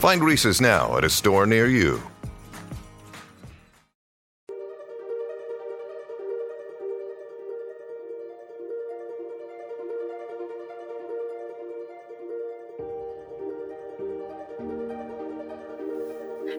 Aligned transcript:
Find 0.00 0.24
Reese's 0.24 0.62
now 0.62 0.96
at 0.96 1.04
a 1.04 1.10
store 1.10 1.44
near 1.44 1.66
you. 1.66 2.00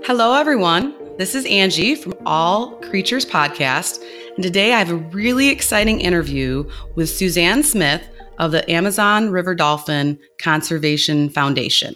Hello, 0.05 0.35
everyone. 0.35 0.93
This 1.17 1.33
is 1.33 1.43
Angie 1.47 1.95
from 1.95 2.13
All 2.27 2.75
Creatures 2.81 3.25
Podcast. 3.25 4.03
And 4.35 4.43
today 4.43 4.73
I 4.73 4.77
have 4.77 4.91
a 4.91 4.95
really 4.97 5.49
exciting 5.49 5.99
interview 5.99 6.69
with 6.93 7.09
Suzanne 7.09 7.63
Smith 7.63 8.07
of 8.37 8.51
the 8.51 8.69
Amazon 8.69 9.31
River 9.31 9.55
Dolphin 9.55 10.19
Conservation 10.39 11.27
Foundation. 11.31 11.95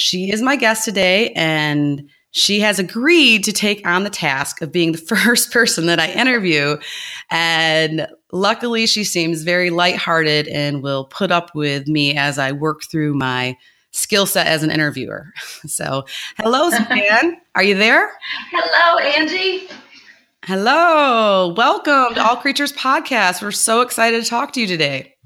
She 0.00 0.32
is 0.32 0.40
my 0.40 0.56
guest 0.56 0.84
today, 0.84 1.30
and 1.36 2.08
she 2.32 2.60
has 2.60 2.78
agreed 2.78 3.44
to 3.44 3.52
take 3.52 3.86
on 3.86 4.04
the 4.04 4.10
task 4.10 4.62
of 4.62 4.72
being 4.72 4.92
the 4.92 4.98
first 5.24 5.52
person 5.52 5.86
that 5.86 6.00
I 6.00 6.10
interview. 6.12 6.78
And 7.30 8.06
luckily, 8.32 8.86
she 8.86 9.04
seems 9.04 9.42
very 9.42 9.70
lighthearted 9.70 10.48
and 10.48 10.82
will 10.82 11.04
put 11.04 11.30
up 11.30 11.54
with 11.54 11.86
me 11.86 12.16
as 12.16 12.38
I 12.38 12.52
work 12.52 12.82
through 12.90 13.14
my 13.14 13.56
skill 13.92 14.26
set 14.26 14.46
as 14.46 14.62
an 14.62 14.70
interviewer. 14.70 15.32
So, 15.66 16.06
hello, 16.38 16.70
Suzanne. 16.70 17.36
Are 17.54 17.62
you 17.62 17.74
there? 17.74 18.10
Hello, 18.50 18.98
Angie. 18.98 19.68
Hello. 20.44 21.52
Welcome 21.54 22.14
to 22.14 22.26
All 22.26 22.36
Creatures 22.36 22.72
Podcast. 22.72 23.42
We're 23.42 23.50
so 23.50 23.82
excited 23.82 24.24
to 24.24 24.28
talk 24.28 24.52
to 24.54 24.60
you 24.60 24.66
today. 24.66 25.16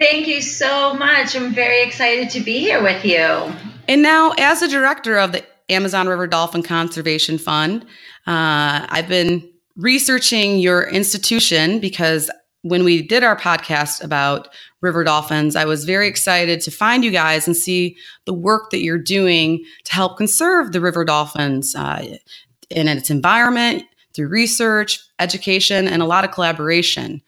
Thank 0.00 0.26
you 0.26 0.40
so 0.40 0.94
much. 0.94 1.36
I'm 1.36 1.52
very 1.52 1.82
excited 1.82 2.30
to 2.30 2.40
be 2.40 2.58
here 2.58 2.82
with 2.82 3.04
you. 3.04 3.52
And 3.86 4.00
now, 4.00 4.32
as 4.38 4.60
the 4.60 4.68
director 4.68 5.18
of 5.18 5.32
the 5.32 5.44
Amazon 5.68 6.08
River 6.08 6.26
Dolphin 6.26 6.62
Conservation 6.62 7.36
Fund, 7.36 7.82
uh, 8.26 8.86
I've 8.88 9.08
been 9.08 9.46
researching 9.76 10.58
your 10.58 10.88
institution 10.88 11.80
because 11.80 12.30
when 12.62 12.82
we 12.82 13.02
did 13.02 13.22
our 13.22 13.36
podcast 13.36 14.02
about 14.02 14.48
river 14.80 15.04
dolphins, 15.04 15.54
I 15.54 15.66
was 15.66 15.84
very 15.84 16.08
excited 16.08 16.62
to 16.62 16.70
find 16.70 17.04
you 17.04 17.10
guys 17.10 17.46
and 17.46 17.54
see 17.54 17.96
the 18.24 18.32
work 18.32 18.70
that 18.70 18.80
you're 18.80 18.98
doing 18.98 19.62
to 19.84 19.92
help 19.92 20.16
conserve 20.16 20.72
the 20.72 20.80
river 20.80 21.04
dolphins 21.04 21.74
uh, 21.74 22.16
in 22.70 22.88
its 22.88 23.10
environment 23.10 23.84
through 24.14 24.28
research, 24.28 24.98
education, 25.18 25.86
and 25.86 26.00
a 26.00 26.06
lot 26.06 26.24
of 26.24 26.30
collaboration. 26.30 27.20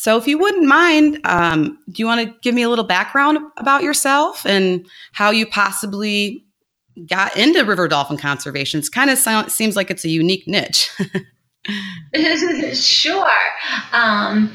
So, 0.00 0.16
if 0.16 0.28
you 0.28 0.38
wouldn't 0.38 0.64
mind, 0.64 1.18
um, 1.24 1.76
do 1.90 2.00
you 2.00 2.06
want 2.06 2.20
to 2.20 2.32
give 2.40 2.54
me 2.54 2.62
a 2.62 2.68
little 2.68 2.84
background 2.84 3.38
about 3.56 3.82
yourself 3.82 4.46
and 4.46 4.86
how 5.10 5.32
you 5.32 5.44
possibly 5.44 6.44
got 7.08 7.36
into 7.36 7.64
river 7.64 7.88
dolphin 7.88 8.16
conservation? 8.16 8.78
It 8.78 8.92
kind 8.92 9.10
of 9.10 9.18
sound, 9.18 9.50
seems 9.50 9.74
like 9.74 9.90
it's 9.90 10.04
a 10.04 10.08
unique 10.08 10.46
niche. 10.46 10.88
sure. 12.74 13.28
Um, 13.92 14.54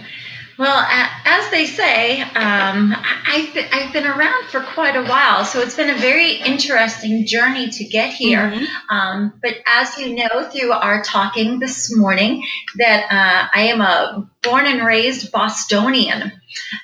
well, 0.58 0.86
as 1.26 1.50
they 1.50 1.66
say, 1.66 2.22
um, 2.22 2.96
I've, 3.28 3.54
been, 3.54 3.66
I've 3.72 3.92
been 3.92 4.06
around 4.06 4.46
for 4.50 4.62
quite 4.62 4.96
a 4.96 5.04
while, 5.04 5.46
so 5.46 5.62
it's 5.62 5.76
been 5.76 5.90
a 5.90 5.98
very 5.98 6.34
interesting 6.34 7.26
journey 7.26 7.70
to 7.70 7.84
get 7.84 8.14
here. 8.14 8.52
Mm-hmm. 8.52 8.96
Um, 8.96 9.34
but 9.42 9.56
as 9.66 9.98
you 9.98 10.16
know 10.16 10.50
through 10.50 10.72
our 10.72 11.04
talking 11.04 11.60
this 11.60 11.96
morning, 11.96 12.44
that 12.78 13.06
uh, 13.10 13.50
I 13.54 13.64
am 13.64 13.82
a 13.82 14.30
born 14.44 14.66
and 14.68 14.86
raised 14.86 15.32
Bostonian. 15.32 16.32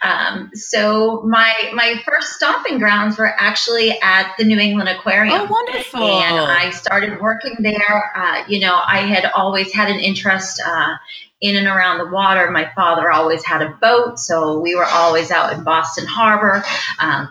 Um, 0.02 0.50
so 0.54 1.22
my 1.28 1.54
my 1.74 2.02
first 2.06 2.34
stomping 2.34 2.80
grounds 2.80 3.18
were 3.18 3.32
actually 3.38 3.92
at 4.02 4.34
the 4.38 4.46
New 4.46 4.58
England 4.58 4.90
Aquarium. 4.90 5.42
Oh, 5.42 5.46
wonderful! 5.46 6.02
And 6.02 6.40
I 6.40 6.72
started 6.72 7.22
working 7.22 7.58
there. 7.60 8.12
Uh, 8.16 8.44
you 8.48 8.62
know, 8.62 8.82
I 8.84 9.02
had 9.02 9.30
always 9.36 9.72
had 9.72 9.90
an 9.90 10.00
interest 10.00 10.60
uh, 10.66 10.96
in 11.42 11.56
and 11.56 11.68
around 11.68 12.00
the 12.00 12.08
water. 12.08 12.50
My 12.52 12.72
father 12.76 13.12
always 13.12 13.44
had 13.44 13.62
a 13.62 13.70
boat, 13.70 14.20
so 14.20 14.60
we 14.60 14.76
were 14.76 14.86
always 14.86 15.32
out 15.32 15.54
in 15.54 15.64
Boston 15.64 16.06
Harbor. 16.06 16.64
Um, 17.00 17.30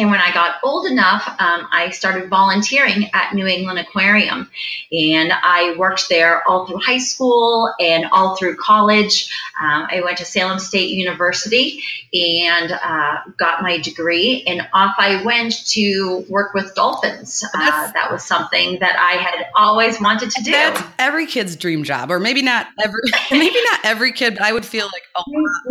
and 0.00 0.10
when 0.10 0.18
I 0.18 0.32
got 0.32 0.56
old 0.62 0.86
enough, 0.86 1.28
um, 1.38 1.68
I 1.70 1.90
started 1.90 2.30
volunteering 2.30 3.10
at 3.12 3.34
New 3.34 3.46
England 3.46 3.78
Aquarium. 3.78 4.50
And 4.90 5.30
I 5.30 5.76
worked 5.76 6.08
there 6.08 6.42
all 6.48 6.66
through 6.66 6.78
high 6.78 6.98
school 6.98 7.70
and 7.78 8.06
all 8.10 8.34
through 8.34 8.56
college. 8.56 9.30
Um, 9.60 9.86
I 9.90 10.00
went 10.02 10.16
to 10.18 10.24
Salem 10.24 10.58
State 10.58 10.88
University 10.90 11.82
and 12.14 12.72
uh, 12.72 13.18
got 13.36 13.62
my 13.62 13.76
degree. 13.76 14.42
And 14.46 14.66
off 14.72 14.94
I 14.96 15.22
went 15.22 15.66
to 15.72 16.24
work 16.30 16.54
with 16.54 16.74
dolphins. 16.74 17.44
Uh, 17.54 17.92
that 17.92 18.10
was 18.10 18.24
something 18.24 18.78
that 18.80 18.96
I 18.98 19.20
had 19.22 19.48
always 19.54 20.00
wanted 20.00 20.30
to 20.30 20.42
do. 20.42 20.50
That's 20.50 20.82
every 20.98 21.26
kid's 21.26 21.56
dream 21.56 21.84
job, 21.84 22.10
or 22.10 22.18
maybe 22.18 22.40
not 22.40 22.68
every, 22.82 23.02
maybe 23.30 23.60
not 23.70 23.80
every 23.84 24.12
kid, 24.12 24.36
but 24.36 24.44
I 24.44 24.52
would 24.52 24.64
feel 24.64 24.86
like, 24.86 25.02
oh, 25.14 25.24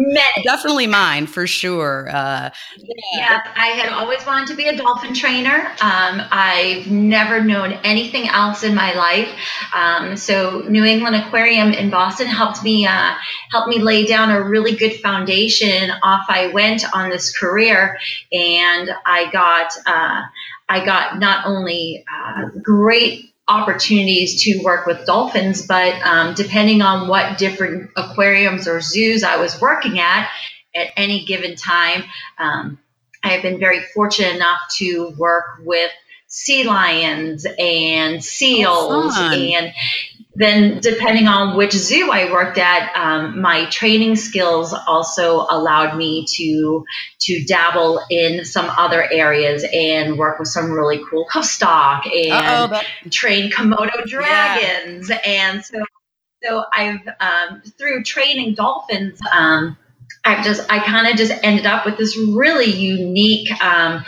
definitely 0.43 0.85
mine 0.85 1.25
for 1.25 1.47
sure. 1.47 2.09
Uh, 2.09 2.51
yeah. 2.77 2.93
yeah, 3.13 3.53
I 3.55 3.67
had 3.69 3.89
always 3.89 4.18
wanted 4.25 4.47
to 4.49 4.55
be 4.55 4.67
a 4.67 4.75
dolphin 4.75 5.13
trainer. 5.13 5.67
Um, 5.81 6.21
I've 6.31 6.87
never 6.87 7.43
known 7.43 7.73
anything 7.83 8.27
else 8.27 8.63
in 8.63 8.75
my 8.75 8.93
life. 8.93 9.29
Um, 9.73 10.17
so 10.17 10.61
New 10.67 10.83
England 10.85 11.15
Aquarium 11.15 11.71
in 11.71 11.89
Boston 11.89 12.27
helped 12.27 12.63
me 12.63 12.85
uh, 12.85 13.15
me 13.67 13.79
lay 13.79 14.05
down 14.05 14.31
a 14.31 14.41
really 14.41 14.75
good 14.75 14.99
foundation. 15.01 15.91
Off 16.03 16.25
I 16.29 16.47
went 16.47 16.83
on 16.93 17.09
this 17.09 17.37
career, 17.37 17.99
and 18.31 18.89
I 19.05 19.29
got 19.31 19.71
uh, 19.85 20.21
I 20.67 20.85
got 20.85 21.19
not 21.19 21.45
only 21.45 22.05
uh, 22.11 22.49
great 22.61 23.33
opportunities 23.47 24.43
to 24.43 24.61
work 24.63 24.85
with 24.85 25.05
dolphins, 25.05 25.65
but 25.65 25.93
um, 26.05 26.35
depending 26.35 26.81
on 26.81 27.07
what 27.07 27.37
different 27.37 27.89
aquariums 27.95 28.67
or 28.67 28.79
zoos 28.79 29.23
I 29.23 29.37
was 29.37 29.59
working 29.59 29.99
at 29.99 30.29
at 30.75 30.89
any 30.95 31.25
given 31.25 31.55
time, 31.55 32.03
um, 32.37 32.79
I 33.23 33.29
have 33.29 33.41
been 33.41 33.59
very 33.59 33.81
fortunate 33.93 34.35
enough 34.35 34.59
to 34.77 35.13
work 35.17 35.45
with 35.63 35.91
sea 36.27 36.63
lions 36.63 37.45
and 37.57 38.23
seals 38.23 39.13
oh, 39.17 39.31
and 39.33 39.73
then 40.35 40.79
depending 40.79 41.27
on 41.27 41.57
which 41.57 41.73
zoo 41.73 42.11
I 42.11 42.31
worked 42.31 42.57
at, 42.57 42.95
um, 42.95 43.41
my 43.41 43.65
training 43.65 44.15
skills 44.15 44.73
also 44.73 45.45
allowed 45.49 45.97
me 45.97 46.25
to 46.35 46.85
to 47.21 47.43
dabble 47.43 48.01
in 48.09 48.45
some 48.45 48.69
other 48.69 49.03
areas 49.11 49.65
and 49.73 50.17
work 50.17 50.39
with 50.39 50.47
some 50.47 50.71
really 50.71 51.03
cool 51.09 51.25
hoofstock 51.29 52.07
and 52.15 53.11
train 53.11 53.51
Komodo 53.51 54.05
dragons. 54.05 55.09
Yeah. 55.09 55.19
And 55.25 55.65
so 55.65 55.83
so 56.41 56.63
I've 56.73 57.05
um, 57.19 57.61
through 57.77 58.03
training 58.03 58.53
dolphins. 58.53 59.19
Um, 59.31 59.77
I've 60.23 60.43
just 60.43 60.69
I 60.71 60.79
kind 60.79 61.07
of 61.07 61.15
just 61.15 61.33
ended 61.43 61.65
up 61.65 61.85
with 61.85 61.97
this 61.97 62.17
really 62.17 62.71
unique 62.71 63.51
um, 63.63 64.03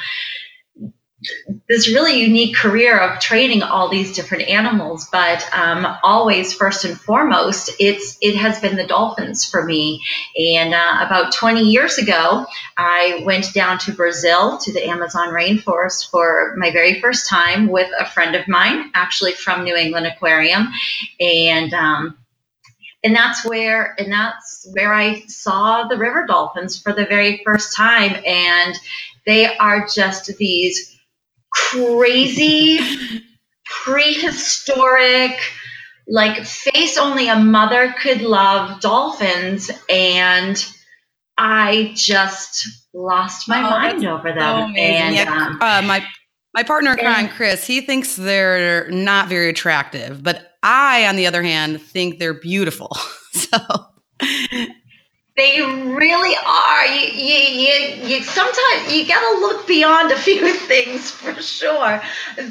this 1.70 1.88
really 1.94 2.20
unique 2.20 2.56
career 2.56 2.98
of 2.98 3.20
training 3.20 3.62
all 3.62 3.90
these 3.90 4.16
different 4.16 4.50
animals 4.50 5.08
but 5.12 5.48
um, 5.54 5.86
always 6.04 6.52
first 6.54 6.84
and 6.84 7.00
foremost 7.00 7.72
it's 7.80 8.18
it 8.22 8.36
has 8.36 8.60
been 8.60 8.76
the 8.76 8.88
dolphins 8.88 9.46
for 9.46 9.64
me. 9.64 10.02
And 10.36 10.74
uh, 10.74 11.06
about 11.06 11.34
20 11.34 11.62
years 11.62 11.98
ago 11.98 12.46
i 12.78 13.22
went 13.26 13.54
down 13.54 13.78
to 13.80 13.92
brazil 13.94 14.58
to 14.60 14.74
the 14.74 14.88
amazon 14.88 15.30
rainforest 15.30 16.10
for 16.10 16.56
my 16.58 16.72
very 16.72 17.00
first 17.00 17.30
time 17.30 17.68
with 17.68 17.90
a 18.00 18.06
friend 18.06 18.36
of 18.36 18.48
mine 18.48 18.92
actually 18.96 19.34
from 19.34 19.64
new 19.64 19.76
england 19.76 20.08
aquarium. 20.08 20.70
And 21.20 21.74
um, 21.74 22.18
and 23.04 23.16
that's 23.16 23.46
where 23.46 23.96
and 23.98 24.12
that's 24.12 24.68
where 24.74 24.94
I 24.94 25.22
saw 25.28 25.88
the 25.88 25.98
river 25.98 26.26
dolphins 26.28 26.80
for 26.80 26.94
the 26.94 27.06
very 27.06 27.42
first 27.44 27.76
time. 27.76 28.22
And 28.26 28.76
they 29.26 29.56
are 29.58 29.88
just 29.88 30.28
these 30.38 31.00
crazy 31.52 32.80
prehistoric 33.66 35.40
like 36.08 36.46
face 36.46 36.98
only 36.98 37.28
a 37.28 37.40
mother 37.40 37.96
could 38.00 38.22
love 38.22 38.82
dolphins. 38.82 39.72
And 39.90 40.64
I 41.38 41.94
just 41.96 42.68
lost 42.94 43.48
my 43.48 43.60
oh, 43.60 43.70
mind 43.70 44.06
over 44.06 44.32
them. 44.32 44.74
So 44.74 44.80
and 44.80 45.16
yeah, 45.16 45.34
um, 45.34 45.58
uh, 45.62 45.82
my 45.82 46.06
My 46.54 46.64
partner 46.64 46.92
in 46.92 46.98
crime, 46.98 47.30
Chris, 47.30 47.66
he 47.66 47.82
thinks 47.82 48.16
they're 48.16 48.90
not 48.90 49.30
very 49.30 49.50
attractive, 49.50 50.22
but 50.22 50.51
I, 50.64 51.08
on 51.08 51.16
the 51.16 51.28
other 51.28 51.44
hand, 51.44 51.82
think 51.82 52.20
they're 52.20 52.34
beautiful. 52.34 52.96
so 53.32 53.58
they 55.38 55.62
really 55.62 56.36
are. 56.46 56.86
You, 56.86 57.12
you, 57.14 57.36
you, 57.36 58.08
you 58.08 58.24
sometimes 58.24 58.94
you 58.94 59.08
gotta 59.08 59.40
look 59.40 59.66
beyond 59.66 60.12
a 60.12 60.18
few 60.18 60.54
things 60.68 61.10
for 61.10 61.34
sure. 61.42 62.02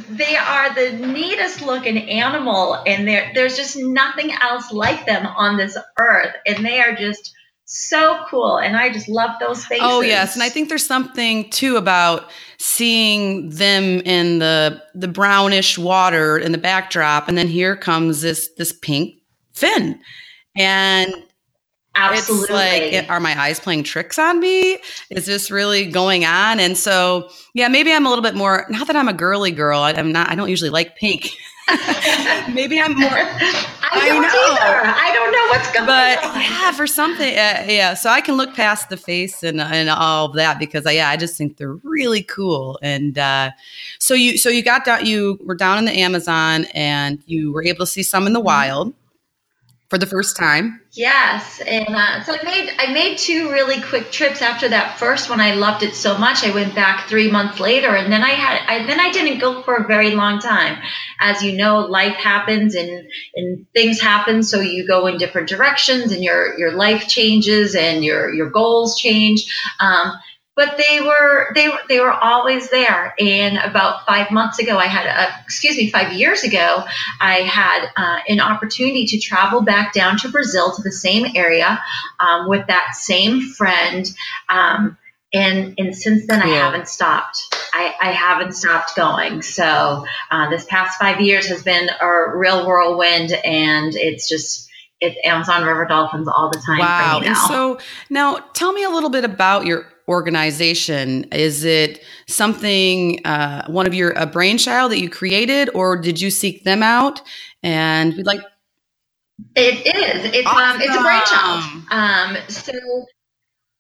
They 0.09 0.37
are 0.37 0.75
the 0.75 0.93
neatest 1.07 1.63
looking 1.63 2.11
animal, 2.11 2.83
and 2.87 3.07
there 3.07 3.31
there's 3.35 3.57
just 3.57 3.77
nothing 3.77 4.33
else 4.41 4.73
like 4.73 5.07
them 5.07 5.27
on 5.27 5.57
this 5.57 5.77
earth, 5.99 6.35
and 6.47 6.65
they 6.65 6.81
are 6.81 6.95
just 6.97 7.35
so 7.73 8.25
cool. 8.29 8.59
And 8.59 8.77
I 8.77 8.91
just 8.91 9.09
love 9.09 9.31
those 9.39 9.65
faces. 9.65 9.87
Oh 9.87 10.01
yes, 10.01 10.35
and 10.35 10.43
I 10.43 10.49
think 10.49 10.69
there's 10.69 10.85
something 10.85 11.49
too 11.51 11.77
about 11.77 12.29
seeing 12.59 13.49
them 13.51 14.01
in 14.01 14.41
the 14.41 14.83
the 14.95 15.07
brownish 15.07 15.79
water 15.79 16.37
in 16.37 16.51
the 16.51 16.59
backdrop, 16.59 17.29
and 17.29 17.39
then 17.39 17.47
here 17.47 17.77
comes 17.77 18.23
this 18.23 18.51
this 18.57 18.73
pink 18.73 19.15
fin, 19.53 20.01
and 20.57 21.15
Absolutely. 21.97 22.57
It's 22.57 23.09
like, 23.09 23.11
are 23.11 23.21
my 23.21 23.39
eyes 23.41 23.59
playing 23.59 23.83
tricks 23.83 24.19
on 24.19 24.39
me? 24.39 24.79
Is 25.11 25.27
this 25.27 25.51
really 25.51 25.87
going 25.87 26.25
on? 26.25 26.61
And 26.61 26.77
so, 26.77 27.29
yeah, 27.53 27.67
maybe 27.67 27.93
I'm 27.93 28.07
a 28.07 28.09
little 28.09 28.23
bit 28.23 28.37
more. 28.37 28.65
Not 28.71 28.87
that 28.87 28.95
I'm 28.95 29.09
a 29.09 29.13
girly 29.13 29.51
girl. 29.51 29.81
I, 29.81 29.91
am 29.93 30.13
not. 30.13 30.31
I 30.31 30.37
don't 30.37 30.49
usually 30.49 30.71
like 30.71 30.97
pink. 30.97 31.31
maybe 32.53 32.81
I'm 32.81 32.95
more. 32.95 33.29
I 33.93 34.09
don't 34.09 34.25
I 34.25 34.29
either. 34.29 34.83
I 34.87 35.13
don't 35.13 35.33
know 35.33 35.47
what's 35.49 35.73
going 35.73 35.87
but, 35.87 36.25
on. 36.25 36.35
But 36.35 36.41
yeah, 36.51 36.73
for 36.73 36.87
something, 36.87 37.29
uh, 37.29 37.67
yeah. 37.69 37.95
So 37.95 38.11
I 38.11 38.21
can 38.21 38.37
look 38.37 38.55
past 38.55 38.89
the 38.89 38.97
face 38.97 39.43
and 39.43 39.61
and 39.61 39.91
all 39.91 40.27
of 40.27 40.35
that 40.35 40.59
because 40.59 40.87
I, 40.87 40.93
yeah, 40.93 41.11
I 41.11 41.17
just 41.17 41.37
think 41.37 41.57
they're 41.57 41.75
really 41.75 42.23
cool. 42.23 42.79
And 42.83 43.19
uh, 43.19 43.51
so 43.99 44.15
you 44.15 44.39
so 44.39 44.49
you 44.49 44.63
got 44.63 44.85
down. 44.85 45.07
You 45.07 45.39
were 45.45 45.55
down 45.55 45.79
in 45.79 45.85
the 45.85 45.99
Amazon 45.99 46.67
and 46.75 47.23
you 47.27 47.53
were 47.53 47.65
able 47.65 47.81
to 47.81 47.91
see 47.91 48.03
some 48.03 48.27
in 48.27 48.33
the 48.33 48.39
mm-hmm. 48.39 48.47
wild 48.47 48.95
for 49.91 49.99
the 49.99 50.07
first 50.07 50.37
time. 50.37 50.81
Yes, 50.93 51.61
and 51.67 51.89
uh, 51.89 52.23
so 52.23 52.33
I 52.33 52.43
made 52.45 52.71
I 52.79 52.93
made 52.93 53.19
two 53.19 53.51
really 53.51 53.83
quick 53.83 54.13
trips 54.13 54.41
after 54.41 54.69
that 54.69 54.99
first 54.99 55.29
one. 55.29 55.41
I 55.41 55.55
loved 55.55 55.83
it 55.83 55.95
so 55.95 56.17
much. 56.17 56.45
I 56.45 56.55
went 56.55 56.77
back 56.77 57.09
three 57.09 57.31
months 57.31 57.59
later, 57.59 57.89
and 57.89 58.11
then 58.13 58.23
I 58.23 58.31
had 58.31 58.61
I, 58.67 58.87
then 58.87 59.01
I 59.01 59.11
didn't 59.11 59.41
go 59.41 59.63
for 59.63 59.75
a 59.75 59.87
very 59.87 60.13
long 60.13 60.39
time. 60.39 60.81
As 61.19 61.43
you 61.43 61.57
know, 61.57 61.81
life 61.81 62.15
happens 62.15 62.77
and 62.77 63.09
and 63.35 63.67
things 63.75 64.01
happen, 64.01 64.45
so 64.45 64.61
you 64.61 64.87
go 64.87 65.07
in 65.07 65.19
different 65.19 65.49
directions, 65.49 66.13
and 66.13 66.23
your 66.23 66.57
your 66.59 66.73
life 66.73 67.09
changes 67.09 67.75
and 67.75 68.05
your 68.05 68.33
your 68.33 68.51
goals 68.51 68.99
change. 68.99 69.53
Um, 69.81 70.13
but 70.57 70.77
they 70.77 71.01
were 71.01 71.53
they 71.55 71.71
they 71.89 72.01
were 72.01 72.13
always 72.13 72.71
there. 72.71 73.15
And 73.19 73.57
about 73.59 74.07
five 74.07 74.31
months 74.31 74.59
ago, 74.59 74.77
I 74.77 74.87
had 74.87 75.07
a 75.07 75.43
excuse 75.45 75.77
me, 75.77 75.91
five 75.91 76.13
years 76.13 76.43
ago, 76.43 76.85
I 77.21 77.41
had 77.41 77.89
uh, 77.97 78.19
an 78.29 78.41
opportunity 78.41 79.07
to 79.07 79.19
travel 79.19 79.63
back 79.63 79.93
down 79.93 80.19
to 80.19 80.29
Brazil 80.29 80.75
to 80.75 80.83
the 80.83 80.93
same 80.93 81.27
area 81.35 81.83
um, 82.19 82.49
with 82.49 82.67
that 82.67 82.95
same 82.95 83.41
friend. 83.41 84.07
Um, 84.49 84.99
and 85.33 85.75
and 85.79 85.97
since 85.97 86.27
then, 86.27 86.43
cool. 86.43 86.53
I 86.53 86.57
haven't 86.57 86.89
stopped. 86.89 87.39
I, 87.73 87.95
I 88.03 88.11
haven't 88.11 88.55
stopped 88.55 88.97
going. 88.97 89.43
So 89.43 90.05
uh, 90.31 90.51
this 90.51 90.65
past 90.65 90.99
five 90.99 91.21
years 91.21 91.47
has 91.47 91.63
been 91.63 91.89
a 92.01 92.37
real 92.37 92.67
whirlwind, 92.67 93.33
and 93.33 93.95
it's 93.95 94.29
just 94.29 94.69
it's 95.01 95.17
Amazon 95.25 95.65
River 95.65 95.87
Dolphins 95.87 96.29
all 96.29 96.51
the 96.51 96.59
time. 96.59 96.81
Wow. 96.81 97.21
And 97.25 97.37
so 97.37 97.79
now 98.11 98.37
tell 98.55 98.73
me 98.73 98.85
a 98.85 98.91
little 98.91 99.09
bit 99.09 99.25
about 99.25 99.67
your 99.67 99.90
organization? 100.11 101.25
Is 101.33 101.65
it 101.65 102.03
something, 102.27 103.25
uh, 103.25 103.67
one 103.71 103.87
of 103.87 103.95
your, 103.95 104.11
a 104.13 104.27
brainchild 104.27 104.93
that 104.93 104.99
you 104.99 105.09
created, 105.09 105.71
or 105.73 105.97
did 105.97 106.21
you 106.21 106.31
seek 106.31 106.65
them 106.65 106.83
out? 106.83 107.23
And 107.63 108.15
we'd 108.17 108.27
like. 108.27 108.43
It 109.55 109.87
is. 109.87 110.33
It's 110.35 110.47
awesome. 110.47 110.59
um, 110.59 110.83
it's 110.83 110.97
a 110.97 111.01
brainchild. 111.01 111.63
Um, 111.91 112.37
so 112.49 113.07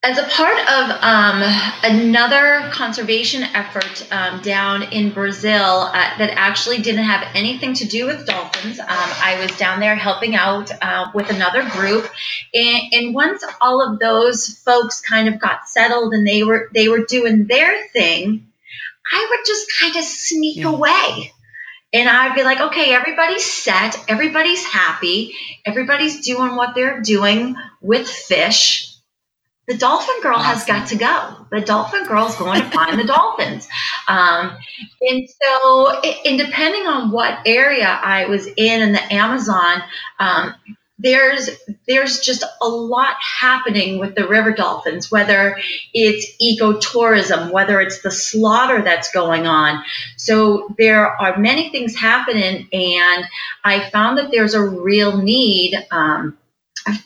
as 0.03 0.17
a 0.17 0.23
part 0.23 0.59
of 0.59 0.91
um, 1.03 1.43
another 1.83 2.71
conservation 2.73 3.43
effort 3.43 4.11
um, 4.11 4.41
down 4.41 4.83
in 4.85 5.11
Brazil 5.11 5.53
uh, 5.53 5.93
that 5.93 6.31
actually 6.37 6.79
didn't 6.79 7.05
have 7.05 7.29
anything 7.35 7.75
to 7.75 7.87
do 7.87 8.07
with 8.07 8.25
dolphins, 8.25 8.81
um, 8.81 8.87
I 8.89 9.39
was 9.39 9.55
down 9.59 9.79
there 9.79 9.95
helping 9.95 10.35
out 10.35 10.71
uh, 10.81 11.11
with 11.15 11.29
another 11.31 11.69
group, 11.69 12.11
and, 12.55 12.83
and, 12.93 13.15
once 13.15 13.45
all 13.61 13.87
of 13.87 13.99
those 13.99 14.49
folks 14.65 15.03
kind 15.03 15.29
of 15.29 15.39
got 15.39 15.69
settled 15.69 16.15
and 16.15 16.27
they 16.27 16.45
were 16.45 16.71
they 16.73 16.89
were 16.89 17.05
doing 17.05 17.47
their 17.47 17.87
thing, 17.89 18.47
I 19.13 19.27
would 19.29 19.47
just 19.47 19.71
kind 19.79 19.97
of 19.97 20.05
sneak 20.05 20.59
yeah. 20.59 20.69
away. 20.69 21.33
And 21.93 22.09
I'd 22.09 22.37
be 22.37 22.45
like, 22.45 22.61
okay, 22.61 22.95
everybody's 22.95 23.45
set, 23.45 23.97
everybody's 24.09 24.65
happy, 24.65 25.35
everybody's 25.67 26.25
doing 26.25 26.55
what 26.55 26.75
they're 26.75 27.03
doing 27.03 27.57
with 27.83 28.09
fish 28.09 28.90
the 29.71 29.77
dolphin 29.77 30.17
girl 30.21 30.39
has 30.39 30.65
got 30.65 30.89
to 30.89 30.97
go. 30.97 31.47
The 31.53 31.61
dolphin 31.61 32.05
girl 32.05 32.27
is 32.27 32.35
going 32.35 32.61
to 32.61 32.71
find 32.71 32.99
the 32.99 33.05
dolphins. 33.05 33.69
Um, 34.09 34.57
and 35.01 35.29
so, 35.31 36.01
and 36.25 36.39
depending 36.41 36.89
on 36.89 37.13
what 37.13 37.39
area 37.47 37.87
I 37.87 38.27
was 38.27 38.49
in 38.49 38.83
in 38.83 38.93
the 38.93 39.15
Amazon, 39.15 39.81
um, 40.19 40.57
there's 40.99 41.51
there's 41.87 42.19
just 42.19 42.43
a 42.61 42.69
lot 42.69 43.15
happening 43.21 44.01
with 44.01 44.17
the 44.17 44.27
river 44.27 44.53
dolphins, 44.53 45.09
whether 45.09 45.57
it's 45.95 46.27
ecotourism, 46.43 47.53
whether 47.53 47.81
it's 47.81 48.03
the 48.03 48.11
slaughter 48.11 48.83
that's 48.83 49.13
going 49.13 49.47
on. 49.47 49.85
So 50.17 50.75
there 50.79 51.07
are 51.07 51.39
many 51.39 51.71
things 51.71 51.95
happening, 51.95 52.69
and 52.73 53.25
I 53.63 53.89
found 53.91 54.19
that 54.19 54.33
there's 54.33 54.55
a 54.55 54.63
real 54.63 55.17
need. 55.23 55.77
Um, 55.93 56.37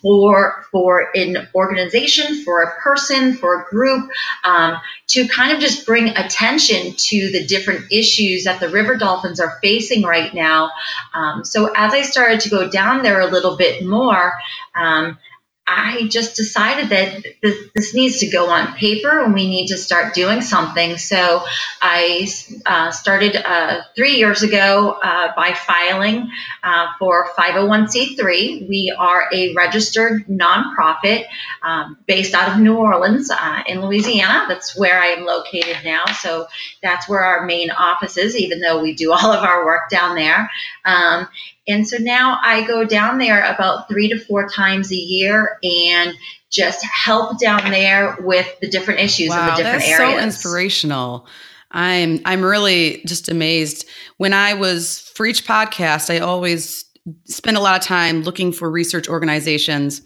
for 0.00 0.66
for 0.70 1.08
an 1.14 1.48
organization, 1.54 2.44
for 2.44 2.62
a 2.62 2.80
person, 2.80 3.34
for 3.34 3.62
a 3.62 3.64
group, 3.64 4.10
um, 4.44 4.76
to 5.08 5.26
kind 5.28 5.52
of 5.52 5.60
just 5.60 5.86
bring 5.86 6.08
attention 6.08 6.94
to 6.96 7.30
the 7.30 7.44
different 7.46 7.92
issues 7.92 8.44
that 8.44 8.60
the 8.60 8.68
river 8.68 8.96
dolphins 8.96 9.40
are 9.40 9.58
facing 9.62 10.02
right 10.02 10.32
now. 10.34 10.70
Um, 11.12 11.44
so 11.44 11.72
as 11.76 11.92
I 11.92 12.02
started 12.02 12.40
to 12.40 12.50
go 12.50 12.70
down 12.70 13.02
there 13.02 13.20
a 13.20 13.26
little 13.26 13.56
bit 13.56 13.84
more, 13.84 14.32
um, 14.74 15.18
I 15.66 16.08
just 16.08 16.36
decided 16.36 16.90
that 16.90 17.24
this, 17.42 17.70
this, 17.74 17.94
needs 17.94 18.18
to 18.18 18.26
go 18.26 18.50
on 18.50 18.74
paper 18.74 19.24
and 19.24 19.32
we 19.32 19.48
need 19.48 19.68
to 19.68 19.78
start 19.78 20.12
doing 20.12 20.42
something. 20.42 20.98
So 20.98 21.42
I 21.80 22.28
uh, 22.66 22.90
started 22.90 23.34
uh, 23.36 23.80
three 23.96 24.16
years 24.16 24.42
ago 24.42 24.98
uh, 25.02 25.32
by 25.34 25.54
filing 25.54 26.30
uh, 26.62 26.88
for 26.98 27.28
501c3. 27.38 28.68
We 28.68 28.94
are 28.98 29.28
a 29.32 29.54
registered 29.54 30.26
nonprofit 30.26 31.24
um, 31.62 31.96
based 32.06 32.34
out 32.34 32.52
of 32.52 32.60
New 32.60 32.76
Orleans 32.76 33.30
uh, 33.30 33.62
in 33.66 33.80
Louisiana. 33.80 34.44
That's 34.48 34.76
where 34.76 35.00
I 35.00 35.08
am 35.08 35.24
located 35.24 35.78
now. 35.82 36.04
So 36.06 36.46
that's 36.82 37.08
where 37.08 37.24
our 37.24 37.46
main 37.46 37.70
office 37.70 38.18
is, 38.18 38.36
even 38.36 38.60
though 38.60 38.82
we 38.82 38.94
do 38.94 39.12
all 39.12 39.32
of 39.32 39.42
our 39.42 39.64
work 39.64 39.88
down 39.88 40.14
there. 40.14 40.50
Um, 40.84 41.26
and 41.66 41.88
so 41.88 41.96
now 41.98 42.38
I 42.42 42.66
go 42.66 42.84
down 42.84 43.18
there 43.18 43.42
about 43.44 43.88
three 43.88 44.08
to 44.08 44.18
four 44.18 44.48
times 44.48 44.92
a 44.92 44.96
year 44.96 45.58
and 45.62 46.14
just 46.50 46.84
help 46.84 47.40
down 47.40 47.70
there 47.70 48.16
with 48.20 48.48
the 48.60 48.68
different 48.68 49.00
issues 49.00 49.30
wow, 49.30 49.40
in 49.40 49.46
the 49.46 49.56
different 49.56 49.80
that's 49.80 50.00
areas. 50.00 50.20
So 50.20 50.24
inspirational. 50.24 51.26
I'm 51.70 52.20
I'm 52.24 52.42
really 52.42 53.02
just 53.06 53.28
amazed. 53.28 53.86
When 54.18 54.32
I 54.32 54.54
was 54.54 55.10
for 55.14 55.26
each 55.26 55.46
podcast, 55.46 56.14
I 56.14 56.20
always 56.20 56.84
spend 57.24 57.56
a 57.56 57.60
lot 57.60 57.78
of 57.78 57.86
time 57.86 58.22
looking 58.22 58.52
for 58.52 58.70
research 58.70 59.08
organizations 59.08 60.02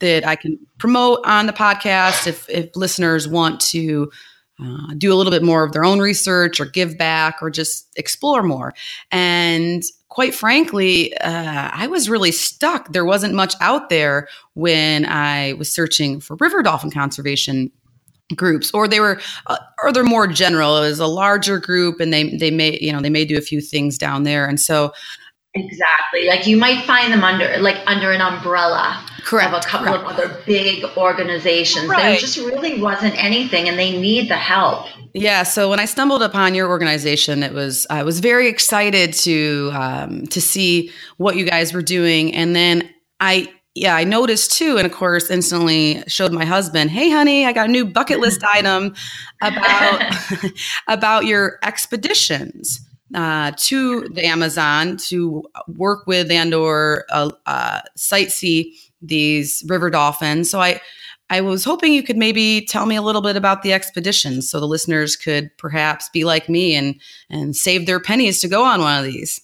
that 0.00 0.26
I 0.26 0.36
can 0.36 0.58
promote 0.78 1.20
on 1.24 1.46
the 1.46 1.52
podcast 1.52 2.26
if 2.26 2.48
if 2.48 2.76
listeners 2.76 3.26
want 3.26 3.60
to 3.60 4.10
uh, 4.62 4.94
do 4.96 5.12
a 5.12 5.16
little 5.16 5.32
bit 5.32 5.42
more 5.42 5.64
of 5.64 5.72
their 5.72 5.84
own 5.84 5.98
research 5.98 6.60
or 6.60 6.66
give 6.66 6.98
back 6.98 7.38
or 7.40 7.50
just 7.50 7.88
explore 7.96 8.42
more. 8.42 8.74
And 9.10 9.82
quite 10.08 10.34
frankly, 10.34 11.16
uh, 11.18 11.70
I 11.72 11.86
was 11.86 12.08
really 12.08 12.32
stuck. 12.32 12.92
There 12.92 13.04
wasn't 13.04 13.34
much 13.34 13.54
out 13.60 13.88
there 13.88 14.28
when 14.54 15.06
I 15.06 15.54
was 15.54 15.72
searching 15.72 16.20
for 16.20 16.36
river 16.36 16.62
dolphin 16.62 16.90
conservation 16.90 17.70
groups 18.36 18.70
or 18.72 18.86
they 18.86 19.00
were 19.00 19.20
uh, 19.46 19.56
or 19.82 19.90
they're 19.90 20.04
more 20.04 20.26
general 20.26 20.76
it 20.76 20.80
was 20.80 21.00
a 21.00 21.06
larger 21.06 21.58
group 21.58 21.98
and 21.98 22.12
they 22.12 22.36
they 22.36 22.50
may 22.50 22.78
you 22.78 22.92
know 22.92 23.00
they 23.00 23.08
may 23.08 23.24
do 23.24 23.38
a 23.38 23.40
few 23.40 23.58
things 23.58 23.96
down 23.96 24.24
there 24.24 24.46
and 24.46 24.60
so 24.60 24.92
Exactly. 25.54 26.26
Like 26.26 26.46
you 26.46 26.56
might 26.56 26.84
find 26.84 27.12
them 27.12 27.24
under 27.24 27.58
like 27.58 27.78
under 27.86 28.12
an 28.12 28.20
umbrella 28.20 29.04
correct, 29.22 29.52
of 29.52 29.64
a 29.64 29.66
couple 29.66 29.86
correct. 29.86 30.04
of 30.04 30.12
other 30.12 30.42
big 30.46 30.84
organizations. 30.96 31.88
Right. 31.88 32.02
There 32.02 32.16
just 32.18 32.36
really 32.36 32.80
wasn't 32.80 33.22
anything 33.22 33.68
and 33.68 33.78
they 33.78 33.98
need 33.98 34.28
the 34.28 34.36
help. 34.36 34.86
Yeah. 35.14 35.42
So 35.44 35.70
when 35.70 35.80
I 35.80 35.86
stumbled 35.86 36.22
upon 36.22 36.54
your 36.54 36.68
organization, 36.68 37.42
it 37.42 37.54
was 37.54 37.86
I 37.88 38.02
was 38.02 38.20
very 38.20 38.48
excited 38.48 39.14
to 39.14 39.70
um, 39.74 40.26
to 40.26 40.40
see 40.40 40.90
what 41.16 41.36
you 41.36 41.46
guys 41.46 41.72
were 41.72 41.82
doing, 41.82 42.34
and 42.34 42.54
then 42.54 42.88
I 43.18 43.48
yeah, 43.74 43.94
I 43.94 44.04
noticed 44.04 44.52
too, 44.52 44.76
and 44.76 44.86
of 44.86 44.92
course, 44.92 45.30
instantly 45.30 46.02
showed 46.08 46.32
my 46.32 46.44
husband, 46.44 46.90
"Hey, 46.90 47.10
honey, 47.10 47.46
I 47.46 47.52
got 47.52 47.68
a 47.68 47.72
new 47.72 47.86
bucket 47.86 48.20
list 48.20 48.42
item 48.52 48.94
about 49.40 50.14
about 50.88 51.24
your 51.24 51.58
expeditions 51.62 52.80
uh, 53.14 53.52
to 53.56 54.08
the 54.08 54.24
Amazon 54.24 54.96
to 55.08 55.42
work 55.76 56.06
with 56.06 56.30
and 56.30 56.54
or 56.54 57.04
uh, 57.10 57.30
uh, 57.46 57.80
sightsee 57.96 58.72
these 59.00 59.64
river 59.68 59.90
dolphins." 59.90 60.50
So 60.50 60.60
I 60.60 60.80
I 61.30 61.40
was 61.40 61.64
hoping 61.64 61.92
you 61.92 62.02
could 62.02 62.16
maybe 62.16 62.64
tell 62.66 62.86
me 62.86 62.96
a 62.96 63.02
little 63.02 63.20
bit 63.22 63.36
about 63.36 63.62
the 63.62 63.72
expeditions, 63.72 64.50
so 64.50 64.60
the 64.60 64.66
listeners 64.66 65.16
could 65.16 65.50
perhaps 65.58 66.08
be 66.08 66.24
like 66.24 66.48
me 66.48 66.74
and 66.74 67.00
and 67.30 67.56
save 67.56 67.86
their 67.86 68.00
pennies 68.00 68.40
to 68.40 68.48
go 68.48 68.64
on 68.64 68.80
one 68.80 68.98
of 68.98 69.04
these. 69.04 69.40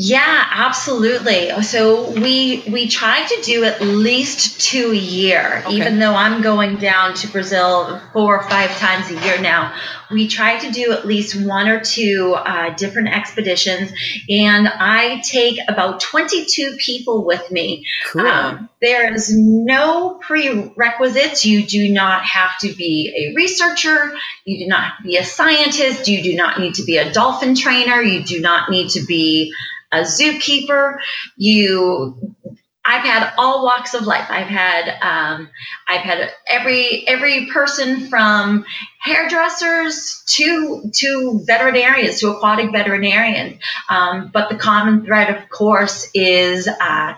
Yeah, 0.00 0.46
absolutely. 0.48 1.50
So 1.62 2.12
we 2.12 2.62
we 2.70 2.86
try 2.86 3.26
to 3.26 3.42
do 3.42 3.64
at 3.64 3.80
least 3.80 4.60
two 4.60 4.92
a 4.92 4.94
year, 4.94 5.64
okay. 5.66 5.74
even 5.74 5.98
though 5.98 6.14
I'm 6.14 6.40
going 6.40 6.76
down 6.76 7.14
to 7.14 7.26
Brazil 7.26 8.00
four 8.12 8.38
or 8.38 8.48
five 8.48 8.70
times 8.78 9.10
a 9.10 9.20
year 9.24 9.40
now. 9.40 9.74
We 10.08 10.28
try 10.28 10.56
to 10.60 10.70
do 10.70 10.92
at 10.92 11.04
least 11.04 11.34
one 11.44 11.66
or 11.66 11.80
two 11.80 12.32
uh, 12.36 12.76
different 12.76 13.08
expeditions, 13.08 13.90
and 14.30 14.68
I 14.68 15.20
take 15.22 15.58
about 15.66 16.00
22 16.00 16.76
people 16.78 17.24
with 17.24 17.50
me. 17.50 17.84
Cool. 18.06 18.24
Um, 18.24 18.68
there 18.80 19.12
is 19.12 19.34
no 19.36 20.18
prerequisites. 20.20 21.44
You 21.44 21.66
do 21.66 21.92
not 21.92 22.24
have 22.24 22.58
to 22.60 22.72
be 22.74 23.12
a 23.16 23.34
researcher. 23.34 24.16
You 24.44 24.58
do 24.58 24.66
not 24.68 25.02
be 25.02 25.16
a 25.16 25.24
scientist. 25.24 26.06
You 26.06 26.22
do 26.22 26.36
not 26.36 26.60
need 26.60 26.74
to 26.74 26.84
be 26.84 26.96
a 26.96 27.12
dolphin 27.12 27.54
trainer. 27.56 28.00
You 28.00 28.22
do 28.22 28.40
not 28.40 28.70
need 28.70 28.90
to 28.90 29.04
be 29.04 29.52
a 29.90 30.02
zookeeper. 30.02 30.98
You, 31.36 32.36
I've 32.84 33.04
had 33.04 33.32
all 33.36 33.64
walks 33.64 33.94
of 33.94 34.06
life. 34.06 34.26
I've 34.30 34.46
had, 34.46 34.88
um, 35.02 35.50
I've 35.88 36.02
had 36.02 36.30
every 36.46 37.06
every 37.08 37.46
person 37.46 38.08
from 38.08 38.64
hairdressers 39.00 40.22
to 40.36 40.90
to 40.94 41.42
veterinarians 41.44 42.20
to 42.20 42.30
aquatic 42.30 42.70
veterinarians. 42.70 43.60
Um, 43.90 44.30
but 44.32 44.48
the 44.48 44.56
common 44.56 45.04
thread, 45.04 45.36
of 45.36 45.48
course, 45.48 46.10
is 46.14 46.68
uh, 46.68 47.14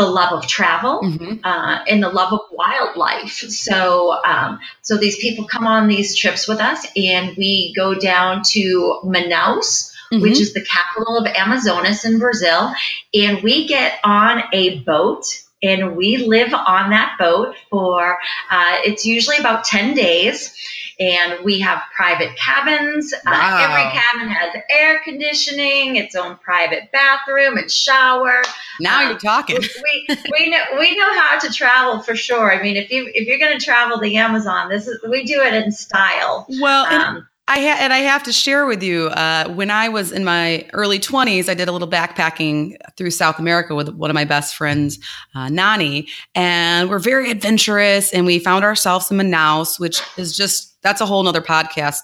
the 0.00 0.06
love 0.06 0.32
of 0.32 0.46
travel 0.46 1.00
mm-hmm. 1.02 1.44
uh, 1.44 1.84
and 1.86 2.02
the 2.02 2.08
love 2.08 2.32
of 2.32 2.40
wildlife. 2.50 3.32
So, 3.32 4.18
um, 4.24 4.58
so 4.82 4.96
these 4.96 5.18
people 5.18 5.44
come 5.46 5.66
on 5.66 5.88
these 5.88 6.16
trips 6.16 6.48
with 6.48 6.58
us, 6.58 6.86
and 6.96 7.36
we 7.36 7.74
go 7.76 7.94
down 7.94 8.42
to 8.52 9.00
Manaus 9.04 9.90
mm-hmm. 10.12 10.22
which 10.22 10.40
is 10.40 10.52
the 10.52 10.64
capital 10.64 11.16
of 11.18 11.26
Amazonas 11.26 12.04
in 12.04 12.18
Brazil. 12.18 12.72
And 13.14 13.42
we 13.42 13.66
get 13.66 13.98
on 14.04 14.42
a 14.52 14.80
boat 14.80 15.24
and 15.62 15.96
we 15.96 16.16
live 16.16 16.54
on 16.54 16.90
that 16.90 17.16
boat 17.18 17.54
for, 17.68 18.18
uh, 18.50 18.76
it's 18.84 19.04
usually 19.04 19.36
about 19.36 19.64
10 19.64 19.94
days. 19.94 20.54
And 21.00 21.42
we 21.44 21.60
have 21.60 21.80
private 21.96 22.36
cabins. 22.36 23.14
Wow. 23.24 23.32
Uh, 23.32 23.68
every 23.68 23.98
cabin 23.98 24.28
has 24.28 24.62
air 24.70 25.00
conditioning, 25.02 25.96
its 25.96 26.14
own 26.14 26.36
private 26.36 26.92
bathroom 26.92 27.56
and 27.56 27.70
shower. 27.70 28.42
Now 28.80 29.08
you're 29.08 29.18
talking. 29.18 29.56
we, 30.08 30.16
we 30.38 30.50
know 30.50 30.62
we 30.78 30.94
know 30.96 31.18
how 31.18 31.38
to 31.38 31.50
travel 31.50 32.00
for 32.00 32.14
sure. 32.14 32.52
I 32.52 32.62
mean, 32.62 32.76
if 32.76 32.90
you 32.90 33.10
if 33.14 33.26
you're 33.26 33.38
going 33.38 33.58
to 33.58 33.64
travel 33.64 33.98
the 33.98 34.18
Amazon, 34.18 34.68
this 34.68 34.86
is 34.86 35.00
we 35.08 35.24
do 35.24 35.40
it 35.40 35.54
in 35.54 35.72
style. 35.72 36.46
Well, 36.60 36.84
um, 36.84 37.26
I 37.50 37.58
ha- 37.58 37.78
and 37.80 37.92
I 37.92 37.98
have 37.98 38.22
to 38.22 38.32
share 38.32 38.64
with 38.64 38.80
you 38.80 39.08
uh, 39.08 39.48
when 39.48 39.72
I 39.72 39.88
was 39.88 40.12
in 40.12 40.24
my 40.24 40.68
early 40.72 41.00
20s, 41.00 41.48
I 41.48 41.54
did 41.54 41.66
a 41.66 41.72
little 41.72 41.88
backpacking 41.88 42.76
through 42.96 43.10
South 43.10 43.40
America 43.40 43.74
with 43.74 43.88
one 43.88 44.08
of 44.08 44.14
my 44.14 44.24
best 44.24 44.54
friends, 44.54 45.00
uh, 45.34 45.48
Nani, 45.48 46.06
and 46.36 46.88
we're 46.88 47.00
very 47.00 47.28
adventurous. 47.28 48.12
And 48.12 48.24
we 48.24 48.38
found 48.38 48.64
ourselves 48.64 49.10
in 49.10 49.16
Manaus, 49.16 49.80
which 49.80 50.00
is 50.16 50.36
just 50.36 50.80
that's 50.82 51.00
a 51.00 51.06
whole 51.06 51.24
nother 51.24 51.40
podcast 51.40 51.98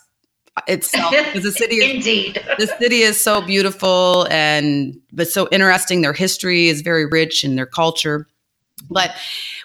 itself 0.66 1.12
because 1.12 1.44
the 1.44 1.52
city 1.52 1.76
is, 1.76 1.94
indeed 1.94 2.42
the 2.58 2.66
city 2.80 3.02
is 3.02 3.22
so 3.22 3.40
beautiful 3.40 4.26
and 4.30 4.98
but 5.12 5.28
so 5.28 5.46
interesting. 5.52 6.00
Their 6.00 6.12
history 6.12 6.66
is 6.66 6.80
very 6.80 7.06
rich 7.06 7.44
and 7.44 7.56
their 7.56 7.66
culture, 7.66 8.26
but 8.90 9.14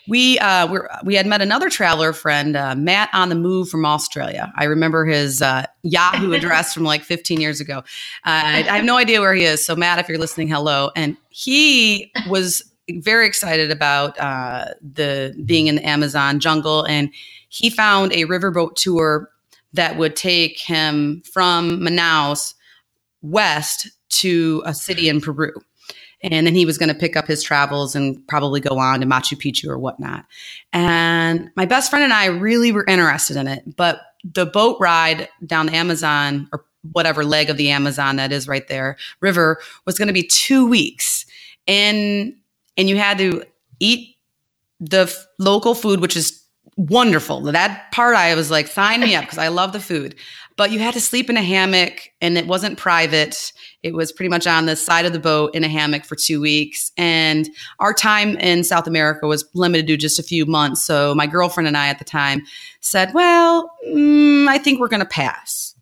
we 0.07 0.39
uh, 0.39 0.67
we 0.67 0.79
we 1.03 1.15
had 1.15 1.27
met 1.27 1.41
another 1.41 1.69
traveler 1.69 2.13
friend, 2.13 2.55
uh, 2.55 2.75
Matt 2.75 3.09
on 3.13 3.29
the 3.29 3.35
move 3.35 3.69
from 3.69 3.85
Australia. 3.85 4.51
I 4.55 4.65
remember 4.65 5.05
his 5.05 5.41
uh, 5.41 5.65
Yahoo 5.83 6.33
address 6.33 6.73
from 6.73 6.83
like 6.83 7.03
15 7.03 7.39
years 7.39 7.59
ago. 7.59 7.79
Uh, 7.79 7.81
I, 8.25 8.65
I 8.69 8.75
have 8.77 8.85
no 8.85 8.97
idea 8.97 9.21
where 9.21 9.33
he 9.33 9.43
is. 9.43 9.65
So 9.65 9.75
Matt, 9.75 9.99
if 9.99 10.09
you're 10.09 10.17
listening, 10.17 10.47
hello. 10.47 10.91
And 10.95 11.17
he 11.29 12.11
was 12.27 12.63
very 12.89 13.25
excited 13.27 13.71
about 13.71 14.19
uh, 14.19 14.65
the 14.81 15.35
being 15.45 15.67
in 15.67 15.75
the 15.75 15.87
Amazon 15.87 16.39
jungle, 16.39 16.83
and 16.85 17.09
he 17.49 17.69
found 17.69 18.13
a 18.13 18.25
riverboat 18.25 18.75
tour 18.75 19.29
that 19.73 19.97
would 19.97 20.15
take 20.15 20.59
him 20.59 21.21
from 21.31 21.79
Manaus 21.79 22.53
west 23.21 23.89
to 24.09 24.61
a 24.65 24.73
city 24.73 25.07
in 25.07 25.21
Peru 25.21 25.53
and 26.23 26.45
then 26.45 26.55
he 26.55 26.65
was 26.65 26.77
going 26.77 26.89
to 26.89 26.95
pick 26.95 27.15
up 27.15 27.27
his 27.27 27.41
travels 27.41 27.95
and 27.95 28.25
probably 28.27 28.59
go 28.59 28.77
on 28.77 28.99
to 28.99 29.05
Machu 29.05 29.37
Picchu 29.37 29.67
or 29.67 29.77
whatnot. 29.77 30.25
And 30.73 31.49
my 31.55 31.65
best 31.65 31.89
friend 31.89 32.03
and 32.03 32.13
I 32.13 32.25
really 32.25 32.71
were 32.71 32.85
interested 32.85 33.37
in 33.37 33.47
it, 33.47 33.75
but 33.75 34.01
the 34.23 34.45
boat 34.45 34.77
ride 34.79 35.29
down 35.45 35.65
the 35.65 35.75
Amazon 35.75 36.47
or 36.53 36.65
whatever 36.91 37.23
leg 37.23 37.49
of 37.49 37.57
the 37.57 37.69
Amazon 37.69 38.15
that 38.15 38.31
is 38.31 38.47
right 38.47 38.67
there, 38.67 38.97
river, 39.19 39.59
was 39.85 39.97
going 39.97 40.07
to 40.07 40.13
be 40.13 40.23
two 40.23 40.67
weeks, 40.67 41.25
and 41.67 42.33
and 42.77 42.89
you 42.89 42.97
had 42.97 43.17
to 43.17 43.43
eat 43.79 44.15
the 44.79 45.01
f- 45.01 45.27
local 45.37 45.75
food, 45.75 45.99
which 45.99 46.17
is 46.17 46.41
wonderful. 46.77 47.41
That 47.41 47.91
part 47.91 48.15
I 48.15 48.33
was 48.35 48.49
like, 48.49 48.67
sign 48.67 49.01
me 49.01 49.15
up 49.15 49.25
because 49.25 49.37
I 49.37 49.49
love 49.49 49.73
the 49.73 49.79
food. 49.79 50.15
But 50.57 50.71
you 50.71 50.79
had 50.79 50.93
to 50.93 51.01
sleep 51.01 51.29
in 51.29 51.37
a 51.37 51.43
hammock 51.43 52.11
and 52.21 52.37
it 52.37 52.47
wasn't 52.47 52.77
private. 52.77 53.51
It 53.83 53.95
was 53.95 54.11
pretty 54.11 54.29
much 54.29 54.45
on 54.45 54.67
the 54.67 54.75
side 54.75 55.05
of 55.05 55.13
the 55.13 55.19
boat 55.19 55.55
in 55.55 55.63
a 55.63 55.67
hammock 55.67 56.05
for 56.05 56.15
two 56.15 56.39
weeks. 56.39 56.91
And 56.97 57.49
our 57.79 57.93
time 57.93 58.37
in 58.37 58.63
South 58.63 58.85
America 58.85 59.25
was 59.25 59.45
limited 59.53 59.87
to 59.87 59.97
just 59.97 60.19
a 60.19 60.23
few 60.23 60.45
months. 60.45 60.83
So 60.83 61.15
my 61.15 61.25
girlfriend 61.25 61.67
and 61.67 61.77
I 61.77 61.87
at 61.87 61.97
the 61.97 62.05
time 62.05 62.43
said, 62.79 63.13
well, 63.13 63.71
mm, 63.87 64.47
I 64.47 64.57
think 64.59 64.79
we're 64.79 64.87
going 64.87 65.01
to 65.01 65.05
pass. 65.05 65.75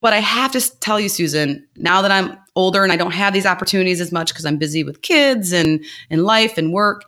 But 0.00 0.12
I 0.12 0.20
have 0.20 0.52
to 0.52 0.78
tell 0.78 0.98
you, 1.00 1.08
Susan, 1.08 1.66
now 1.76 2.02
that 2.02 2.12
I'm 2.12 2.38
older 2.54 2.82
and 2.82 2.92
I 2.92 2.96
don't 2.96 3.12
have 3.12 3.32
these 3.32 3.46
opportunities 3.46 4.00
as 4.00 4.12
much 4.12 4.28
because 4.28 4.46
I'm 4.46 4.56
busy 4.56 4.84
with 4.84 5.02
kids 5.02 5.52
and, 5.52 5.84
and 6.08 6.24
life 6.24 6.56
and 6.56 6.72
work, 6.72 7.02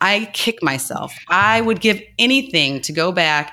I 0.00 0.28
kick 0.34 0.62
myself. 0.62 1.16
I 1.28 1.60
would 1.60 1.80
give 1.80 2.02
anything 2.18 2.80
to 2.82 2.92
go 2.92 3.12
back 3.12 3.52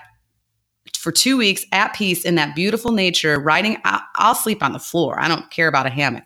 for 0.97 1.11
two 1.11 1.37
weeks 1.37 1.65
at 1.71 1.93
peace 1.93 2.23
in 2.23 2.35
that 2.35 2.55
beautiful 2.55 2.91
nature, 2.91 3.39
riding. 3.39 3.77
I'll, 3.83 4.35
sleep 4.35 4.63
on 4.63 4.73
the 4.73 4.79
floor. 4.79 5.19
I 5.19 5.27
don't 5.27 5.49
care 5.51 5.67
about 5.67 5.85
a 5.85 5.89
hammock 5.89 6.25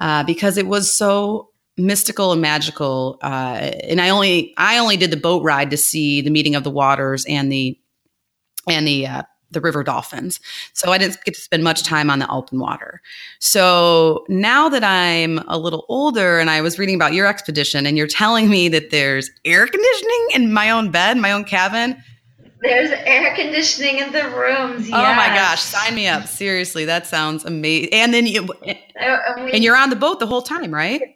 uh, 0.00 0.24
because 0.24 0.56
it 0.56 0.66
was 0.66 0.92
so 0.92 1.50
mystical 1.76 2.32
and 2.32 2.40
magical. 2.40 3.18
Uh, 3.22 3.70
and 3.84 4.00
I 4.00 4.08
only 4.08 4.54
I 4.56 4.78
only 4.78 4.96
did 4.96 5.10
the 5.10 5.16
boat 5.16 5.42
ride 5.42 5.70
to 5.70 5.76
see 5.76 6.20
the 6.20 6.30
meeting 6.30 6.54
of 6.54 6.64
the 6.64 6.70
waters 6.70 7.24
and 7.26 7.52
the 7.52 7.78
and 8.68 8.86
the 8.86 9.06
uh, 9.06 9.22
the 9.50 9.60
river 9.60 9.82
dolphins. 9.82 10.40
So 10.72 10.90
I 10.90 10.98
didn't 10.98 11.22
get 11.24 11.34
to 11.34 11.40
spend 11.40 11.62
much 11.64 11.82
time 11.82 12.10
on 12.10 12.18
the 12.18 12.30
open 12.30 12.58
water. 12.58 13.00
So 13.38 14.24
now 14.28 14.68
that 14.68 14.84
I'm 14.84 15.38
a 15.46 15.58
little 15.58 15.86
older 15.88 16.38
and 16.38 16.50
I 16.50 16.60
was 16.60 16.78
reading 16.78 16.94
about 16.94 17.12
your 17.12 17.26
expedition 17.26 17.86
and 17.86 17.96
you're 17.96 18.06
telling 18.06 18.50
me 18.50 18.68
that 18.68 18.90
there's 18.90 19.30
air 19.44 19.66
conditioning 19.66 20.28
in 20.34 20.52
my 20.52 20.70
own 20.70 20.90
bed, 20.90 21.16
my 21.16 21.32
own 21.32 21.44
cabin. 21.44 22.02
There's 22.66 22.90
air 22.90 23.34
conditioning 23.34 23.98
in 23.98 24.12
the 24.12 24.24
rooms. 24.30 24.88
Yes. 24.88 24.98
Oh 24.98 25.14
my 25.14 25.34
gosh, 25.34 25.62
sign 25.62 25.94
me 25.94 26.06
up. 26.06 26.26
Seriously, 26.26 26.84
that 26.86 27.06
sounds 27.06 27.44
amazing. 27.44 27.92
And 27.92 28.12
then 28.12 28.26
you 28.26 28.46
uh, 28.66 28.74
and 29.52 29.62
you're 29.62 29.76
on 29.76 29.90
the 29.90 29.96
boat 29.96 30.20
the 30.20 30.26
whole 30.26 30.42
time, 30.42 30.74
right? 30.74 31.15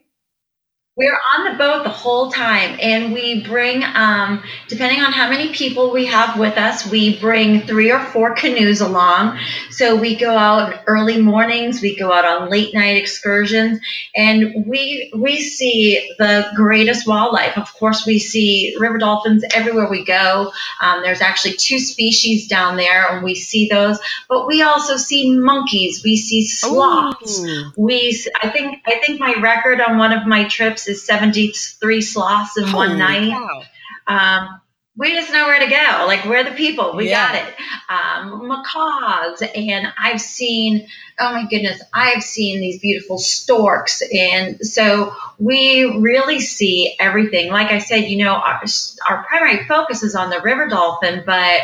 We're 1.00 1.18
on 1.34 1.50
the 1.50 1.56
boat 1.56 1.84
the 1.84 1.88
whole 1.88 2.30
time, 2.30 2.78
and 2.78 3.14
we 3.14 3.42
bring, 3.42 3.82
um, 3.82 4.42
depending 4.68 5.00
on 5.00 5.12
how 5.12 5.30
many 5.30 5.50
people 5.54 5.92
we 5.92 6.04
have 6.04 6.38
with 6.38 6.58
us, 6.58 6.86
we 6.90 7.18
bring 7.18 7.62
three 7.62 7.90
or 7.90 8.00
four 8.00 8.34
canoes 8.34 8.82
along. 8.82 9.38
So 9.70 9.96
we 9.96 10.14
go 10.16 10.36
out 10.36 10.82
early 10.86 11.18
mornings, 11.18 11.80
we 11.80 11.96
go 11.96 12.12
out 12.12 12.26
on 12.26 12.50
late 12.50 12.74
night 12.74 12.98
excursions, 12.98 13.80
and 14.14 14.66
we 14.66 15.10
we 15.16 15.40
see 15.40 16.12
the 16.18 16.50
greatest 16.54 17.06
wildlife. 17.06 17.56
Of 17.56 17.72
course, 17.72 18.04
we 18.04 18.18
see 18.18 18.76
river 18.78 18.98
dolphins 18.98 19.42
everywhere 19.54 19.88
we 19.88 20.04
go. 20.04 20.52
Um, 20.82 21.00
there's 21.02 21.22
actually 21.22 21.54
two 21.54 21.78
species 21.78 22.46
down 22.46 22.76
there, 22.76 23.08
and 23.10 23.24
we 23.24 23.34
see 23.36 23.70
those. 23.70 23.98
But 24.28 24.46
we 24.46 24.60
also 24.60 24.98
see 24.98 25.34
monkeys. 25.34 26.04
We 26.04 26.18
see 26.18 26.46
sloths. 26.46 27.40
Ooh. 27.40 27.72
We, 27.78 28.22
I 28.42 28.50
think, 28.50 28.82
I 28.86 29.00
think 29.04 29.18
my 29.18 29.32
record 29.40 29.80
on 29.80 29.96
one 29.96 30.12
of 30.12 30.26
my 30.26 30.44
trips 30.44 30.89
is 30.90 31.06
73 31.06 32.00
sloths 32.02 32.56
in 32.58 32.64
Holy 32.64 32.88
one 32.88 32.98
night. 32.98 33.62
Um, 34.06 34.60
we 34.96 35.12
just 35.12 35.32
know 35.32 35.46
where 35.46 35.60
to 35.60 35.70
go. 35.70 36.04
Like 36.06 36.26
we're 36.26 36.44
the 36.44 36.50
people. 36.50 36.94
We 36.94 37.08
yeah. 37.08 37.32
got 37.32 37.48
it. 37.48 37.54
Um, 37.88 38.48
macaws, 38.48 39.42
and 39.54 39.88
I've 39.98 40.20
seen. 40.20 40.88
Oh 41.18 41.32
my 41.32 41.46
goodness, 41.48 41.80
I've 41.92 42.22
seen 42.22 42.60
these 42.60 42.80
beautiful 42.80 43.18
storks, 43.18 44.02
and 44.12 44.58
so 44.60 45.14
we 45.38 45.84
really 45.84 46.40
see 46.40 46.96
everything. 46.98 47.50
Like 47.50 47.68
I 47.68 47.78
said, 47.78 48.10
you 48.10 48.24
know, 48.24 48.34
our, 48.34 48.62
our 49.08 49.24
primary 49.24 49.66
focus 49.66 50.02
is 50.02 50.14
on 50.14 50.28
the 50.30 50.40
river 50.40 50.68
dolphin, 50.68 51.22
but 51.24 51.60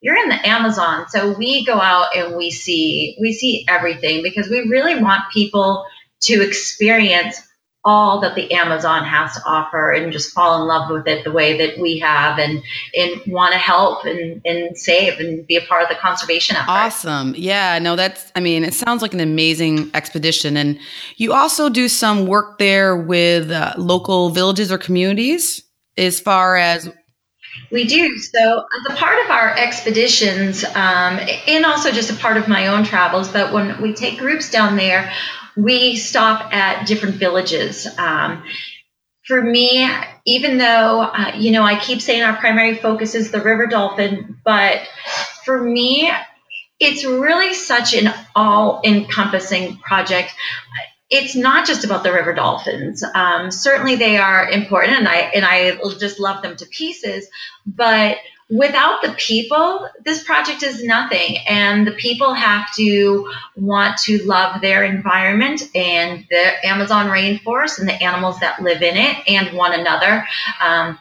you're 0.00 0.16
in 0.16 0.28
the 0.28 0.48
Amazon, 0.48 1.08
so 1.08 1.32
we 1.36 1.64
go 1.64 1.80
out 1.80 2.16
and 2.16 2.36
we 2.36 2.50
see 2.50 3.16
we 3.20 3.32
see 3.32 3.64
everything 3.68 4.22
because 4.22 4.48
we 4.48 4.68
really 4.68 5.00
want 5.00 5.30
people 5.32 5.84
to 6.22 6.42
experience 6.42 7.40
all 7.84 8.20
that 8.20 8.34
the 8.36 8.52
Amazon 8.52 9.04
has 9.04 9.34
to 9.34 9.40
offer 9.44 9.90
and 9.90 10.12
just 10.12 10.32
fall 10.32 10.60
in 10.60 10.68
love 10.68 10.88
with 10.88 11.06
it 11.08 11.24
the 11.24 11.32
way 11.32 11.58
that 11.58 11.78
we 11.78 11.98
have 11.98 12.38
and 12.38 12.62
and 12.94 13.20
want 13.26 13.52
to 13.52 13.58
help 13.58 14.04
and, 14.04 14.40
and 14.44 14.76
save 14.78 15.18
and 15.18 15.46
be 15.46 15.56
a 15.56 15.62
part 15.62 15.82
of 15.82 15.88
the 15.88 15.96
conservation 15.96 16.54
effort. 16.56 16.70
Awesome. 16.70 17.34
Yeah, 17.36 17.78
no, 17.80 17.96
that's 17.96 18.30
I 18.36 18.40
mean, 18.40 18.64
it 18.64 18.74
sounds 18.74 19.02
like 19.02 19.14
an 19.14 19.20
amazing 19.20 19.90
expedition. 19.94 20.56
And 20.56 20.78
you 21.16 21.32
also 21.32 21.68
do 21.68 21.88
some 21.88 22.26
work 22.26 22.58
there 22.58 22.96
with 22.96 23.50
uh, 23.50 23.74
local 23.76 24.30
villages 24.30 24.70
or 24.70 24.78
communities 24.78 25.62
as 25.96 26.20
far 26.20 26.56
as 26.56 26.88
we 27.70 27.84
do. 27.84 28.16
So, 28.18 28.64
as 28.78 28.94
a 28.94 28.96
part 28.96 29.24
of 29.24 29.30
our 29.30 29.56
expeditions, 29.56 30.64
um, 30.64 31.20
and 31.46 31.66
also 31.66 31.90
just 31.90 32.10
a 32.10 32.14
part 32.14 32.36
of 32.36 32.48
my 32.48 32.68
own 32.68 32.84
travels, 32.84 33.28
but 33.28 33.52
when 33.52 33.80
we 33.82 33.92
take 33.92 34.18
groups 34.18 34.50
down 34.50 34.76
there, 34.76 35.12
we 35.56 35.96
stop 35.96 36.52
at 36.52 36.86
different 36.86 37.16
villages. 37.16 37.86
Um, 37.98 38.44
for 39.26 39.40
me, 39.40 39.88
even 40.26 40.58
though, 40.58 41.00
uh, 41.02 41.32
you 41.36 41.52
know, 41.52 41.62
I 41.62 41.78
keep 41.78 42.00
saying 42.00 42.22
our 42.22 42.36
primary 42.36 42.74
focus 42.76 43.14
is 43.14 43.30
the 43.30 43.40
river 43.40 43.66
dolphin, 43.66 44.38
but 44.44 44.80
for 45.44 45.60
me, 45.60 46.10
it's 46.80 47.04
really 47.04 47.54
such 47.54 47.94
an 47.94 48.12
all 48.34 48.80
encompassing 48.84 49.76
project. 49.78 50.34
It's 51.10 51.36
not 51.36 51.66
just 51.66 51.84
about 51.84 52.02
the 52.02 52.12
river 52.12 52.32
dolphins. 52.32 53.04
Um, 53.14 53.50
certainly, 53.50 53.96
they 53.96 54.16
are 54.16 54.48
important, 54.48 54.98
and 54.98 55.08
I 55.08 55.16
and 55.16 55.44
I 55.44 55.76
just 55.98 56.18
love 56.18 56.42
them 56.42 56.56
to 56.56 56.66
pieces. 56.66 57.28
But 57.66 58.16
without 58.52 59.00
the 59.00 59.12
people, 59.12 59.88
this 60.04 60.22
project 60.22 60.62
is 60.62 60.84
nothing. 60.84 61.38
And 61.48 61.86
the 61.86 61.92
people 61.92 62.34
have 62.34 62.72
to 62.74 63.32
want 63.56 63.96
to 64.00 64.22
love 64.24 64.60
their 64.60 64.84
environment 64.84 65.62
and 65.74 66.26
the 66.28 66.66
Amazon 66.66 67.06
rainforest 67.06 67.78
and 67.78 67.88
the 67.88 68.02
animals 68.02 68.40
that 68.40 68.62
live 68.62 68.82
in 68.82 68.96
it 68.96 69.16
and 69.26 69.56
one 69.56 69.72
another. 69.72 70.26
Um, 70.60 70.98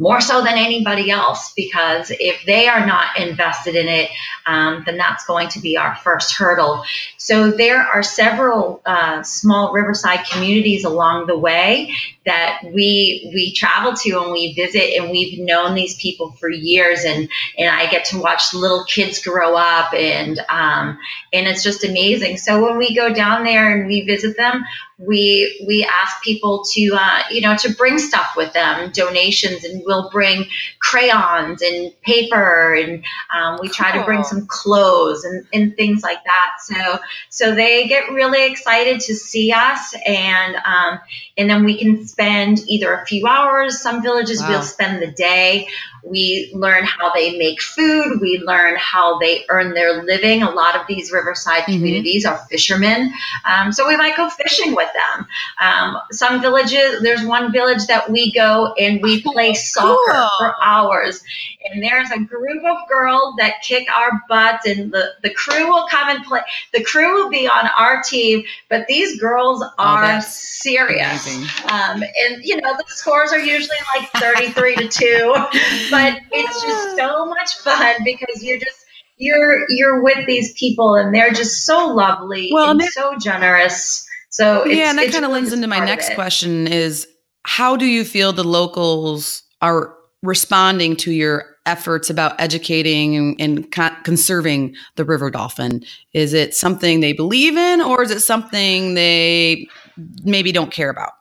more 0.00 0.20
so 0.22 0.42
than 0.42 0.56
anybody 0.56 1.10
else 1.10 1.52
because 1.54 2.10
if 2.10 2.42
they 2.46 2.66
are 2.68 2.86
not 2.86 3.18
invested 3.18 3.76
in 3.76 3.86
it, 3.86 4.10
um, 4.46 4.82
then 4.86 4.96
that's 4.96 5.26
going 5.26 5.48
to 5.48 5.60
be 5.60 5.76
our 5.76 5.94
first 5.96 6.34
hurdle. 6.34 6.82
So 7.18 7.50
there 7.50 7.82
are 7.82 8.02
several 8.02 8.80
uh, 8.86 9.22
small 9.22 9.72
riverside 9.74 10.24
communities 10.26 10.84
along 10.84 11.26
the 11.26 11.38
way 11.38 11.94
that 12.24 12.60
we 12.64 13.30
we 13.34 13.52
travel 13.54 13.94
to 13.94 14.22
and 14.22 14.32
we 14.32 14.54
visit, 14.54 14.94
and 14.96 15.10
we've 15.10 15.38
known 15.38 15.74
these 15.74 15.96
people 15.96 16.32
for 16.32 16.48
years, 16.48 17.04
and 17.04 17.28
and 17.58 17.68
I 17.68 17.90
get 17.90 18.06
to 18.06 18.20
watch 18.20 18.54
little 18.54 18.84
kids 18.84 19.22
grow 19.22 19.56
up, 19.56 19.92
and 19.94 20.38
um, 20.48 20.98
and 21.32 21.46
it's 21.46 21.62
just 21.62 21.84
amazing. 21.84 22.36
So 22.36 22.62
when 22.62 22.78
we 22.78 22.94
go 22.94 23.12
down 23.12 23.44
there 23.44 23.76
and 23.76 23.86
we 23.86 24.02
visit 24.02 24.36
them, 24.36 24.64
we 24.98 25.64
we 25.66 25.84
ask 25.84 26.22
people 26.22 26.64
to 26.72 26.90
uh, 26.94 27.22
you 27.30 27.40
know 27.40 27.56
to 27.56 27.74
bring 27.74 27.98
stuff 27.98 28.34
with 28.36 28.52
them 28.52 28.90
donations 28.92 29.64
and 29.64 29.82
we'll 29.90 30.08
bring 30.10 30.46
crayons 30.78 31.62
and 31.62 31.92
paper 32.02 32.74
and 32.74 33.04
um, 33.34 33.58
we 33.60 33.68
try 33.68 33.96
to 33.98 34.04
bring 34.04 34.22
some 34.22 34.46
clothes 34.46 35.24
and, 35.24 35.46
and 35.52 35.76
things 35.76 36.02
like 36.02 36.22
that. 36.24 36.50
So 36.60 36.98
so 37.28 37.54
they 37.54 37.88
get 37.88 38.10
really 38.10 38.50
excited 38.50 39.00
to 39.00 39.14
see 39.14 39.52
us 39.52 39.94
and 40.06 40.56
um, 40.64 41.00
and 41.36 41.50
then 41.50 41.64
we 41.64 41.76
can 41.78 42.06
spend 42.06 42.60
either 42.68 42.94
a 42.94 43.04
few 43.04 43.26
hours. 43.26 43.80
Some 43.80 44.02
villages 44.02 44.40
wow. 44.40 44.50
will 44.50 44.62
spend 44.62 45.02
the 45.02 45.10
day 45.10 45.66
we 46.04 46.50
learn 46.54 46.84
how 46.84 47.12
they 47.12 47.36
make 47.38 47.60
food. 47.60 48.20
We 48.20 48.38
learn 48.38 48.76
how 48.76 49.18
they 49.18 49.44
earn 49.48 49.74
their 49.74 50.02
living. 50.02 50.42
A 50.42 50.50
lot 50.50 50.76
of 50.76 50.86
these 50.86 51.12
riverside 51.12 51.62
mm-hmm. 51.62 51.72
communities 51.72 52.24
are 52.24 52.38
fishermen. 52.50 53.12
Um, 53.44 53.72
so 53.72 53.86
we 53.86 53.96
might 53.96 54.16
go 54.16 54.28
fishing 54.28 54.74
with 54.74 54.88
them. 54.94 55.26
Um, 55.60 55.98
some 56.10 56.40
villages, 56.40 57.02
there's 57.02 57.24
one 57.24 57.52
village 57.52 57.86
that 57.86 58.10
we 58.10 58.32
go 58.32 58.74
and 58.78 59.02
we 59.02 59.22
oh, 59.26 59.32
play 59.32 59.54
soccer 59.54 60.12
cool. 60.12 60.28
for 60.38 60.54
hours. 60.62 61.22
And 61.68 61.82
there's 61.82 62.10
a 62.10 62.18
group 62.18 62.64
of 62.64 62.88
girls 62.88 63.34
that 63.36 63.62
kick 63.62 63.86
our 63.90 64.22
butts, 64.28 64.66
and 64.66 64.90
the, 64.92 65.10
the 65.22 65.30
crew 65.34 65.68
will 65.68 65.86
come 65.88 66.08
and 66.08 66.24
play. 66.24 66.40
The 66.72 66.82
crew 66.82 67.14
will 67.14 67.30
be 67.30 67.46
on 67.46 67.68
our 67.76 68.02
team, 68.02 68.44
but 68.68 68.86
these 68.86 69.20
girls 69.20 69.62
oh, 69.62 69.70
are 69.78 70.16
oh, 70.16 70.20
serious. 70.20 71.36
Um, 71.70 72.02
and, 72.02 72.42
you 72.42 72.56
know, 72.60 72.74
the 72.76 72.84
scores 72.86 73.32
are 73.32 73.40
usually 73.40 73.76
like 73.94 74.08
33 74.12 74.76
to 74.76 74.88
2. 74.88 75.32
but 75.90 76.18
it's 76.32 76.62
just 76.62 76.96
so 76.96 77.26
much 77.26 77.56
fun 77.58 77.96
because 78.04 78.42
you're 78.42 78.58
just 78.58 78.86
you're 79.20 79.66
you're 79.68 80.02
with 80.02 80.26
these 80.26 80.52
people 80.54 80.94
and 80.94 81.14
they're 81.14 81.32
just 81.32 81.64
so 81.66 81.88
lovely 81.88 82.50
well, 82.52 82.70
and, 82.70 82.80
and 82.80 82.90
so 82.90 83.16
generous. 83.18 84.06
So 84.30 84.64
yeah, 84.64 84.90
and 84.90 84.98
that 84.98 85.12
kind 85.12 85.24
of 85.24 85.30
lends 85.30 85.52
into 85.52 85.66
my 85.66 85.84
next 85.84 86.14
question: 86.14 86.66
is 86.66 87.06
how 87.44 87.76
do 87.76 87.84
you 87.84 88.04
feel 88.04 88.32
the 88.32 88.44
locals 88.44 89.42
are 89.60 89.94
responding 90.22 90.96
to 90.96 91.12
your 91.12 91.49
efforts 91.70 92.10
about 92.10 92.38
educating 92.40 93.16
and, 93.16 93.40
and 93.40 93.72
con- 93.72 93.96
conserving 94.02 94.74
the 94.96 95.04
river 95.04 95.30
dolphin? 95.30 95.84
Is 96.12 96.34
it 96.34 96.54
something 96.54 97.00
they 97.00 97.12
believe 97.12 97.56
in, 97.56 97.80
or 97.80 98.02
is 98.02 98.10
it 98.10 98.20
something 98.20 98.94
they 98.94 99.68
maybe 100.24 100.50
don't 100.50 100.72
care 100.72 100.90
about? 100.90 101.12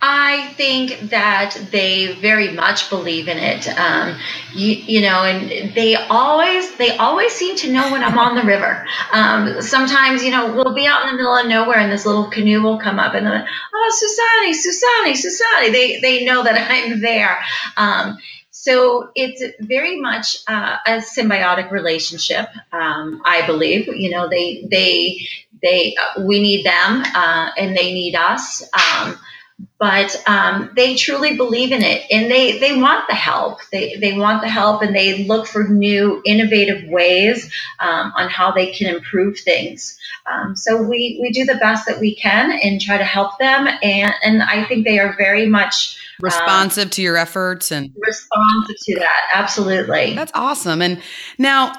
I 0.00 0.46
think 0.56 1.10
that 1.10 1.58
they 1.72 2.14
very 2.20 2.52
much 2.52 2.88
believe 2.88 3.26
in 3.26 3.36
it. 3.36 3.66
Um, 3.76 4.16
you, 4.54 4.74
you, 4.74 5.00
know, 5.00 5.24
and 5.24 5.74
they 5.74 5.96
always 5.96 6.76
they 6.76 6.96
always 6.96 7.32
seem 7.32 7.56
to 7.56 7.72
know 7.72 7.90
when 7.90 8.04
I'm 8.04 8.16
on 8.16 8.36
the 8.36 8.44
river. 8.44 8.86
Um, 9.12 9.60
sometimes, 9.60 10.22
you 10.22 10.30
know, 10.30 10.54
we'll 10.54 10.74
be 10.74 10.86
out 10.86 11.02
in 11.02 11.10
the 11.10 11.16
middle 11.16 11.34
of 11.34 11.46
nowhere 11.48 11.78
and 11.78 11.90
this 11.90 12.06
little 12.06 12.30
canoe 12.30 12.62
will 12.62 12.78
come 12.78 13.00
up 13.00 13.14
and 13.14 13.26
they're 13.26 13.40
like, 13.40 13.48
"Oh, 13.74 13.90
Susani, 14.00 14.52
Susani, 14.52 15.14
Susani." 15.14 15.72
They 15.72 15.98
they 16.00 16.24
know 16.24 16.44
that 16.44 16.70
I'm 16.70 17.00
there. 17.00 17.40
Um, 17.76 18.18
so 18.60 19.10
it's 19.14 19.40
very 19.60 20.00
much 20.00 20.38
uh, 20.48 20.78
a 20.84 20.90
symbiotic 20.98 21.70
relationship. 21.70 22.48
Um, 22.72 23.22
I 23.24 23.46
believe. 23.46 23.86
You 23.86 24.10
know, 24.10 24.28
they 24.28 24.66
they 24.68 25.20
they 25.62 25.94
uh, 25.94 26.22
we 26.24 26.42
need 26.42 26.66
them 26.66 27.04
uh, 27.14 27.50
and 27.56 27.76
they 27.76 27.92
need 27.94 28.16
us. 28.16 28.68
Um, 28.74 29.16
but 29.78 30.20
um, 30.28 30.70
they 30.74 30.96
truly 30.96 31.36
believe 31.36 31.72
in 31.72 31.82
it 31.82 32.04
and 32.10 32.30
they, 32.30 32.58
they 32.58 32.80
want 32.80 33.06
the 33.08 33.14
help. 33.14 33.58
They, 33.72 33.96
they 33.96 34.16
want 34.16 34.40
the 34.42 34.48
help 34.48 34.82
and 34.82 34.94
they 34.94 35.24
look 35.24 35.46
for 35.46 35.64
new 35.64 36.20
innovative 36.24 36.88
ways 36.88 37.52
um, 37.80 38.12
on 38.16 38.28
how 38.28 38.52
they 38.52 38.72
can 38.72 38.92
improve 38.92 39.38
things. 39.38 39.98
Um, 40.26 40.54
so 40.56 40.82
we, 40.82 41.18
we 41.20 41.30
do 41.30 41.44
the 41.44 41.56
best 41.56 41.86
that 41.86 41.98
we 42.00 42.14
can 42.14 42.52
and 42.60 42.80
try 42.80 42.98
to 42.98 43.04
help 43.04 43.38
them. 43.38 43.68
And, 43.82 44.12
and 44.22 44.42
I 44.42 44.64
think 44.64 44.84
they 44.84 44.98
are 44.98 45.16
very 45.16 45.46
much 45.46 45.98
um, 46.22 46.24
responsive 46.24 46.90
to 46.90 47.02
your 47.02 47.16
efforts 47.16 47.70
and 47.70 47.92
responsive 47.96 48.76
to 48.84 48.94
that. 48.96 49.20
Absolutely. 49.32 50.14
That's 50.14 50.32
awesome. 50.34 50.82
And 50.82 51.00
now, 51.38 51.72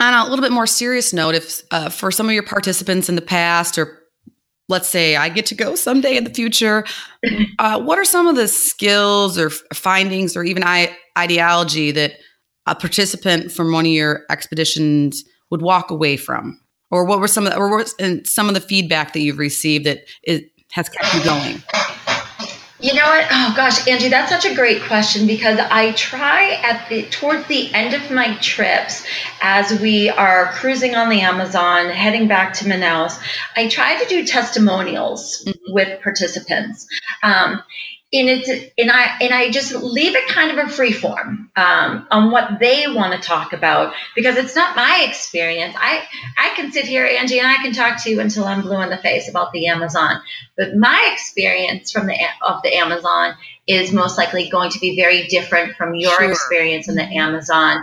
on 0.00 0.14
a 0.14 0.28
little 0.28 0.42
bit 0.42 0.52
more 0.52 0.66
serious 0.66 1.12
note, 1.12 1.34
if 1.34 1.62
uh, 1.70 1.88
for 1.88 2.10
some 2.10 2.26
of 2.26 2.32
your 2.32 2.42
participants 2.42 3.08
in 3.08 3.14
the 3.14 3.22
past 3.22 3.78
or 3.78 4.00
let's 4.68 4.88
say 4.88 5.16
I 5.16 5.28
get 5.28 5.46
to 5.46 5.54
go 5.54 5.74
someday 5.74 6.16
in 6.16 6.24
the 6.24 6.30
future, 6.30 6.84
uh, 7.58 7.80
what 7.80 7.98
are 7.98 8.04
some 8.04 8.26
of 8.26 8.36
the 8.36 8.48
skills 8.48 9.38
or 9.38 9.50
findings 9.50 10.36
or 10.36 10.44
even 10.44 10.64
I- 10.64 10.96
ideology 11.16 11.90
that 11.92 12.12
a 12.66 12.74
participant 12.74 13.52
from 13.52 13.72
one 13.72 13.84
of 13.84 13.92
your 13.92 14.24
expeditions 14.30 15.22
would 15.50 15.62
walk 15.62 15.90
away 15.90 16.16
from? 16.16 16.60
Or 16.90 17.04
what 17.04 17.18
were 17.18 17.28
some 17.28 17.46
of 17.46 17.52
the, 17.52 17.58
or 17.58 17.70
what 17.70 17.92
some 18.26 18.48
of 18.48 18.54
the 18.54 18.60
feedback 18.60 19.12
that 19.14 19.20
you've 19.20 19.38
received 19.38 19.84
that 19.86 20.04
it 20.22 20.50
has 20.72 20.88
kept 20.88 21.14
you 21.14 21.24
going? 21.24 21.62
You 22.84 22.92
know 22.92 23.06
what? 23.06 23.26
Oh 23.30 23.54
gosh, 23.56 23.88
Angie, 23.88 24.10
that's 24.10 24.30
such 24.30 24.44
a 24.44 24.54
great 24.54 24.82
question 24.82 25.26
because 25.26 25.58
I 25.58 25.92
try 25.92 26.50
at 26.62 26.86
the 26.90 27.04
towards 27.04 27.46
the 27.46 27.72
end 27.72 27.94
of 27.94 28.10
my 28.10 28.36
trips, 28.42 29.06
as 29.40 29.80
we 29.80 30.10
are 30.10 30.52
cruising 30.52 30.94
on 30.94 31.08
the 31.08 31.22
Amazon, 31.22 31.88
heading 31.88 32.28
back 32.28 32.52
to 32.56 32.66
Manaus, 32.66 33.18
I 33.56 33.68
try 33.68 33.98
to 34.02 34.06
do 34.06 34.26
testimonials 34.26 35.44
mm-hmm. 35.46 35.72
with 35.72 36.02
participants. 36.02 36.86
Um, 37.22 37.62
and 38.14 38.28
it's 38.28 38.48
and 38.78 38.90
I 38.90 39.18
and 39.20 39.34
I 39.34 39.50
just 39.50 39.74
leave 39.74 40.14
it 40.14 40.28
kind 40.28 40.56
of 40.56 40.66
a 40.66 40.70
free 40.70 40.92
form 40.92 41.50
um, 41.56 42.06
on 42.10 42.30
what 42.30 42.58
they 42.60 42.86
want 42.86 43.20
to 43.20 43.26
talk 43.26 43.52
about 43.52 43.92
because 44.14 44.36
it's 44.36 44.54
not 44.54 44.76
my 44.76 45.04
experience. 45.08 45.74
I 45.78 46.02
I 46.38 46.54
can 46.54 46.72
sit 46.72 46.86
here, 46.86 47.04
Angie, 47.04 47.40
and 47.40 47.48
I 47.48 47.56
can 47.56 47.72
talk 47.72 48.02
to 48.04 48.10
you 48.10 48.20
until 48.20 48.44
I'm 48.44 48.62
blue 48.62 48.80
in 48.82 48.90
the 48.90 48.98
face 48.98 49.28
about 49.28 49.52
the 49.52 49.66
Amazon. 49.66 50.20
But 50.56 50.76
my 50.76 51.10
experience 51.12 51.90
from 51.90 52.06
the 52.06 52.16
of 52.46 52.62
the 52.62 52.74
Amazon 52.76 53.34
is 53.66 53.92
most 53.92 54.16
likely 54.16 54.48
going 54.48 54.70
to 54.70 54.78
be 54.78 54.96
very 54.96 55.26
different 55.26 55.76
from 55.76 55.94
your 55.94 56.12
Sure. 56.12 56.30
experience 56.30 56.88
in 56.88 56.94
the 56.94 57.02
Amazon. 57.02 57.82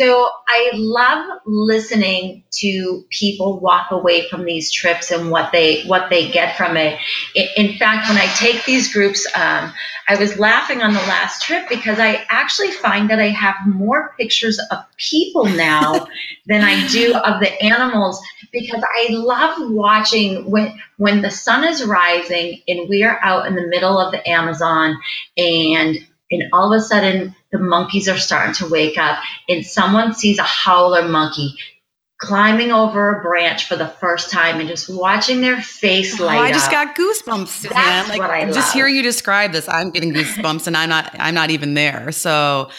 So 0.00 0.30
I 0.48 0.70
love 0.72 1.40
listening 1.44 2.42
to 2.52 3.04
people 3.10 3.60
walk 3.60 3.90
away 3.90 4.30
from 4.30 4.46
these 4.46 4.72
trips 4.72 5.10
and 5.10 5.30
what 5.30 5.52
they 5.52 5.82
what 5.82 6.08
they 6.08 6.30
get 6.30 6.56
from 6.56 6.78
it. 6.78 6.98
In, 7.34 7.76
fact, 7.76 8.08
when 8.08 8.16
I 8.16 8.24
take 8.28 8.64
these 8.64 8.90
groups, 8.90 9.26
um, 9.36 9.70
I 10.08 10.16
was 10.18 10.38
laughing 10.38 10.80
on 10.80 10.94
the 10.94 11.00
last 11.00 11.42
trip 11.42 11.68
because 11.68 11.98
I 11.98 12.24
actually 12.30 12.70
find 12.70 13.10
that 13.10 13.18
I 13.18 13.28
have 13.28 13.56
more 13.66 14.14
pictures 14.18 14.58
of 14.70 14.78
people 14.96 15.44
now 15.44 16.06
than 16.46 16.62
I 16.62 16.86
do 16.88 17.14
of 17.14 17.38
the 17.40 17.62
animals 17.62 18.22
because 18.52 18.82
I 18.82 19.08
love 19.10 19.70
watching 19.70 20.50
when 20.50 20.80
when 20.96 21.20
the 21.20 21.30
sun 21.30 21.62
is 21.62 21.84
rising 21.84 22.62
and 22.66 22.88
we 22.88 23.02
are 23.02 23.20
out 23.22 23.46
in 23.46 23.54
the 23.54 23.66
middle 23.66 23.98
of 23.98 24.12
the 24.12 24.26
Amazon 24.26 24.96
and 25.36 26.06
and 26.30 26.44
all 26.52 26.72
of 26.72 26.78
a 26.78 26.82
sudden 26.82 27.34
the 27.52 27.58
monkeys 27.58 28.08
are 28.08 28.18
starting 28.18 28.54
to 28.54 28.68
wake 28.68 28.98
up 28.98 29.18
and 29.48 29.64
someone 29.66 30.14
sees 30.14 30.38
a 30.38 30.42
howler 30.44 31.08
monkey 31.08 31.54
climbing 32.18 32.70
over 32.70 33.18
a 33.18 33.22
branch 33.22 33.66
for 33.66 33.76
the 33.76 33.88
first 33.88 34.30
time 34.30 34.60
and 34.60 34.68
just 34.68 34.94
watching 34.94 35.40
their 35.40 35.60
face 35.60 36.20
Oh, 36.20 36.26
light 36.26 36.40
I 36.40 36.52
just 36.52 36.66
up. 36.66 36.72
got 36.72 36.96
goosebumps, 36.96 37.48
Suzanne. 37.48 37.74
That's 37.74 38.08
Like 38.10 38.18
what 38.18 38.30
I 38.30 38.44
just 38.44 38.56
love. 38.56 38.72
hearing 38.74 38.94
you 38.96 39.02
describe 39.02 39.52
this, 39.52 39.68
I'm 39.68 39.90
getting 39.90 40.12
goosebumps, 40.12 40.66
and 40.66 40.76
I'm 40.76 40.90
not. 40.90 41.14
I'm 41.18 41.34
not 41.34 41.50
even 41.50 41.74
there. 41.74 42.12
So 42.12 42.70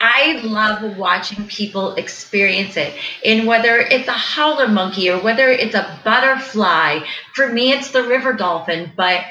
I 0.00 0.40
love 0.44 0.98
watching 0.98 1.46
people 1.46 1.94
experience 1.94 2.76
it. 2.76 2.94
And 3.24 3.46
whether 3.46 3.78
it's 3.78 4.08
a 4.08 4.12
howler 4.12 4.68
monkey 4.68 5.08
or 5.10 5.18
whether 5.20 5.48
it's 5.48 5.74
a 5.74 6.00
butterfly, 6.04 7.00
for 7.34 7.48
me, 7.50 7.72
it's 7.72 7.92
the 7.92 8.02
river 8.04 8.32
dolphin. 8.34 8.92
But 8.96 9.22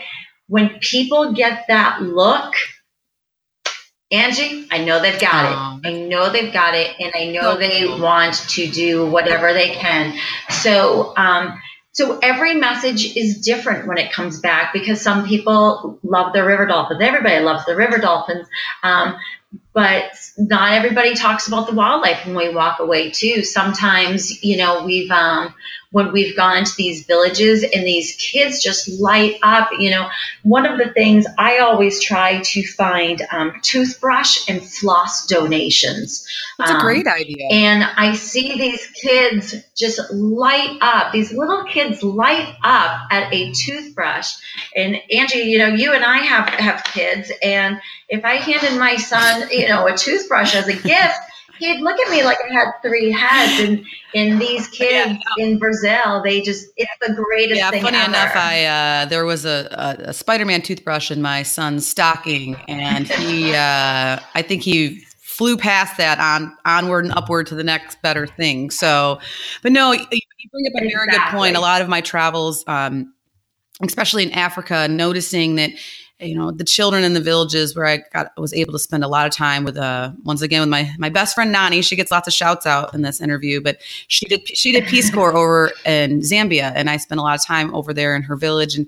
when 0.47 0.79
people 0.79 1.33
get 1.33 1.65
that 1.67 2.01
look, 2.01 2.53
Angie, 4.11 4.67
I 4.69 4.83
know 4.83 5.01
they've 5.01 5.19
got 5.19 5.81
it. 5.83 5.87
I 5.87 5.93
know 5.93 6.29
they've 6.29 6.51
got 6.51 6.75
it, 6.75 6.95
and 6.99 7.13
I 7.15 7.27
know 7.27 7.57
they 7.57 7.87
want 7.87 8.35
to 8.49 8.67
do 8.67 9.05
whatever 9.09 9.53
they 9.53 9.69
can. 9.69 10.17
So, 10.49 11.15
um, 11.15 11.61
so 11.93 12.19
every 12.19 12.55
message 12.55 13.15
is 13.15 13.41
different 13.41 13.87
when 13.87 13.97
it 13.97 14.11
comes 14.11 14.39
back 14.39 14.73
because 14.73 15.01
some 15.01 15.27
people 15.27 15.99
love 16.03 16.33
the 16.33 16.43
river 16.43 16.65
dolphins. 16.65 17.01
Everybody 17.01 17.39
loves 17.43 17.65
the 17.65 17.75
river 17.75 17.99
dolphins. 17.99 18.47
Um, 18.83 19.15
but 19.73 20.11
not 20.37 20.73
everybody 20.73 21.13
talks 21.13 21.47
about 21.47 21.67
the 21.67 21.75
wildlife 21.75 22.25
when 22.25 22.35
we 22.35 22.53
walk 22.53 22.79
away 22.79 23.11
too. 23.11 23.43
Sometimes, 23.43 24.43
you 24.43 24.57
know, 24.57 24.85
we've 24.85 25.11
um, 25.11 25.53
when 25.91 26.11
we've 26.13 26.35
gone 26.37 26.57
into 26.57 26.71
these 26.77 27.05
villages 27.05 27.63
and 27.63 27.85
these 27.85 28.15
kids 28.15 28.63
just 28.63 28.87
light 28.99 29.35
up. 29.43 29.69
You 29.77 29.91
know, 29.91 30.09
one 30.43 30.65
of 30.65 30.77
the 30.77 30.91
things 30.93 31.25
I 31.37 31.59
always 31.59 32.01
try 32.01 32.41
to 32.41 32.63
find 32.67 33.21
um, 33.31 33.53
toothbrush 33.61 34.37
and 34.49 34.61
floss 34.63 35.25
donations. 35.27 36.25
that's 36.57 36.71
a 36.71 36.75
Um, 36.75 36.81
great 36.81 37.07
idea. 37.07 37.47
and 37.51 37.83
I 37.83 38.13
see 38.13 38.57
these 38.57 38.85
kids 38.87 39.55
just 39.75 39.99
light 40.13 40.77
up. 40.81 41.11
These 41.11 41.33
little 41.33 41.63
kids 41.65 42.01
light 42.03 42.55
up 42.63 43.01
at 43.11 43.33
a 43.33 43.51
toothbrush. 43.51 44.31
And 44.75 44.95
Angie, 45.11 45.39
you 45.39 45.57
know, 45.57 45.67
you 45.67 45.93
and 45.93 46.05
I 46.05 46.17
have 46.19 46.47
have 46.49 46.83
kids, 46.85 47.31
and 47.43 47.79
if 48.09 48.23
I 48.23 48.35
handed 48.35 48.77
my 48.79 48.95
son, 48.95 49.49
you 49.51 49.67
know, 49.67 49.87
a 49.87 49.97
toothbrush 49.97 50.55
as 50.55 50.67
a 50.67 50.73
gift, 50.73 51.19
look 51.61 51.99
at 51.99 52.11
me 52.11 52.23
like 52.23 52.37
I 52.49 52.53
had 52.53 52.71
three 52.81 53.11
heads. 53.11 53.59
And 53.59 53.85
and 54.13 54.41
these 54.41 54.67
kids 54.69 55.19
in 55.37 55.57
Brazil, 55.57 56.21
they 56.23 56.41
just 56.41 56.67
it's 56.77 56.91
the 57.01 57.13
greatest 57.13 57.59
yeah, 57.59 57.69
thing 57.69 57.83
funny 57.83 57.97
ever. 57.97 58.09
enough, 58.09 58.35
I 58.35 58.65
uh, 58.65 59.05
there 59.05 59.25
was 59.25 59.45
a, 59.45 59.67
a, 60.05 60.09
a 60.09 60.13
Spider-Man 60.13 60.61
toothbrush 60.61 61.11
in 61.11 61.21
my 61.21 61.43
son's 61.43 61.87
stocking, 61.87 62.55
and 62.67 63.07
he, 63.07 63.53
uh, 63.53 64.19
I 64.35 64.41
think 64.41 64.63
he 64.63 65.03
flew 65.19 65.57
past 65.57 65.97
that 65.97 66.19
on 66.19 66.55
onward 66.65 67.05
and 67.05 67.13
upward 67.13 67.47
to 67.47 67.55
the 67.55 67.63
next 67.63 68.01
better 68.01 68.27
thing. 68.27 68.69
So, 68.69 69.19
but 69.63 69.71
no, 69.71 69.91
you, 69.91 70.05
you 70.11 70.49
bring 70.51 70.65
up 70.67 70.83
a 70.83 70.89
very 70.89 71.07
good 71.07 71.37
point. 71.37 71.55
A 71.55 71.61
lot 71.61 71.81
of 71.81 71.89
my 71.89 72.01
travels, 72.01 72.63
um, 72.67 73.13
especially 73.81 74.23
in 74.23 74.31
Africa, 74.31 74.87
noticing 74.87 75.55
that. 75.55 75.71
You 76.21 76.35
know 76.35 76.51
the 76.51 76.63
children 76.63 77.03
in 77.03 77.13
the 77.13 77.19
villages 77.21 77.75
where 77.75 77.85
I 77.85 78.03
got 78.13 78.31
was 78.37 78.53
able 78.53 78.73
to 78.73 78.79
spend 78.79 79.03
a 79.03 79.07
lot 79.07 79.25
of 79.25 79.33
time 79.33 79.63
with 79.63 79.75
uh 79.75 80.11
once 80.23 80.41
again 80.43 80.61
with 80.61 80.69
my 80.69 80.91
my 80.99 81.09
best 81.09 81.33
friend 81.33 81.51
Nani. 81.51 81.81
She 81.81 81.95
gets 81.95 82.11
lots 82.11 82.27
of 82.27 82.33
shouts 82.33 82.65
out 82.67 82.93
in 82.93 83.01
this 83.01 83.19
interview, 83.19 83.59
but 83.61 83.77
she 84.07 84.27
did 84.27 84.47
she 84.47 84.71
did 84.71 84.85
Peace 84.85 85.09
Corps 85.09 85.35
over 85.35 85.71
in 85.85 86.19
Zambia, 86.19 86.71
and 86.75 86.89
I 86.89 86.97
spent 86.97 87.19
a 87.19 87.23
lot 87.23 87.39
of 87.39 87.45
time 87.45 87.73
over 87.73 87.91
there 87.93 88.15
in 88.15 88.21
her 88.21 88.35
village 88.35 88.75
and 88.75 88.87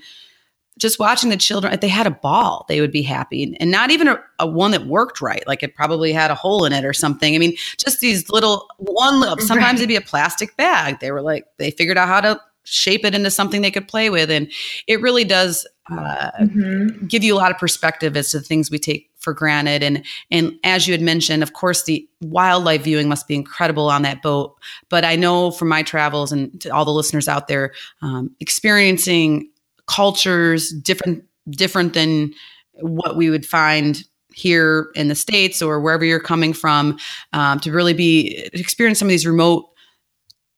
just 0.77 0.99
watching 0.99 1.29
the 1.29 1.37
children. 1.37 1.73
If 1.73 1.81
they 1.81 1.87
had 1.87 2.07
a 2.07 2.11
ball, 2.11 2.65
they 2.67 2.81
would 2.81 2.91
be 2.91 3.01
happy, 3.03 3.41
and, 3.43 3.59
and 3.59 3.71
not 3.71 3.89
even 3.89 4.07
a, 4.07 4.19
a 4.39 4.47
one 4.47 4.71
that 4.71 4.85
worked 4.85 5.19
right, 5.21 5.45
like 5.47 5.63
it 5.63 5.75
probably 5.75 6.13
had 6.13 6.29
a 6.31 6.35
hole 6.35 6.65
in 6.65 6.73
it 6.73 6.85
or 6.85 6.93
something. 6.93 7.33
I 7.35 7.37
mean, 7.39 7.55
just 7.77 7.99
these 7.99 8.29
little 8.29 8.67
one 8.77 9.19
little. 9.19 9.37
Sometimes 9.39 9.79
Right. 9.79 9.79
it'd 9.79 9.87
be 9.89 9.95
a 9.95 10.01
plastic 10.01 10.55
bag. 10.57 10.99
They 10.99 11.11
were 11.11 11.21
like 11.21 11.45
they 11.57 11.71
figured 11.71 11.97
out 11.97 12.07
how 12.07 12.21
to 12.21 12.41
shape 12.63 13.03
it 13.05 13.13
into 13.13 13.29
something 13.29 13.61
they 13.61 13.71
could 13.71 13.87
play 13.87 14.09
with, 14.09 14.29
and 14.29 14.51
it 14.87 15.01
really 15.01 15.23
does. 15.23 15.65
Uh, 15.91 16.31
Mhm. 16.39 17.09
give 17.09 17.25
you 17.25 17.33
a 17.33 17.37
lot 17.37 17.51
of 17.51 17.57
perspective 17.57 18.15
as 18.15 18.31
to 18.31 18.37
the 18.37 18.43
things 18.43 18.71
we 18.71 18.79
take 18.79 19.09
for 19.19 19.33
granted 19.33 19.83
and 19.83 20.01
and 20.31 20.53
as 20.63 20.87
you 20.87 20.93
had 20.93 21.01
mentioned 21.01 21.43
of 21.43 21.51
course 21.51 21.83
the 21.83 22.07
wildlife 22.21 22.83
viewing 22.83 23.09
must 23.09 23.27
be 23.27 23.35
incredible 23.35 23.89
on 23.89 24.01
that 24.01 24.21
boat 24.21 24.55
but 24.87 25.03
i 25.03 25.17
know 25.17 25.51
from 25.51 25.67
my 25.67 25.83
travels 25.83 26.31
and 26.31 26.61
to 26.61 26.69
all 26.69 26.85
the 26.85 26.91
listeners 26.93 27.27
out 27.27 27.49
there 27.49 27.73
um, 28.01 28.31
experiencing 28.39 29.49
cultures 29.85 30.69
different 30.71 31.21
different 31.49 31.93
than 31.93 32.31
what 32.79 33.17
we 33.17 33.29
would 33.29 33.45
find 33.45 34.05
here 34.33 34.87
in 34.95 35.09
the 35.09 35.15
states 35.15 35.61
or 35.61 35.81
wherever 35.81 36.05
you're 36.05 36.19
coming 36.19 36.53
from 36.53 36.97
um, 37.33 37.59
to 37.59 37.73
really 37.73 37.93
be 37.93 38.49
experience 38.53 38.99
some 38.99 39.07
of 39.07 39.09
these 39.09 39.27
remote 39.27 39.65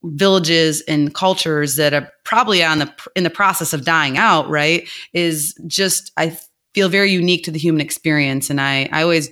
villages 0.06 0.82
and 0.82 1.14
cultures 1.14 1.76
that 1.76 1.94
are 1.94 2.12
probably 2.24 2.64
on 2.64 2.80
the 2.80 2.94
in 3.16 3.24
the 3.24 3.30
process 3.30 3.74
of 3.74 3.86
dying 3.86 4.18
out 4.18 4.50
right 4.50 4.88
is 5.14 5.54
just 5.68 6.12
i 6.18 6.38
feel 6.74 6.90
very 6.90 7.10
unique 7.10 7.44
to 7.46 7.52
the 7.52 7.60
human 7.60 7.82
experience. 7.82 8.50
And 8.50 8.62
i 8.62 8.88
i 8.92 9.02
always 9.02 9.32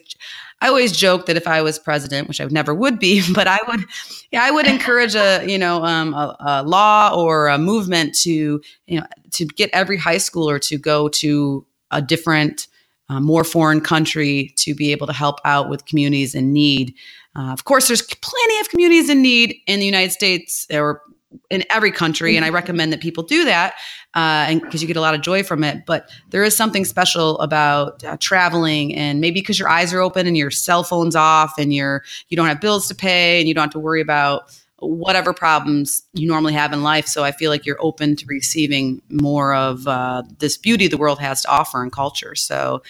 I 0.62 0.68
always 0.70 0.94
joke 0.94 1.26
that 1.26 1.36
if 1.36 1.46
I 1.46 1.62
was 1.62 1.78
president, 1.78 2.30
which 2.30 2.40
I 2.40 2.46
never 2.46 2.74
would 2.74 2.98
be, 2.98 3.22
but 3.34 3.48
I 3.48 3.60
would, 3.68 3.84
yeah, 4.32 4.44
I 4.44 4.52
would 4.52 4.66
encourage 4.66 5.14
a, 5.14 5.44
you 5.46 5.58
know, 5.58 5.84
um, 5.84 6.14
a, 6.14 6.38
a 6.40 6.64
law 6.64 7.14
or 7.14 7.50
a 7.50 7.58
movement 7.58 8.16
to, 8.20 8.62
you 8.88 9.00
know, 9.02 9.06
to 9.32 9.46
get 9.46 9.70
every 9.74 9.98
high 9.98 10.16
schooler 10.16 10.62
to 10.70 10.78
go 10.78 11.10
to 11.10 11.66
a 11.92 12.02
different, 12.02 12.68
uh, 13.10 13.20
more 13.20 13.44
foreign 13.44 13.82
country 13.82 14.54
to 14.58 14.74
be 14.74 14.92
able 14.92 15.08
to 15.08 15.14
help 15.14 15.40
out 15.46 15.70
with 15.70 15.86
communities 15.86 16.36
in 16.36 16.54
need. 16.54 16.94
Uh, 17.36 17.52
of 17.52 17.66
course, 17.66 17.88
there's 17.88 18.02
plenty 18.02 18.60
of 18.60 18.70
communities 18.70 19.10
in 19.10 19.22
need 19.22 19.56
in 19.68 19.80
the 19.80 19.86
United 19.86 20.12
States 20.12 20.68
or 20.72 21.02
in 21.50 21.64
every 21.70 21.92
country, 21.92 22.36
and 22.36 22.46
I 22.46 22.50
recommend 22.50 22.94
that 22.94 23.02
people 23.02 23.24
do 23.24 23.44
that 23.46 23.74
uh, 24.14 24.54
because 24.56 24.82
you 24.82 24.88
get 24.88 24.98
a 24.98 25.02
lot 25.02 25.16
of 25.16 25.22
joy 25.22 25.44
from 25.44 25.64
it. 25.64 25.86
But 25.86 26.10
there 26.30 26.44
is 26.44 26.56
something 26.56 26.86
special 26.86 27.40
about 27.40 28.04
uh, 28.04 28.18
traveling, 28.20 28.94
and 28.96 29.20
maybe 29.20 29.40
because 29.40 29.58
your 29.58 29.70
eyes 29.70 29.94
are 29.94 30.00
open 30.00 30.28
and 30.28 30.38
your 30.38 30.52
cell 30.52 30.84
phone's 30.84 31.16
off, 31.16 31.54
and 31.58 31.74
you're 31.74 32.04
you 32.30 32.38
don't 32.38 32.48
have 32.48 32.62
bills 32.62 32.88
to 32.88 32.96
pay, 32.96 33.40
and 33.40 33.48
you 33.48 33.54
don't 33.54 33.64
have 33.64 33.72
to 33.72 33.80
worry 33.80 34.02
about 34.02 34.52
whatever 34.88 35.34
problems 35.34 36.04
you 36.14 36.28
normally 36.28 36.54
have 36.54 36.74
in 36.74 36.84
life. 36.84 37.08
So 37.08 37.24
I 37.24 37.32
feel 37.32 37.50
like 37.50 37.66
you're 37.66 37.82
open 37.82 38.16
to 38.18 38.26
receiving 38.28 39.02
more 39.10 39.54
of 39.54 39.88
uh, 39.88 40.24
this 40.40 40.58
beauty 40.58 40.88
the 40.88 40.98
world 40.98 41.20
has 41.20 41.42
to 41.44 41.50
offer 41.50 41.84
in 41.84 41.90
culture. 41.90 42.36
So. 42.36 42.82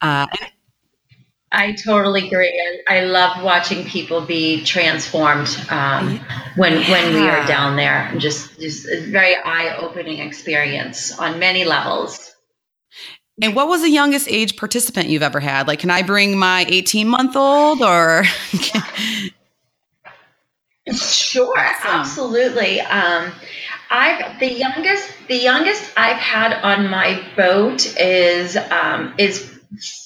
Uh, 0.00 0.26
I 1.52 1.72
totally 1.72 2.28
agree. 2.28 2.82
I, 2.88 2.98
I 2.98 3.00
love 3.06 3.42
watching 3.42 3.84
people 3.84 4.20
be 4.20 4.64
transformed 4.64 5.48
um, 5.68 6.20
when 6.54 6.74
when 6.74 7.12
we 7.12 7.28
are 7.28 7.44
down 7.44 7.74
there. 7.74 8.06
And 8.06 8.20
just 8.20 8.60
just 8.60 8.86
a 8.86 9.00
very 9.00 9.34
eye 9.34 9.76
opening 9.78 10.20
experience 10.20 11.18
on 11.18 11.40
many 11.40 11.64
levels. 11.64 12.32
And 13.42 13.56
what 13.56 13.68
was 13.68 13.82
the 13.82 13.90
youngest 13.90 14.28
age 14.28 14.56
participant 14.56 15.08
you've 15.08 15.22
ever 15.22 15.40
had? 15.40 15.66
Like, 15.66 15.80
can 15.80 15.90
I 15.90 16.02
bring 16.02 16.38
my 16.38 16.66
18 16.68 17.08
month 17.08 17.34
old 17.34 17.82
or? 17.82 18.24
Sure, 20.92 21.54
absolutely. 21.56 22.80
Um, 22.80 23.32
I've 23.90 24.38
the 24.38 24.52
youngest 24.52 25.12
the 25.28 25.36
youngest 25.36 25.92
I've 25.96 26.16
had 26.16 26.52
on 26.52 26.90
my 26.90 27.22
boat 27.36 27.86
is 27.98 28.56
um, 28.56 29.14
is 29.18 29.58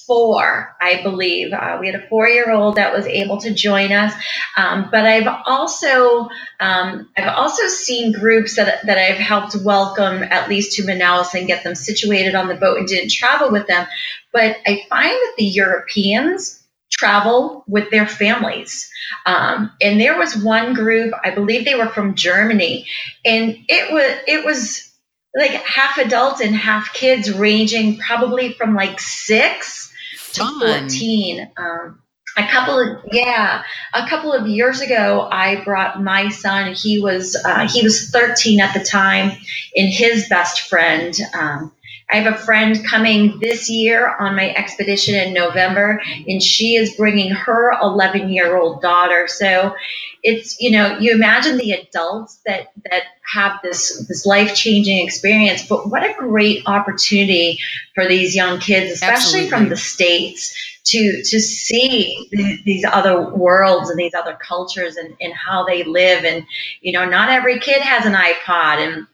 four, 0.05 0.75
I 0.79 1.01
believe. 1.01 1.53
Uh, 1.53 1.77
we 1.79 1.87
had 1.87 1.95
a 1.95 2.07
four 2.07 2.27
year 2.27 2.51
old 2.51 2.75
that 2.75 2.93
was 2.93 3.05
able 3.07 3.39
to 3.41 3.53
join 3.53 3.91
us, 3.91 4.13
um, 4.57 4.89
but 4.91 5.05
I've 5.05 5.27
also 5.45 6.29
um, 6.59 7.09
I've 7.17 7.35
also 7.35 7.67
seen 7.67 8.11
groups 8.11 8.55
that 8.55 8.85
that 8.85 8.97
I've 8.97 9.17
helped 9.17 9.55
welcome 9.63 10.23
at 10.23 10.49
least 10.49 10.77
to 10.77 10.83
Manaus 10.83 11.33
and 11.33 11.47
get 11.47 11.63
them 11.63 11.75
situated 11.75 12.35
on 12.35 12.47
the 12.47 12.55
boat 12.55 12.77
and 12.77 12.87
didn't 12.87 13.11
travel 13.11 13.51
with 13.51 13.67
them. 13.67 13.87
But 14.31 14.57
I 14.65 14.85
find 14.89 15.11
that 15.11 15.33
the 15.37 15.45
Europeans 15.45 16.64
travel 16.91 17.63
with 17.67 17.89
their 17.91 18.07
families. 18.07 18.89
Um, 19.25 19.71
and 19.81 19.99
there 19.99 20.17
was 20.17 20.35
one 20.35 20.73
group, 20.73 21.13
I 21.23 21.31
believe 21.31 21.65
they 21.65 21.75
were 21.75 21.89
from 21.89 22.15
Germany, 22.15 22.87
and 23.23 23.57
it 23.67 23.93
was 23.93 24.11
it 24.27 24.45
was 24.45 24.91
like 25.35 25.51
half 25.51 25.97
adults 25.97 26.41
and 26.41 26.55
half 26.55 26.93
kids, 26.93 27.31
ranging 27.31 27.97
probably 27.97 28.53
from 28.53 28.73
like 28.75 28.99
six 28.99 29.93
to 30.33 30.41
fun. 30.41 30.59
14. 30.59 31.51
Um, 31.57 32.01
a 32.37 32.47
couple 32.47 32.79
of 32.79 32.97
yeah 33.11 33.63
a 33.93 34.07
couple 34.07 34.33
of 34.33 34.47
years 34.47 34.81
ago 34.81 35.27
i 35.31 35.63
brought 35.63 36.01
my 36.01 36.29
son 36.29 36.73
he 36.73 36.99
was 36.99 37.35
uh, 37.45 37.67
he 37.67 37.81
was 37.81 38.09
13 38.09 38.59
at 38.59 38.73
the 38.73 38.83
time 38.83 39.31
and 39.75 39.87
his 39.89 40.27
best 40.27 40.61
friend 40.61 41.15
um, 41.33 41.71
i 42.11 42.17
have 42.17 42.33
a 42.33 42.37
friend 42.37 42.85
coming 42.85 43.39
this 43.39 43.69
year 43.69 44.15
on 44.19 44.35
my 44.35 44.53
expedition 44.53 45.15
in 45.15 45.33
november 45.33 46.01
and 46.27 46.41
she 46.41 46.75
is 46.75 46.95
bringing 46.95 47.31
her 47.31 47.71
11 47.81 48.29
year 48.29 48.57
old 48.57 48.81
daughter 48.81 49.27
so 49.27 49.75
it's 50.23 50.59
you 50.59 50.71
know 50.71 50.97
you 50.99 51.13
imagine 51.13 51.57
the 51.57 51.71
adults 51.71 52.39
that 52.45 52.71
that 52.89 53.03
have 53.33 53.59
this 53.63 54.05
this 54.07 54.25
life 54.25 54.55
changing 54.55 55.05
experience 55.05 55.67
but 55.67 55.89
what 55.89 56.03
a 56.03 56.13
great 56.17 56.63
opportunity 56.65 57.59
for 57.93 58.07
these 58.07 58.35
young 58.35 58.59
kids 58.59 58.91
especially 58.91 59.41
Absolutely. 59.41 59.49
from 59.49 59.69
the 59.69 59.77
states 59.77 60.55
to 60.85 61.23
to 61.23 61.39
see 61.39 62.27
th- 62.31 62.63
these 62.63 62.85
other 62.85 63.29
worlds 63.29 63.89
and 63.89 63.99
these 63.99 64.13
other 64.13 64.37
cultures 64.41 64.95
and, 64.95 65.15
and 65.19 65.33
how 65.33 65.65
they 65.65 65.83
live 65.83 66.23
and 66.23 66.45
you 66.81 66.91
know 66.91 67.05
not 67.05 67.29
every 67.29 67.59
kid 67.59 67.81
has 67.81 68.05
an 68.05 68.13
ipod 68.13 68.77
and 68.77 69.07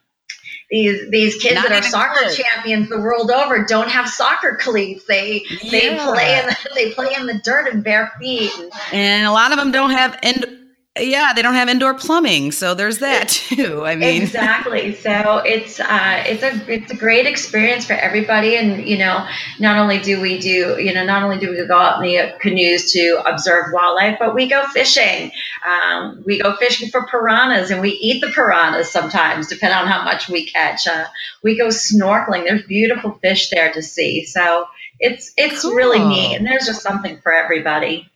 these 0.72 1.10
these 1.10 1.36
kids 1.36 1.56
Not 1.56 1.70
that 1.70 1.84
are 1.84 1.88
soccer 1.88 2.20
close. 2.22 2.38
champions 2.38 2.88
the 2.90 2.98
world 3.00 3.30
over 3.30 3.66
don't 3.66 3.90
have 3.90 4.08
soccer 4.08 4.58
cleats. 4.60 5.04
They 5.04 5.44
they 5.70 5.98
play 5.98 6.40
in 6.40 6.46
the, 6.48 6.58
they 6.76 6.92
play 6.94 7.14
in 7.18 7.26
the 7.26 7.40
dirt 7.44 7.72
and 7.74 7.84
bare 7.84 8.12
feet. 8.20 8.52
And 8.94 9.28
a 9.28 9.32
lot 9.32 9.52
of 9.52 9.58
them 9.58 9.72
don't 9.72 9.92
have 9.92 10.18
ind- 10.24 10.61
yeah, 11.00 11.32
they 11.34 11.42
don't 11.42 11.54
have 11.54 11.70
indoor 11.70 11.94
plumbing, 11.94 12.52
so 12.52 12.74
there's 12.74 13.00
that 13.00 13.30
too. 13.30 13.86
I 13.86 13.96
mean, 13.96 14.22
exactly. 14.24 14.94
So 14.96 15.38
it's 15.46 15.80
uh 15.80 16.24
it's 16.28 16.44
a 16.44 16.74
it's 16.74 16.92
a 16.92 16.98
great 16.98 17.26
experience 17.26 17.86
for 17.86 17.94
everybody. 17.94 18.58
And 18.58 18.86
you 18.86 18.98
know 18.98 19.26
not 19.60 19.78
only 19.78 20.00
do 20.00 20.20
we 20.20 20.38
do 20.38 20.78
you 20.82 20.94
know 20.94 21.06
not 21.06 21.24
only 21.24 21.40
do 21.40 21.50
we 21.50 21.66
go 21.66 21.78
out 21.78 22.04
in 22.04 22.12
the 22.12 22.38
canoes 22.40 22.92
to 22.92 23.24
observe 23.26 23.68
wildlife 23.72 24.18
but 24.20 24.36
we 24.36 24.50
go 24.50 24.66
fishing. 24.68 25.32
Um, 25.66 26.24
we 26.26 26.42
go 26.42 26.58
fishing 26.58 26.90
for 26.90 27.08
piranhas 27.08 27.72
and 27.72 27.80
we 27.80 27.92
eat 27.92 28.20
the 28.20 28.32
piranhas 28.32 28.92
sometimes 28.92 29.48
depending 29.48 29.80
on 29.80 29.88
how 29.88 30.04
much 30.04 30.28
we 30.28 30.46
catch 30.48 30.88
uh, 30.88 31.06
we 31.42 31.58
go 31.58 31.68
snorkeling. 31.68 32.44
There's 32.44 32.64
beautiful 32.64 33.14
fish 33.22 33.50
there 33.50 33.72
to 33.72 33.82
see. 33.82 34.26
So 34.26 34.68
it's 35.00 35.32
it's 35.38 35.64
really 35.64 36.00
neat. 36.00 36.36
And 36.36 36.46
there's 36.46 36.66
just 36.66 36.82
something 36.82 37.22
for 37.22 37.34
everybody 37.34 38.11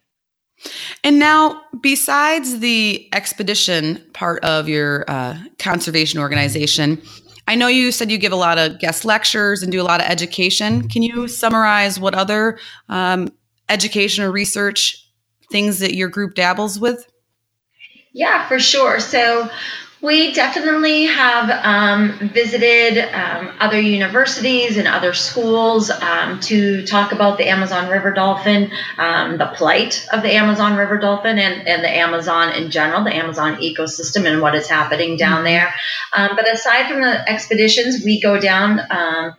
And 1.04 1.20
now, 1.20 1.62
besides 1.82 2.60
the 2.60 3.08
expedition 3.14 4.04
part 4.14 4.44
of 4.44 4.68
your 4.68 5.06
uh, 5.08 5.38
conservation 5.60 6.20
organization, 6.20 7.02
I 7.48 7.56
know 7.56 7.68
you 7.68 7.92
said 7.92 8.12
you 8.12 8.18
give 8.18 8.32
a 8.32 8.38
lot 8.38 8.58
of 8.58 8.80
guest 8.80 9.06
lectures 9.06 9.62
and 9.62 9.72
do 9.72 9.82
a 9.82 9.84
lot 9.84 10.02
of 10.02 10.08
education. 10.08 10.88
Can 10.90 11.04
you 11.04 11.28
summarize 11.28 12.00
what 12.00 12.16
other 12.16 12.58
um, 12.90 13.30
education 13.70 14.24
or 14.24 14.32
research 14.32 15.02
things 15.52 15.80
that 15.80 15.94
your 15.94 16.10
group 16.10 16.34
dabbles 16.34 16.80
with? 16.80 17.08
Yeah, 18.14 18.48
for 18.48 18.60
sure. 18.60 19.00
So 19.00 19.50
we 20.02 20.34
definitely 20.34 21.06
have 21.06 21.50
um, 21.50 22.30
visited 22.30 22.98
um, 23.14 23.52
other 23.60 23.80
universities 23.80 24.78
and 24.78 24.88
other 24.88 25.14
schools 25.14 25.90
um, 25.90 26.40
to 26.42 26.86
talk 26.86 27.12
about 27.12 27.38
the 27.38 27.48
Amazon 27.48 27.90
River 27.90 28.12
dolphin, 28.12 28.72
um, 28.98 29.38
the 29.38 29.48
plight 29.48 30.06
of 30.12 30.22
the 30.22 30.34
Amazon 30.34 30.76
River 30.76 30.98
dolphin, 30.98 31.40
and, 31.40 31.68
and 31.68 31.84
the 31.84 31.90
Amazon 31.90 32.54
in 32.54 32.72
general, 32.72 33.04
the 33.04 33.16
Amazon 33.16 33.56
ecosystem, 33.58 34.26
and 34.26 34.42
what 34.42 34.54
is 34.54 34.68
happening 34.68 35.18
down 35.18 35.44
there. 35.44 35.74
Um, 36.14 36.32
but 36.36 36.52
aside 36.52 36.90
from 36.90 37.02
the 37.02 37.30
expeditions, 37.30 38.04
we 38.04 38.22
go 38.22 38.40
down. 38.40 38.80
Um, 38.90 39.36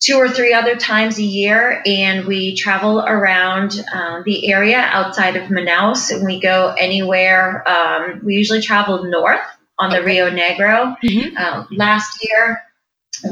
two 0.00 0.14
or 0.14 0.28
three 0.28 0.54
other 0.54 0.76
times 0.76 1.18
a 1.18 1.24
year, 1.24 1.82
and 1.84 2.24
we 2.24 2.54
travel 2.54 3.00
around 3.00 3.84
um, 3.92 4.22
the 4.24 4.52
area 4.52 4.78
outside 4.78 5.34
of 5.34 5.48
Manaus, 5.48 6.12
and 6.14 6.24
we 6.24 6.40
go 6.40 6.72
anywhere. 6.78 7.68
Um, 7.68 8.20
we 8.24 8.34
usually 8.34 8.62
travel 8.62 9.10
north 9.10 9.40
on 9.78 9.90
the 9.90 10.02
Rio 10.02 10.30
Negro. 10.30 10.96
Mhm. 11.04 11.36
Um, 11.38 11.68
last 11.70 12.18
year, 12.24 12.60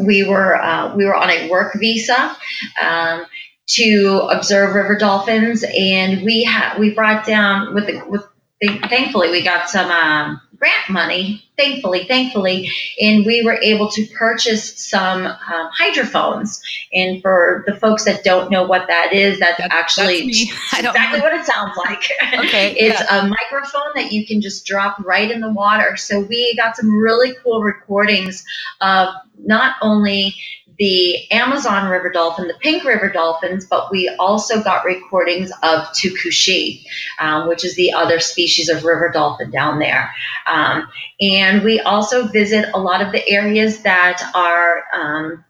we 0.01 0.25
were 0.25 0.61
uh, 0.61 0.95
we 0.97 1.05
were 1.05 1.15
on 1.15 1.31
a 1.31 1.49
work 1.51 1.75
visa. 1.79 2.37
Um, 2.83 3.27
to 3.69 4.29
observe 4.31 4.77
river 4.77 4.97
dolphins, 4.97 5.65
and 5.65 6.23
we 6.25 6.45
ha- 6.45 6.77
we 6.79 6.91
brought 6.95 7.27
down 7.27 7.75
with 7.75 7.87
the, 7.89 8.01
with 8.09 8.23
thankfully 8.63 9.31
we 9.31 9.43
got 9.43 9.69
some 9.69 9.91
um, 9.91 10.41
grant 10.59 10.89
money. 10.91 11.43
Thankfully, 11.57 12.05
thankfully, 12.05 12.71
and 13.01 13.25
we 13.25 13.43
were 13.43 13.59
able 13.63 13.91
to 13.93 14.07
purchase 14.09 14.79
some 14.79 15.25
um, 15.25 15.37
hydrophones. 15.73 16.61
And 16.93 17.23
for 17.23 17.65
the 17.67 17.75
folks 17.75 18.05
that 18.05 18.25
don't 18.25 18.51
know 18.51 18.65
what 18.65 18.89
that 18.89 19.15
is, 19.15 19.39
that's 19.39 19.57
That- 19.57 19.73
actually 19.73 20.27
that's 20.27 20.27
me. 20.27 20.53
I 20.75 20.83
don't 20.83 20.91
exactly 20.95 21.19
know. 21.21 21.25
what 21.25 21.33
it 21.35 21.47
sounds 21.47 21.75
like. 21.79 22.11
Okay, 22.47 22.75
it's 22.79 23.01
a 23.11 23.27
microphone 23.27 23.91
that 23.95 24.13
you 24.13 24.27
can 24.27 24.43
just 24.43 24.67
drop 24.67 24.99
right 25.03 25.31
in 25.31 25.41
the 25.41 25.51
water. 25.51 25.97
So 25.97 26.21
we 26.21 26.55
got 26.57 26.77
some 26.77 26.95
really 26.95 27.35
cool 27.43 27.63
recordings 27.63 28.45
of 28.83 29.09
not 29.39 29.77
only 29.81 30.35
the 30.79 31.31
Amazon 31.31 31.89
river 31.91 32.11
dolphin, 32.11 32.49
the 32.49 32.55
pink 32.55 32.85
river 32.85 33.09
dolphins, 33.11 33.67
but 33.67 33.91
we 33.91 34.09
also 34.19 34.63
got 34.63 34.85
recordings 34.85 35.51
of 35.63 35.87
tucuxi, 35.95 36.85
um, 37.19 37.49
which 37.49 37.65
is 37.65 37.75
the 37.77 37.93
other 37.93 38.21
species 38.21 38.69
of 38.69 38.85
river 38.85 39.11
dolphin 39.13 39.51
down 39.51 39.79
there. 39.79 40.13
Um, 40.47 40.89
and 41.21 41.63
we 41.63 41.81
also 41.81 42.27
visit 42.27 42.67
a 42.75 42.79
lot 42.79 43.01
of 43.01 43.13
the 43.13 43.27
areas 43.29 43.83
that 43.83 44.23
are 44.35 44.85
um, 44.95 45.45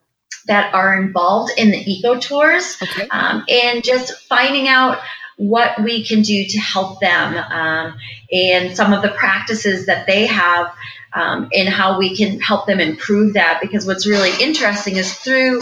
that 0.47 0.73
are 0.75 1.01
involved 1.01 1.53
in 1.57 1.71
the 1.73 1.79
eco 1.91 2.19
tours 2.21 2.79
Okay. 2.81 3.09
um, 3.09 3.45
and 3.49 3.83
just 3.83 4.13
finding 4.29 4.69
out 4.69 4.99
what 5.39 5.83
we 5.83 6.05
can 6.05 6.23
do 6.23 6.47
to 6.47 6.59
help 6.59 7.01
them 7.01 7.37
um, 7.37 7.99
and 8.33 8.77
some 8.77 8.93
of 8.93 9.03
the 9.03 9.11
practices 9.11 9.87
that 9.87 10.07
they 10.07 10.27
have 10.27 10.73
um, 11.17 11.49
and 11.55 11.67
how 11.67 11.99
we 11.99 12.15
can 12.15 12.39
help 12.41 12.67
them 12.67 12.79
improve 12.79 13.33
that 13.35 13.59
because 13.63 13.87
what's 13.87 14.07
really 14.07 14.31
interesting 14.41 14.97
is 14.97 15.13
through 15.15 15.61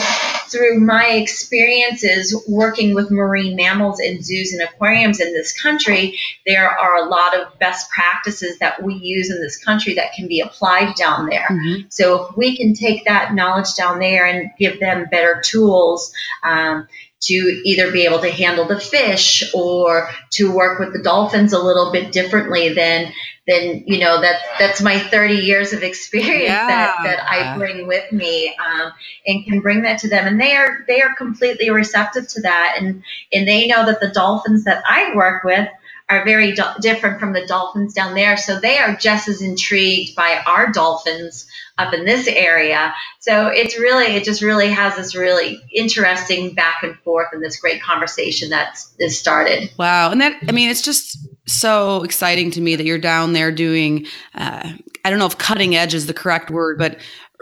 through 0.49 0.81
my 0.81 1.07
experiences 1.13 2.37
working 2.49 2.95
with 2.95 3.11
marine 3.11 3.57
mammals 3.57 4.01
in 4.01 4.23
zoos 4.23 4.53
and 4.53 4.63
aquariums 4.63 5.21
in 5.21 5.33
this 5.33 5.59
country 5.59 6.19
there 6.45 6.69
are 6.69 6.97
a 6.97 7.09
lot 7.09 7.39
of 7.39 7.59
best 7.59 7.89
practices 7.91 8.59
that 8.59 8.83
we 8.83 8.95
use 8.95 9.31
in 9.31 9.41
this 9.41 9.57
country 9.65 9.95
that 9.95 10.13
can 10.13 10.27
be 10.29 10.41
applied 10.41 10.95
down 10.97 11.27
there 11.27 11.49
Mhm. 11.51 11.87
so 11.89 12.25
if 12.29 12.37
we 12.37 12.57
can 12.57 12.75
take 12.75 13.05
that 13.05 13.33
knowledge 13.35 13.75
down 13.75 14.01
there 14.01 14.27
and 14.27 14.51
give 14.59 14.81
them 14.81 15.07
better 15.11 15.41
tools 15.45 16.13
um, 16.43 16.89
to 17.21 17.35
either 17.65 17.91
be 17.91 18.05
able 18.05 18.19
to 18.21 18.31
handle 18.31 18.67
the 18.67 18.79
fish 18.79 19.43
or 19.55 20.11
to 20.31 20.51
work 20.53 20.79
with 20.79 20.93
the 20.93 21.03
dolphins 21.03 21.53
a 21.55 21.59
little 21.59 21.91
bit 21.91 22.13
differently 22.13 22.75
than 22.75 23.13
then 23.47 23.85
you 23.87 23.99
know 23.99 24.21
that 24.21 24.41
that's 24.59 24.81
my 24.81 24.99
30 24.99 25.35
years 25.35 25.73
of 25.73 25.83
experience 25.83 26.49
that, 26.49 26.97
Yeah. 26.99 27.11
that 27.17 27.27
I 27.31 27.57
bring 27.59 27.87
with 27.87 28.11
me 28.11 28.55
um, 28.57 28.93
and 29.27 29.45
can 29.45 29.61
bring 29.61 29.83
that 29.83 29.99
to 30.01 30.09
them. 30.09 30.27
And 30.27 30.41
they 30.41 30.55
are 30.57 30.85
they 30.87 31.03
are 31.03 31.15
completely 31.15 31.71
receptive 31.71 32.27
to 32.29 32.43
that. 32.43 32.77
And 32.79 33.03
and 33.33 33.47
they 33.47 33.67
know 33.67 33.85
that 33.87 34.01
the 34.01 34.11
dolphins 34.11 34.65
that 34.65 34.83
I 34.89 35.15
work 35.15 35.45
with 35.45 35.69
are 36.11 36.25
very 36.25 36.53
do- 36.53 36.63
different 36.81 37.19
from 37.19 37.33
the 37.33 37.47
dolphins 37.47 37.95
down 37.95 38.15
there. 38.15 38.37
So 38.37 38.61
they 38.61 38.79
are 38.79 38.95
just 38.95 39.27
as 39.29 39.41
intrigued 39.41 40.15
by 40.15 40.43
our 40.47 40.71
dolphins 40.71 41.47
up 41.79 41.95
in 41.95 42.05
this 42.05 42.29
area. 42.29 42.95
So 43.21 43.49
it's 43.49 43.79
really 43.79 44.07
it 44.17 44.25
just 44.25 44.43
really 44.43 44.69
has 44.69 44.97
this 44.97 45.15
really 45.15 45.61
interesting 45.73 46.55
back 46.55 46.83
and 46.83 46.97
forth 47.01 47.29
and 47.33 47.43
this 47.43 47.59
great 47.59 47.83
conversation 47.83 48.51
that 48.51 48.79
is 48.99 49.19
started. 49.19 49.71
Wow. 49.79 50.11
And 50.11 50.21
that, 50.21 50.37
I 50.49 50.53
mean, 50.53 50.71
it's 50.71 50.83
just 50.83 51.19
so 51.47 52.03
exciting 52.03 52.51
to 52.53 52.61
me 52.61 52.77
that 52.77 52.85
you're 52.85 52.99
down 52.99 53.33
there 53.33 53.53
doing, 53.53 54.07
uh, 54.35 54.73
I 55.05 55.11
don't 55.11 55.19
know 55.19 55.27
if 55.27 55.39
cutting 55.39 55.75
edge 55.75 55.95
is 55.95 56.07
the 56.07 56.15
correct 56.15 56.51
word, 56.51 56.79
but 56.79 56.99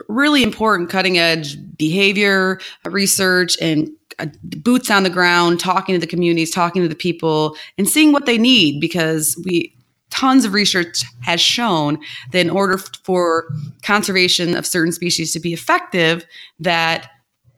really 0.09 0.43
important 0.43 0.91
cutting 0.91 1.19
edge 1.19 1.57
behavior 1.77 2.59
research 2.85 3.57
and 3.61 3.89
uh, 4.19 4.27
boots 4.43 4.91
on 4.91 5.05
the 5.05 5.11
ground, 5.11 5.61
talking 5.61 5.95
to 5.95 5.99
the 5.99 6.07
communities, 6.07 6.51
talking 6.51 6.83
to 6.83 6.89
the 6.89 6.95
people, 6.95 7.57
and 7.79 7.89
seeing 7.89 8.13
what 8.13 8.27
they 8.27 8.39
need 8.39 8.81
because 8.81 9.41
we, 9.45 9.75
tons 10.11 10.45
of 10.45 10.53
research 10.53 11.03
has 11.23 11.41
shown 11.41 11.99
that 12.33 12.41
in 12.41 12.51
order 12.51 12.77
for 12.79 13.47
conservation 13.83 14.55
of 14.55 14.67
certain 14.67 14.93
species 14.93 15.33
to 15.33 15.41
be 15.41 15.53
effective, 15.53 16.25
that 16.61 17.09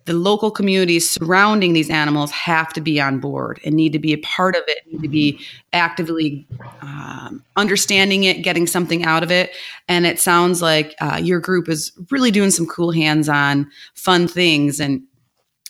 the 0.06 0.12
local 0.12 0.50
communities 0.50 1.08
surrounding 1.08 1.72
these 1.72 1.88
animals 1.88 2.30
have 2.30 2.72
to 2.74 2.80
be 2.80 3.00
on 3.00 3.18
board 3.18 3.60
and 3.64 3.74
need 3.74 3.92
to 3.92 3.98
be 3.98 4.12
a 4.12 4.18
part 4.18 4.54
of 4.54 4.62
it, 4.66 4.78
need 4.92 5.02
to 5.02 5.08
be 5.08 5.40
actively 5.72 6.46
um, 6.82 7.42
understanding 7.56 8.24
it, 8.24 8.42
getting 8.42 8.66
something 8.66 9.04
out 9.04 9.22
of 9.22 9.30
it. 9.30 9.52
And 9.88 10.06
it 10.06 10.20
sounds 10.20 10.60
like 10.60 10.94
uh, 11.00 11.20
your 11.22 11.40
group 11.40 11.68
is 11.68 11.92
really 12.10 12.30
doing 12.30 12.50
some 12.50 12.66
cool 12.66 12.92
hands 12.92 13.28
on 13.28 13.70
fun 13.94 14.28
things. 14.28 14.78
And 14.78 15.02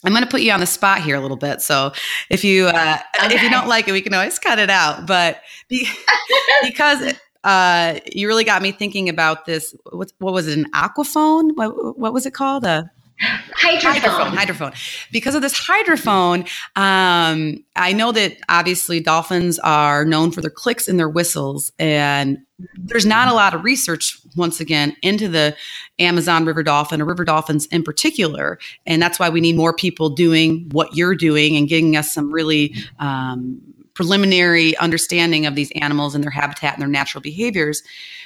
I'm 0.02 0.12
going 0.12 0.24
to 0.24 0.30
put 0.30 0.42
you 0.42 0.52
on 0.52 0.60
the 0.60 0.66
spot 0.66 1.00
here 1.00 1.16
a 1.16 1.20
little 1.20 1.36
bit. 1.36 1.62
So 1.62 1.92
if 2.28 2.44
you 2.44 2.66
uh, 2.66 2.98
if 3.22 3.42
you 3.42 3.50
don't 3.50 3.68
like 3.68 3.88
it, 3.88 3.92
we 3.92 4.02
can 4.02 4.14
always 4.14 4.38
cut 4.38 4.58
it 4.58 4.68
out. 4.68 5.06
But 5.06 5.40
be, 5.68 5.88
because 6.62 7.14
uh, 7.44 8.00
you 8.12 8.26
really 8.26 8.44
got 8.44 8.62
me 8.62 8.72
thinking 8.72 9.08
about 9.08 9.46
this. 9.46 9.74
What, 9.92 10.12
what 10.18 10.34
was 10.34 10.48
it? 10.48 10.58
An 10.58 10.70
aquaphone? 10.72 11.54
What, 11.56 11.98
what 11.98 12.12
was 12.12 12.26
it 12.26 12.34
called? 12.34 12.64
A 12.64 12.90
Hydrophone. 13.20 14.30
hydrophone 14.36 15.08
because 15.12 15.36
of 15.36 15.42
this 15.42 15.54
hydrophone 15.54 16.48
um, 16.74 17.64
i 17.76 17.92
know 17.92 18.10
that 18.10 18.36
obviously 18.48 18.98
dolphins 18.98 19.58
are 19.60 20.04
known 20.04 20.32
for 20.32 20.40
their 20.40 20.50
clicks 20.50 20.88
and 20.88 20.98
their 20.98 21.08
whistles 21.08 21.70
and 21.78 22.38
there's 22.76 23.06
not 23.06 23.28
a 23.28 23.32
lot 23.32 23.54
of 23.54 23.62
research 23.62 24.18
once 24.36 24.58
again 24.58 24.96
into 25.02 25.28
the 25.28 25.56
amazon 26.00 26.44
river 26.44 26.64
dolphin 26.64 27.00
or 27.00 27.04
river 27.04 27.24
dolphins 27.24 27.66
in 27.66 27.84
particular 27.84 28.58
and 28.84 29.00
that's 29.00 29.20
why 29.20 29.28
we 29.28 29.40
need 29.40 29.56
more 29.56 29.72
people 29.72 30.10
doing 30.10 30.68
what 30.72 30.96
you're 30.96 31.14
doing 31.14 31.56
and 31.56 31.68
giving 31.68 31.96
us 31.96 32.12
some 32.12 32.32
really 32.32 32.74
um, 32.98 33.60
preliminary 33.94 34.76
understanding 34.78 35.46
of 35.46 35.54
these 35.54 35.70
animals 35.76 36.16
and 36.16 36.24
their 36.24 36.32
habitat 36.32 36.74
and 36.74 36.82
their 36.82 36.88
natural 36.88 37.22
behaviors 37.22 37.82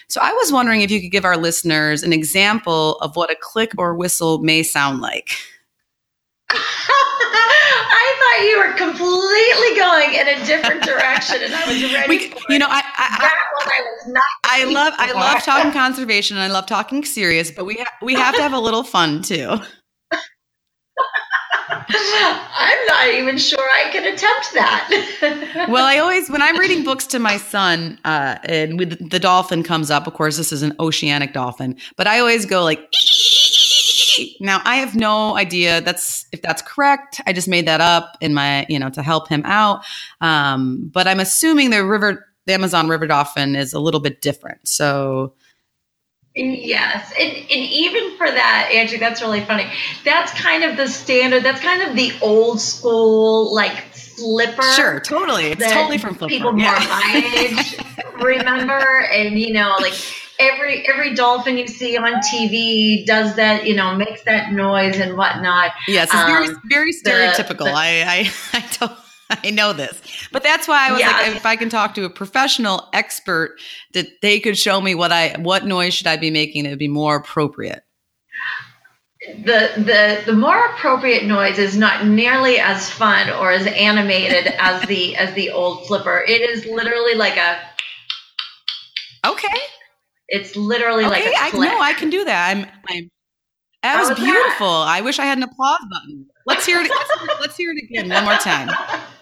so 0.09 0.21
I 0.23 0.33
was 0.33 0.53
wondering 0.53 0.81
if 0.81 0.91
you 0.91 1.01
could 1.01 1.11
give 1.11 1.25
our 1.25 1.37
listeners 1.37 2.03
an 2.03 2.13
example 2.13 2.97
of 3.01 3.15
what 3.17 3.31
a 3.31 3.37
click 3.41 3.73
or 3.77 3.95
whistle 3.95 4.39
may 4.39 4.63
sound 4.63 5.01
like. 5.01 5.31
I 6.51 8.15
thought 8.19 8.45
you 8.47 8.59
were 8.59 8.73
completely 8.75 9.77
going 9.77 10.15
in 10.15 10.29
a 10.29 10.47
different 10.47 10.83
direction, 10.83 11.43
and 11.43 11.55
I 11.55 11.67
was 11.69 11.83
ready. 11.95 12.09
We, 12.09 12.33
you 12.49 12.59
know, 12.59 12.69
I, 12.69 12.83
I, 12.97 13.17
I. 13.21 13.31
I 14.45 14.65
love 14.65 14.95
I 14.97 15.13
love 15.13 15.43
talking 15.43 15.73
conservation. 15.73 16.37
and 16.39 16.45
I 16.45 16.49
love 16.49 16.67
talking 16.67 17.05
serious, 17.05 17.51
but 17.51 17.67
we 17.67 17.75
ha- 17.75 17.93
we 18.01 18.15
have 18.15 18.35
to 18.35 18.43
have 18.43 18.55
a 18.55 18.59
little 18.59 18.83
fun 18.85 19.23
too. 19.23 19.57
I'm 21.69 22.87
not 22.87 23.09
even 23.09 23.39
sure 23.39 23.61
I 23.61 23.91
can 23.91 24.05
attempt 24.05 24.53
that. 24.55 25.67
well, 25.71 25.85
I 25.85 25.99
always, 25.99 26.31
when 26.31 26.43
I'm 26.43 26.59
reading 26.59 26.85
books 26.85 27.07
to 27.09 27.19
my 27.19 27.37
son, 27.37 27.99
uh, 28.05 28.39
and 28.45 28.79
with 28.79 29.11
the 29.11 29.19
dolphin 29.19 29.63
comes 29.63 29.91
up, 29.91 30.07
of 30.07 30.15
course, 30.15 30.37
this 30.37 30.53
is 30.53 30.63
an 30.63 30.75
oceanic 30.81 31.33
dolphin, 31.33 31.77
but 31.97 32.07
I 32.07 32.21
always 32.21 32.47
go 32.47 32.65
like, 32.65 32.81
now 34.41 34.61
I 34.65 34.77
have 34.77 34.95
no 34.97 35.37
idea 35.37 35.81
that's 35.81 36.27
if 36.33 36.43
that's 36.43 36.63
correct. 36.63 37.21
I 37.27 37.33
just 37.33 37.49
made 37.49 37.67
that 37.67 37.81
up 37.81 38.17
in 38.21 38.35
my, 38.35 38.67
you 38.69 38.79
know, 38.79 38.91
to 38.91 39.03
help 39.03 39.29
him 39.29 39.43
out. 39.45 39.85
Um, 40.21 40.91
but 40.93 41.07
I'm 41.07 41.21
assuming 41.21 41.71
the 41.71 41.85
river, 41.85 42.27
the 42.47 42.55
Amazon 42.55 42.89
river 42.89 43.07
dolphin 43.07 43.57
is 43.57 43.73
a 43.73 43.81
little 43.81 44.01
bit 44.01 44.21
different. 44.21 44.67
So, 44.67 45.35
Yes, 46.39 47.13
and, 47.19 47.33
and 47.33 47.51
even 47.51 48.17
for 48.17 48.31
that, 48.31 48.71
Angie, 48.73 48.99
that's 48.99 49.21
really 49.21 49.41
funny. 49.45 49.71
That's 50.05 50.33
kind 50.41 50.63
of 50.63 50.77
the 50.77 50.87
standard. 50.87 51.43
That's 51.43 51.61
kind 51.61 51.83
of 51.83 51.97
the 51.97 52.13
old 52.23 52.61
school, 52.61 53.55
like 53.55 53.93
flipper. 53.93 54.63
Sure, 54.63 55.01
totally. 55.01 55.53
It's 55.53 55.73
totally 55.73 55.99
from 55.99 56.15
flipper. 56.15 56.31
People 56.31 56.59
yeah. 56.59 56.71
more 56.71 56.89
my 56.89 57.33
age 57.37 57.79
remember, 58.21 59.01
and 59.13 59.39
you 59.39 59.53
know, 59.53 59.77
like 59.81 59.95
every 60.39 60.87
every 60.89 61.15
dolphin 61.15 61.57
you 61.57 61.67
see 61.67 61.97
on 61.97 62.15
TV 62.15 63.05
does 63.05 63.37
that, 63.37 63.67
you 63.67 63.75
know, 63.75 63.95
makes 63.97 64.23
that 64.25 64.53
noise 64.53 64.99
and 64.99 65.17
whatnot. 65.17 65.73
Yes, 65.87 66.09
it's 66.09 66.15
um, 66.15 66.27
very 66.27 66.49
very 66.65 66.93
stereotypical. 66.93 67.59
The, 67.59 67.65
the, 67.65 67.73
I 67.73 68.05
I 68.07 68.33
I 68.53 68.65
don't. 68.79 68.99
I 69.45 69.51
know 69.51 69.73
this, 69.73 70.01
but 70.33 70.43
that's 70.43 70.67
why 70.67 70.89
I 70.89 70.93
was 70.93 71.01
yeah. 71.01 71.11
like, 71.11 71.37
if 71.37 71.47
I 71.47 71.57
can 71.57 71.69
talk 71.69 71.95
to 71.95 72.05
a 72.05 72.11
professional 72.11 72.89
expert, 72.93 73.57
that 73.93 74.07
they 74.23 74.41
could 74.41 74.57
show 74.57 74.81
me 74.81 74.95
what 74.95 75.13
I 75.13 75.37
what 75.39 75.67
noise 75.67 75.95
should 75.95 76.07
I 76.07 76.17
be 76.17 76.31
making 76.31 76.65
that 76.65 76.71
would 76.71 76.79
be 76.79 76.89
more 76.89 77.17
appropriate. 77.17 77.83
The 79.45 79.73
the 79.77 80.23
the 80.25 80.33
more 80.33 80.67
appropriate 80.69 81.25
noise 81.25 81.59
is 81.59 81.77
not 81.77 82.07
nearly 82.07 82.59
as 82.59 82.89
fun 82.89 83.29
or 83.31 83.51
as 83.51 83.67
animated 83.67 84.47
as 84.59 84.83
the 84.87 85.17
as 85.17 85.35
the 85.35 85.51
old 85.51 85.87
flipper. 85.87 86.25
It 86.27 86.41
is 86.41 86.65
literally 86.65 87.15
like 87.15 87.37
a 87.37 87.61
okay. 89.27 89.59
It's 90.29 90.57
literally 90.57 91.05
okay, 91.05 91.33
like 91.33 91.53
a 91.53 91.57
I 91.57 91.59
know 91.59 91.81
I 91.81 91.93
can 91.93 92.09
do 92.09 92.25
that. 92.25 92.57
I'm 92.57 92.67
I'm 92.89 93.11
that 93.83 94.01
was, 94.01 94.11
was 94.11 94.19
beautiful. 94.19 94.67
That? 94.67 94.89
I 94.89 95.01
wish 95.03 95.19
I 95.19 95.25
had 95.25 95.39
an 95.39 95.45
applause 95.45 95.79
button. 95.91 96.27
Let's 96.47 96.67
hear 96.67 96.81
it. 96.81 96.91
Let's, 96.91 97.41
let's 97.41 97.57
hear 97.57 97.71
it 97.71 97.83
again 97.83 98.09
one 98.09 98.25
more 98.25 98.37
time. 98.37 98.71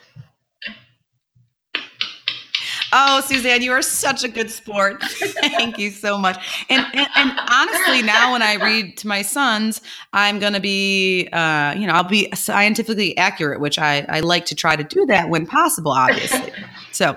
Oh, 2.92 3.20
Suzanne, 3.20 3.62
you 3.62 3.72
are 3.72 3.82
such 3.82 4.24
a 4.24 4.28
good 4.28 4.50
sport. 4.50 5.02
Thank 5.02 5.78
you 5.78 5.90
so 5.90 6.18
much. 6.18 6.64
And, 6.68 6.84
and, 6.94 7.08
and 7.14 7.38
honestly, 7.50 8.02
now 8.02 8.32
when 8.32 8.42
I 8.42 8.54
read 8.54 8.96
to 8.98 9.08
my 9.08 9.22
sons, 9.22 9.80
I'm 10.12 10.38
going 10.38 10.52
to 10.52 10.60
be, 10.60 11.28
uh, 11.32 11.74
you 11.76 11.86
know, 11.86 11.94
I'll 11.94 12.04
be 12.04 12.28
scientifically 12.34 13.16
accurate, 13.16 13.60
which 13.60 13.78
I, 13.78 14.06
I 14.08 14.20
like 14.20 14.46
to 14.46 14.54
try 14.54 14.76
to 14.76 14.84
do 14.84 15.04
that 15.06 15.28
when 15.28 15.46
possible, 15.46 15.92
obviously. 15.92 16.52
so, 16.92 17.16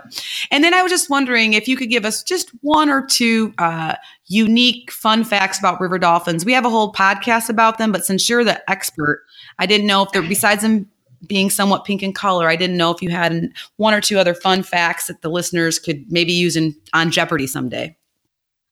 and 0.51 0.63
then 0.63 0.73
I 0.73 0.81
was 0.81 0.91
just 0.91 1.09
wondering 1.09 1.53
if 1.53 1.67
you 1.67 1.77
could 1.77 1.89
give 1.89 2.05
us 2.05 2.23
just 2.23 2.49
one 2.61 2.89
or 2.89 3.05
two 3.05 3.53
uh, 3.57 3.95
unique 4.27 4.91
fun 4.91 5.23
facts 5.23 5.59
about 5.59 5.79
river 5.79 5.99
dolphins. 5.99 6.45
We 6.45 6.53
have 6.53 6.65
a 6.65 6.69
whole 6.69 6.93
podcast 6.93 7.49
about 7.49 7.77
them, 7.77 7.91
but 7.91 8.05
since 8.05 8.27
you're 8.27 8.43
the 8.43 8.69
expert, 8.69 9.23
I 9.59 9.65
didn't 9.65 9.87
know 9.87 10.03
if 10.03 10.11
there, 10.11 10.21
besides 10.21 10.61
them 10.61 10.89
being 11.27 11.49
somewhat 11.49 11.85
pink 11.85 12.03
in 12.03 12.13
color. 12.13 12.47
I 12.47 12.55
didn't 12.55 12.77
know 12.77 12.91
if 12.91 13.01
you 13.01 13.09
had 13.09 13.51
one 13.77 13.93
or 13.93 14.01
two 14.01 14.19
other 14.19 14.33
fun 14.33 14.63
facts 14.63 15.07
that 15.07 15.21
the 15.21 15.29
listeners 15.29 15.79
could 15.79 16.09
maybe 16.11 16.33
use 16.33 16.55
in 16.55 16.75
on 16.93 17.11
Jeopardy 17.11 17.47
someday. 17.47 17.95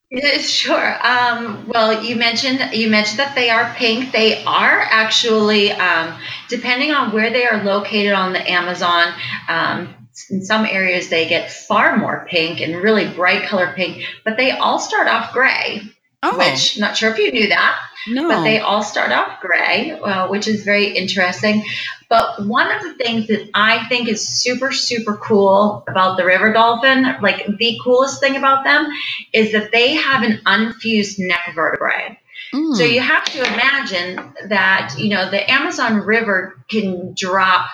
Yeah, 0.09 0.37
sure. 0.37 1.05
Um, 1.05 1.67
well, 1.67 2.01
you 2.01 2.15
mentioned 2.15 2.73
you 2.73 2.89
mentioned 2.89 3.19
that 3.19 3.35
they 3.35 3.49
are 3.49 3.73
pink. 3.75 4.13
They 4.13 4.41
are 4.45 4.79
actually, 4.89 5.71
um, 5.73 6.17
depending 6.47 6.91
on 6.91 7.11
where 7.11 7.29
they 7.29 7.45
are 7.45 7.61
located 7.63 8.13
on 8.13 8.31
the 8.31 8.49
Amazon. 8.49 9.13
Um, 9.49 9.93
in 10.29 10.43
some 10.43 10.65
areas, 10.65 11.09
they 11.09 11.27
get 11.27 11.51
far 11.51 11.97
more 11.97 12.25
pink 12.29 12.61
and 12.61 12.75
really 12.77 13.07
bright 13.13 13.47
color 13.47 13.73
pink, 13.75 14.03
but 14.23 14.37
they 14.37 14.51
all 14.51 14.79
start 14.79 15.07
off 15.07 15.33
gray. 15.33 15.81
Oh. 16.23 16.37
Which, 16.37 16.79
not 16.79 16.97
sure 16.97 17.11
if 17.11 17.19
you 17.19 17.31
knew 17.31 17.49
that. 17.49 17.79
No. 18.07 18.27
But 18.29 18.43
they 18.43 18.59
all 18.59 18.83
start 18.83 19.11
off 19.11 19.39
gray, 19.39 19.91
uh, 19.91 20.27
which 20.29 20.47
is 20.47 20.63
very 20.63 20.97
interesting. 20.97 21.63
But 22.09 22.45
one 22.45 22.71
of 22.71 22.81
the 22.81 22.93
things 22.95 23.27
that 23.27 23.49
I 23.53 23.87
think 23.87 24.07
is 24.07 24.27
super, 24.27 24.71
super 24.71 25.17
cool 25.17 25.83
about 25.87 26.17
the 26.17 26.25
river 26.25 26.53
dolphin, 26.53 27.17
like 27.21 27.45
the 27.57 27.79
coolest 27.83 28.19
thing 28.19 28.35
about 28.35 28.63
them, 28.63 28.87
is 29.33 29.51
that 29.51 29.71
they 29.71 29.95
have 29.95 30.23
an 30.23 30.39
unfused 30.45 31.19
neck 31.19 31.51
vertebrae. 31.53 32.17
Mm. 32.53 32.75
So 32.75 32.83
you 32.83 33.01
have 33.01 33.25
to 33.25 33.39
imagine 33.39 34.33
that, 34.47 34.95
you 34.97 35.09
know, 35.09 35.29
the 35.29 35.51
Amazon 35.51 35.97
River 35.97 36.63
can 36.69 37.13
drop 37.15 37.69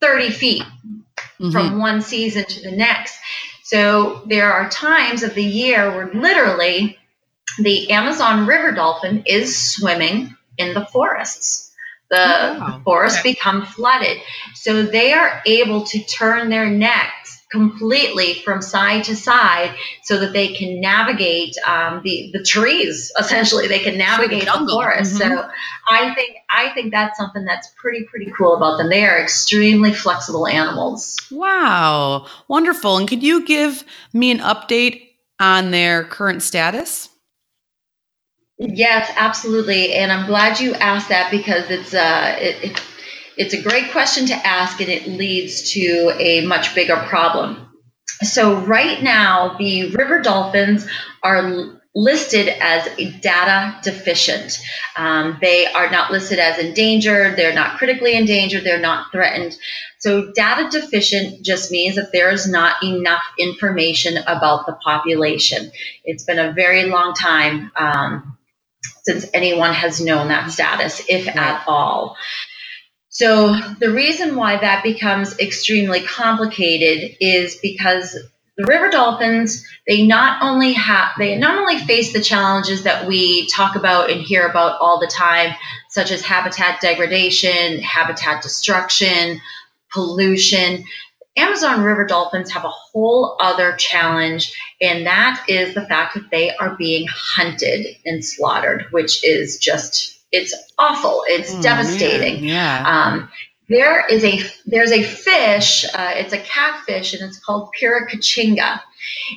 30 0.00 0.30
feet 0.30 0.62
mm-hmm. 0.62 1.50
from 1.52 1.78
one 1.78 2.02
season 2.02 2.44
to 2.44 2.62
the 2.62 2.76
next. 2.76 3.16
So 3.62 4.22
there 4.26 4.52
are 4.52 4.68
times 4.68 5.22
of 5.22 5.34
the 5.34 5.44
year 5.44 5.90
where 5.90 6.12
literally 6.12 6.98
the 7.58 7.90
Amazon 7.90 8.46
river 8.46 8.72
dolphin 8.72 9.22
is 9.26 9.56
swimming 9.56 10.36
in 10.58 10.74
the 10.74 10.86
forests. 10.86 11.72
The 12.10 12.16
oh, 12.16 12.58
wow. 12.58 12.80
forests 12.84 13.20
okay. 13.20 13.32
become 13.32 13.64
flooded. 13.66 14.18
So 14.54 14.82
they 14.82 15.12
are 15.12 15.42
able 15.46 15.84
to 15.86 16.04
turn 16.04 16.50
their 16.50 16.68
necks 16.68 17.24
completely 17.54 18.34
from 18.44 18.60
side 18.60 19.04
to 19.04 19.14
side 19.14 19.72
so 20.02 20.18
that 20.18 20.32
they 20.32 20.54
can 20.54 20.80
navigate 20.80 21.56
um, 21.64 22.00
the, 22.02 22.30
the 22.32 22.42
trees 22.42 23.12
essentially 23.18 23.68
they 23.68 23.78
can 23.78 23.96
navigate 23.96 24.46
the, 24.46 24.58
the 24.58 24.72
forest 24.72 25.20
mm-hmm. 25.20 25.36
so 25.36 25.48
i 25.88 26.12
think 26.14 26.36
i 26.50 26.70
think 26.70 26.90
that's 26.90 27.16
something 27.16 27.44
that's 27.44 27.68
pretty 27.76 28.04
pretty 28.10 28.32
cool 28.36 28.56
about 28.56 28.76
them 28.76 28.88
they 28.88 29.06
are 29.06 29.22
extremely 29.22 29.94
flexible 29.94 30.48
animals 30.48 31.16
wow 31.30 32.26
wonderful 32.48 32.96
and 32.96 33.06
could 33.06 33.22
you 33.22 33.46
give 33.46 33.84
me 34.12 34.32
an 34.32 34.38
update 34.38 35.10
on 35.38 35.70
their 35.70 36.02
current 36.02 36.42
status 36.42 37.08
Yes, 38.58 39.12
absolutely, 39.16 39.94
and 39.94 40.12
I'm 40.12 40.26
glad 40.26 40.60
you 40.60 40.74
asked 40.74 41.10
that 41.10 41.30
because 41.30 41.70
it's 41.70 41.94
uh, 41.94 42.36
it, 42.40 42.72
it, 42.72 42.82
it's 43.36 43.54
a 43.54 43.62
great 43.62 43.92
question 43.92 44.26
to 44.28 44.34
ask, 44.34 44.80
and 44.80 44.90
it 44.90 45.08
leads 45.08 45.72
to 45.74 46.14
a 46.18 46.46
much 46.46 46.74
bigger 46.74 46.96
problem. 46.96 47.68
So 48.22 48.56
right 48.60 49.02
now, 49.02 49.56
the 49.58 49.92
river 49.96 50.20
dolphins 50.20 50.86
are 51.22 51.80
listed 51.94 52.48
as 52.60 52.86
data 53.20 53.78
deficient. 53.82 54.58
Um, 54.96 55.38
they 55.42 55.66
are 55.66 55.90
not 55.90 56.12
listed 56.12 56.38
as 56.38 56.58
endangered. 56.58 57.36
They're 57.36 57.54
not 57.54 57.78
critically 57.78 58.16
endangered. 58.16 58.64
They're 58.64 58.80
not 58.80 59.12
threatened. 59.12 59.56
So 60.00 60.32
data 60.34 60.68
deficient 60.70 61.44
just 61.44 61.70
means 61.72 61.96
that 61.96 62.12
there 62.12 62.30
is 62.30 62.48
not 62.48 62.82
enough 62.84 63.22
information 63.38 64.18
about 64.28 64.66
the 64.66 64.74
population. 64.84 65.72
It's 66.04 66.24
been 66.24 66.38
a 66.40 66.52
very 66.52 66.86
long 66.86 67.14
time. 67.14 67.72
Um, 67.76 68.33
since 69.04 69.26
anyone 69.34 69.72
has 69.72 70.00
known 70.00 70.28
that 70.28 70.50
status, 70.50 71.02
if 71.08 71.28
at 71.28 71.64
all. 71.66 72.16
So 73.08 73.56
the 73.78 73.90
reason 73.90 74.34
why 74.34 74.56
that 74.56 74.82
becomes 74.82 75.38
extremely 75.38 76.00
complicated 76.00 77.16
is 77.20 77.56
because 77.56 78.18
the 78.56 78.64
river 78.66 78.90
dolphins 78.90 79.66
they 79.86 80.06
not 80.06 80.42
only 80.42 80.72
have 80.74 81.10
they 81.18 81.36
not 81.36 81.58
only 81.58 81.78
face 81.78 82.12
the 82.12 82.20
challenges 82.20 82.84
that 82.84 83.06
we 83.06 83.46
talk 83.48 83.74
about 83.74 84.10
and 84.10 84.20
hear 84.20 84.46
about 84.46 84.80
all 84.80 85.00
the 85.00 85.08
time 85.08 85.54
such 85.88 86.12
as 86.12 86.22
habitat 86.22 86.80
degradation 86.80 87.78
habitat 87.80 88.42
destruction 88.42 89.40
pollution 89.92 90.84
Amazon 91.36 91.82
river 91.82 92.06
dolphins 92.06 92.52
have 92.52 92.64
a 92.64 92.70
whole 92.70 93.36
other 93.40 93.74
challenge, 93.76 94.54
and 94.84 95.06
that 95.06 95.44
is 95.48 95.74
the 95.74 95.86
fact 95.86 96.14
that 96.14 96.30
they 96.30 96.54
are 96.56 96.76
being 96.76 97.06
hunted 97.08 97.86
and 98.04 98.24
slaughtered, 98.24 98.86
which 98.90 99.24
is 99.24 99.58
just 99.58 100.18
it's 100.32 100.54
awful. 100.78 101.22
It's 101.28 101.54
Oh, 101.54 101.62
devastating. 101.62 102.34
man, 102.36 102.44
Yeah. 102.44 102.84
Um, 102.86 103.30
there 103.68 104.04
is 104.06 104.24
a 104.24 104.42
there's 104.66 104.92
a 104.92 105.02
fish. 105.02 105.84
Uh, 105.86 106.12
it's 106.16 106.32
a 106.32 106.38
catfish, 106.38 107.14
and 107.14 107.22
it's 107.22 107.38
called 107.38 107.70
Piracatinga. 107.80 108.80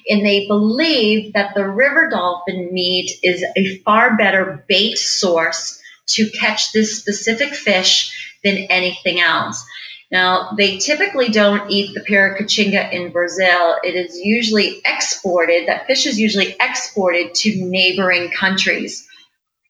And 0.10 0.26
they 0.26 0.48
believe 0.48 1.34
that 1.34 1.54
the 1.56 1.68
river 1.68 2.10
dolphin 2.10 2.74
meat 2.74 3.12
is 3.24 3.44
a 3.58 3.78
far 3.80 4.18
better 4.18 4.66
bait 4.68 4.98
source 4.98 5.82
to 6.08 6.30
catch 6.32 6.72
this 6.72 6.98
specific 6.98 7.54
fish 7.54 8.36
than 8.44 8.58
anything 8.70 9.20
else. 9.20 9.64
Now, 10.12 10.52
they 10.58 10.78
typically 10.78 11.30
don't 11.30 11.70
eat 11.70 11.94
the 11.94 12.02
Piracatinga 12.02 12.94
in 12.94 13.12
Brazil. 13.12 13.78
It 13.84 13.96
is 13.96 14.18
usually 14.18 14.82
exported, 14.86 15.68
that 15.68 15.86
fish 15.88 16.06
is 16.06 16.20
usually 16.20 16.56
exported 16.62 17.36
to 17.36 17.56
neighboring 17.56 18.32
countries. 18.32 19.06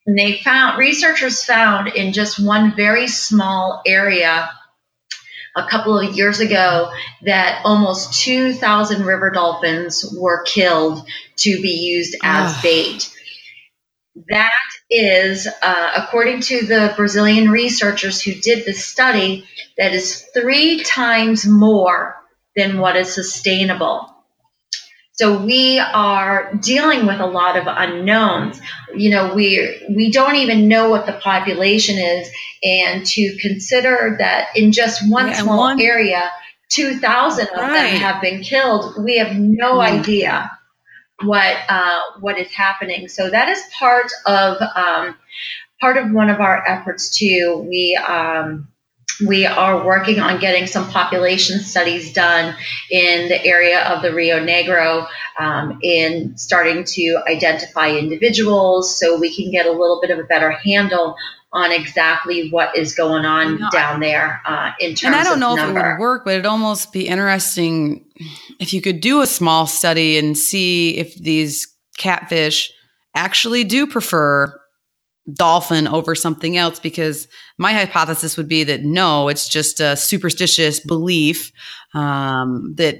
And 0.05 0.17
they 0.17 0.37
found, 0.37 0.77
researchers 0.77 1.43
found 1.43 1.89
in 1.89 2.13
just 2.13 2.43
one 2.43 2.75
very 2.75 3.07
small 3.07 3.81
area 3.85 4.49
a 5.55 5.67
couple 5.67 5.97
of 5.99 6.15
years 6.15 6.39
ago 6.39 6.91
that 7.23 7.61
almost 7.65 8.21
2,000 8.23 9.03
river 9.05 9.31
dolphins 9.31 10.05
were 10.17 10.43
killed 10.43 11.05
to 11.37 11.61
be 11.61 11.69
used 11.71 12.15
as 12.23 12.53
Ah. 12.53 12.59
bait. 12.61 13.09
That 14.29 14.51
is, 14.89 15.47
uh, 15.61 15.91
according 15.97 16.41
to 16.41 16.65
the 16.65 16.93
Brazilian 16.95 17.49
researchers 17.49 18.21
who 18.21 18.33
did 18.33 18.65
this 18.65 18.85
study, 18.85 19.45
that 19.77 19.93
is 19.93 20.25
three 20.33 20.83
times 20.83 21.45
more 21.45 22.15
than 22.55 22.79
what 22.79 22.95
is 22.95 23.13
sustainable. 23.13 24.13
So 25.13 25.43
we 25.43 25.79
are 25.79 26.53
dealing 26.61 27.07
with 27.07 27.19
a 27.19 27.25
lot 27.25 27.57
of 27.57 27.63
unknowns. 27.67 28.59
You 28.95 29.09
know, 29.09 29.33
we 29.33 29.81
we 29.89 30.11
don't 30.11 30.35
even 30.35 30.67
know 30.67 30.89
what 30.91 31.07
the 31.07 31.13
population 31.13 31.97
is, 31.97 32.29
and 32.63 33.03
to 33.05 33.37
consider 33.41 34.15
that 34.19 34.49
in 34.55 34.71
just 34.71 35.01
one 35.09 35.27
Yeah, 35.27 35.33
small 35.41 35.57
one- 35.57 35.81
area, 35.81 36.31
two 36.69 36.99
thousand 36.99 37.47
of 37.47 37.57
Right. 37.57 37.73
them 37.73 37.99
have 38.01 38.21
been 38.21 38.43
killed. 38.43 39.03
We 39.03 39.17
have 39.17 39.35
no 39.35 39.75
Mm. 39.75 39.99
idea 39.99 40.51
what 41.23 41.57
uh, 41.69 42.01
what 42.19 42.37
is 42.37 42.51
happening. 42.51 43.07
So 43.07 43.29
that 43.29 43.49
is 43.49 43.61
part 43.77 44.11
of 44.25 44.61
um, 44.75 45.15
part 45.79 45.97
of 45.97 46.11
one 46.11 46.29
of 46.29 46.39
our 46.39 46.67
efforts 46.67 47.17
too. 47.17 47.65
We 47.67 47.95
um, 47.95 48.67
we 49.25 49.45
are 49.45 49.83
working 49.83 50.19
on 50.19 50.39
getting 50.39 50.67
some 50.67 50.89
population 50.89 51.59
studies 51.59 52.13
done 52.13 52.55
in 52.91 53.29
the 53.29 53.43
area 53.43 53.83
of 53.85 54.03
the 54.03 54.13
Rio 54.13 54.39
Negro 54.39 55.07
um, 55.39 55.79
in 55.81 56.37
starting 56.37 56.83
to 56.83 57.23
identify 57.27 57.89
individuals 57.89 58.97
so 58.99 59.19
we 59.19 59.35
can 59.35 59.51
get 59.51 59.65
a 59.65 59.71
little 59.71 59.99
bit 60.01 60.11
of 60.11 60.19
a 60.19 60.23
better 60.23 60.51
handle 60.51 61.15
on 61.53 61.71
exactly 61.71 62.49
what 62.49 62.75
is 62.75 62.93
going 62.93 63.25
on 63.25 63.59
down 63.71 63.99
there 63.99 64.41
uh, 64.45 64.71
in 64.79 64.95
terms 64.95 65.03
of 65.03 65.07
and 65.07 65.15
I 65.15 65.23
don't 65.23 65.39
know 65.39 65.55
if 65.55 65.69
it 65.69 65.73
would 65.73 65.99
work, 65.99 66.25
but 66.25 66.33
it'd 66.33 66.45
almost 66.45 66.91
be 66.91 67.07
interesting 67.07 68.05
if 68.59 68.73
you 68.73 68.81
could 68.81 68.99
do 68.99 69.21
a 69.21 69.27
small 69.27 69.65
study 69.65 70.17
and 70.17 70.37
see 70.37 70.97
if 70.97 71.15
these 71.15 71.67
catfish 71.97 72.71
actually 73.15 73.63
do 73.63 73.87
prefer 73.87 74.59
dolphin 75.33 75.87
over 75.87 76.15
something 76.15 76.55
else 76.55 76.79
because 76.79 77.27
my 77.57 77.73
hypothesis 77.73 78.37
would 78.37 78.47
be 78.47 78.63
that 78.63 78.83
no 78.83 79.27
it's 79.27 79.49
just 79.49 79.81
a 79.81 79.97
superstitious 79.97 80.79
belief 80.79 81.51
um, 81.93 82.73
that 82.77 82.99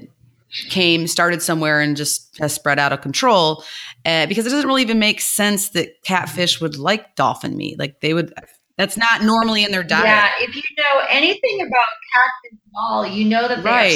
came 0.70 1.06
started 1.06 1.42
somewhere 1.42 1.80
and 1.80 1.96
just 1.96 2.38
has 2.38 2.52
spread 2.54 2.78
out 2.78 2.92
of 2.92 3.00
control 3.00 3.64
uh, 4.06 4.26
because 4.26 4.46
it 4.46 4.50
doesn't 4.50 4.66
really 4.66 4.82
even 4.82 4.98
make 4.98 5.20
sense 5.20 5.70
that 5.70 5.88
catfish 6.04 6.60
would 6.60 6.76
like 6.78 7.14
dolphin 7.16 7.56
meat 7.56 7.78
like 7.78 8.00
they 8.00 8.14
would 8.14 8.32
that's 8.76 8.96
not 8.96 9.22
normally 9.22 9.64
in 9.64 9.72
their 9.72 9.82
diet 9.82 10.04
Yeah, 10.06 10.28
if 10.40 10.54
you 10.54 10.62
know 10.78 11.02
anything 11.10 11.60
about 11.60 11.82
catfish 12.14 12.58
at 12.64 12.80
all, 12.80 13.04
you 13.06 13.24
know 13.24 13.48
that 13.48 13.62
they 13.62 13.68
Right, 13.70 13.86
are 13.86 13.88
right. 13.90 13.94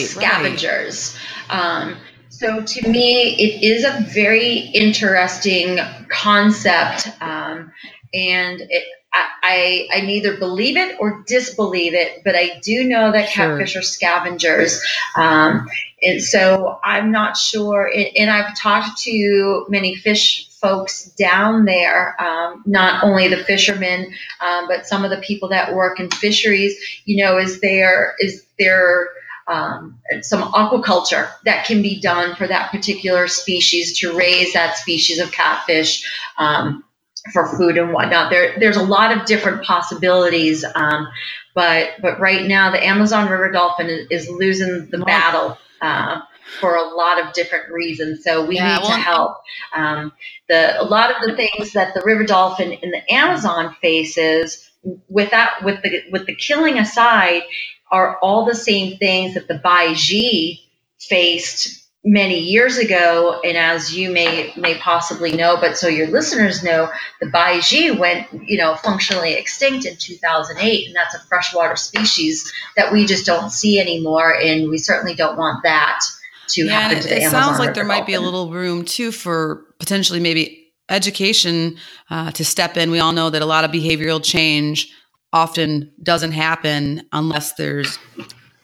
scavengers. 0.59 1.17
Um, 1.51 1.97
so 2.31 2.63
to 2.65 2.89
me, 2.89 3.35
it 3.37 3.63
is 3.63 3.85
a 3.85 4.01
very 4.13 4.59
interesting 4.59 5.79
concept, 6.09 7.09
um, 7.23 7.71
and 8.13 8.61
it, 8.61 8.85
I, 9.13 9.29
I 9.43 9.89
I 9.99 10.01
neither 10.01 10.37
believe 10.37 10.77
it 10.77 10.97
or 10.99 11.23
disbelieve 11.27 11.95
it, 11.95 12.23
but 12.25 12.35
I 12.35 12.59
do 12.63 12.83
know 12.85 13.13
that 13.13 13.29
Sure. 13.29 13.59
catfish 13.59 13.77
are 13.77 13.83
scavengers. 13.83 14.83
Um, 15.17 15.69
and 16.03 16.23
so 16.23 16.79
I'm 16.83 17.13
not 17.13 17.37
sure. 17.37 17.87
And, 17.87 18.09
and 18.17 18.31
I've 18.31 18.57
talked 18.57 19.03
to 19.03 19.67
many 19.69 19.95
fish 19.95 20.49
folks 20.61 21.07
down 21.13 21.65
there, 21.65 22.21
um, 22.21 22.63
not 22.67 23.05
only 23.05 23.29
the 23.29 23.45
fishermen, 23.45 24.13
um, 24.41 24.69
but 24.69 24.87
some 24.87 25.05
of 25.05 25.11
the 25.11 25.21
people 25.21 25.49
that 25.51 25.75
work 25.75 26.01
in 26.01 26.11
fisheries. 26.11 26.77
You 27.05 27.25
know, 27.25 27.39
is 27.39 27.61
there 27.61 28.15
is 28.19 28.45
there 28.59 29.11
um, 29.47 29.99
some 30.23 30.43
aquaculture 30.53 31.31
that 31.45 31.67
can 31.67 31.83
be 31.83 32.01
done 32.01 32.35
for 32.37 32.47
that 32.47 32.71
particular 32.71 33.29
species 33.29 33.99
to 33.99 34.17
raise 34.17 34.53
that 34.55 34.77
species 34.77 35.19
of 35.21 35.33
catfish? 35.33 36.05
Um, 36.39 36.85
for 37.33 37.57
food 37.57 37.79
and 37.79 37.93
whatnot, 37.93 38.31
there 38.31 38.59
there's 38.59 38.77
a 38.77 38.83
lot 38.83 39.17
of 39.17 39.27
different 39.27 39.63
possibilities, 39.63 40.65
um, 40.75 41.07
but 41.55 41.91
but 42.03 42.19
right 42.19 42.47
now 42.49 42.73
the 42.73 42.85
Amazon 42.85 43.31
River 43.31 43.53
dolphin 43.53 43.87
is, 43.87 44.09
is 44.11 44.29
losing 44.29 44.89
the 44.91 44.99
battle 44.99 45.57
uh, 45.83 46.23
for 46.61 46.77
a 46.77 46.85
lot 46.97 47.25
of 47.25 47.35
different 47.35 47.73
reasons. 47.73 48.25
So 48.25 48.47
we 48.47 48.57
Yeah, 48.57 48.77
need 48.77 48.83
well, 48.83 48.93
to 48.93 48.99
help. 48.99 49.39
Um, 49.75 50.13
the 50.49 50.81
a 50.83 50.85
lot 50.85 51.13
of 51.13 51.19
the 51.29 51.37
things 51.37 51.75
that 51.75 51.95
the 51.95 52.03
river 52.05 52.25
dolphin 52.25 52.73
in 52.73 52.93
the 52.93 53.15
Amazon 53.15 53.77
faces, 53.83 54.71
with 55.09 55.33
that 55.33 55.65
with 55.65 55.83
the 55.83 56.05
with 56.13 56.27
the 56.27 56.37
killing 56.37 56.79
aside, 56.79 57.45
are 57.93 58.19
all 58.23 58.47
the 58.47 58.57
same 58.57 58.99
things 58.99 59.35
that 59.35 59.49
the 59.49 59.57
Baiji 59.65 60.61
faced 61.01 61.82
many 62.05 62.39
years 62.39 62.79
ago. 62.79 63.41
And 63.45 63.57
as 63.57 63.95
you 63.95 64.11
may 64.11 64.53
may 64.57 64.77
possibly 64.79 65.33
know, 65.33 65.57
but 65.61 65.77
so 65.77 65.89
your 65.89 66.09
listeners 66.09 66.63
know, 66.63 66.91
the 67.21 67.27
Baiji 67.27 67.97
went 67.97 68.27
you 68.49 68.59
know 68.59 68.75
functionally 68.77 69.35
extinct 69.35 69.87
in 69.87 69.97
2008, 69.97 70.87
and 70.87 70.97
that's 70.97 71.15
a 71.15 71.21
freshwater 71.21 71.77
species 71.77 72.53
that 72.77 72.93
we 72.93 73.07
just 73.07 73.27
don't 73.27 73.51
see 73.51 73.79
anymore, 73.81 74.35
and 74.35 74.69
we 74.69 74.79
certainly 74.79 75.15
don't 75.15 75.37
want 75.37 75.63
that 75.63 76.01
to 76.49 76.65
yeah, 76.65 76.81
happen 76.81 76.97
and 76.99 77.07
to 77.07 77.15
it, 77.15 77.23
it 77.23 77.31
sounds 77.31 77.59
like 77.59 77.75
there 77.75 77.85
might 77.85 78.07
be 78.07 78.15
a 78.15 78.21
little 78.21 78.51
room 78.51 78.85
too 78.85 79.13
for 79.13 79.65
potentially 79.79 80.21
maybe 80.21 80.73
education 80.89 81.77
uh, 82.11 82.31
to 82.33 82.45
step 82.45 82.77
in. 82.77 82.91
We 82.91 83.01
all 83.01 83.13
know 83.13 83.31
that 83.31 83.43
a 83.43 83.47
lot 83.47 83.65
of 83.65 83.71
behavioral 83.71 84.23
change 84.23 84.93
often 85.33 85.91
doesn't 86.03 86.33
happen 86.33 87.07
unless 87.13 87.55
there's 87.55 87.99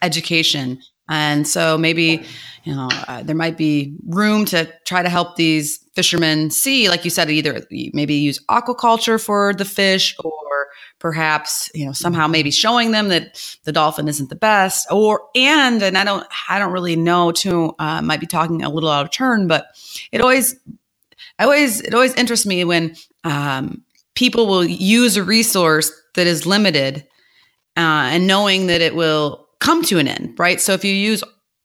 education, 0.02 0.80
and 1.08 1.46
so 1.46 1.78
maybe 1.78 2.22
you 2.64 2.74
know 2.74 2.88
uh, 3.08 3.22
there 3.22 3.36
might 3.36 3.56
be 3.56 3.94
room 4.06 4.44
to 4.46 4.72
try 4.84 5.02
to 5.02 5.08
help 5.08 5.36
these 5.36 5.78
fishermen 5.94 6.48
see, 6.50 6.88
like 6.88 7.04
you 7.04 7.10
said, 7.10 7.28
either 7.28 7.66
maybe 7.92 8.14
use 8.14 8.38
aquaculture 8.48 9.20
for 9.20 9.52
the 9.52 9.64
fish 9.64 10.14
or 10.22 10.68
perhaps 11.00 11.70
you 11.74 11.84
know 11.84 11.92
somehow 11.92 12.26
maybe 12.26 12.50
showing 12.50 12.92
them 12.92 13.08
that 13.08 13.56
the 13.64 13.72
dolphin 13.72 14.06
isn't 14.06 14.30
the 14.30 14.36
best 14.36 14.86
or 14.90 15.22
and 15.34 15.82
and 15.82 15.96
i 15.96 16.04
don't 16.04 16.26
i 16.48 16.58
don't 16.58 16.72
really 16.72 16.96
know 16.96 17.30
too 17.30 17.72
uh, 17.78 18.02
might 18.02 18.20
be 18.20 18.26
talking 18.26 18.62
a 18.62 18.68
little 18.68 18.90
out 18.90 19.04
of 19.04 19.10
turn 19.10 19.46
but 19.46 19.68
it 20.10 20.20
always 20.20 20.56
i 21.38 21.44
always 21.44 21.80
it 21.80 21.94
always 21.94 22.14
interests 22.14 22.46
me 22.46 22.64
when 22.64 22.96
um, 23.24 23.82
people 24.14 24.46
will 24.46 24.64
use 24.64 25.16
a 25.16 25.22
resource 25.22 25.90
that 26.14 26.26
is 26.26 26.46
limited 26.46 27.06
uh, 27.76 28.10
and 28.10 28.26
knowing 28.26 28.66
that 28.66 28.80
it 28.80 28.94
will 28.94 29.47
come 29.60 29.82
to 29.82 29.98
an 29.98 30.08
end 30.08 30.34
right 30.38 30.60
so 30.60 30.72
if 30.72 30.84
you 30.84 30.92
use 30.92 31.22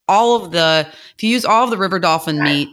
all 0.08 0.44
of 0.44 0.52
the 0.52 0.88
if 1.16 1.24
you 1.24 1.30
use 1.30 1.46
all 1.46 1.64
of 1.64 1.70
the 1.70 1.78
river 1.78 2.00
dolphin 2.00 2.41
meat 2.41 2.70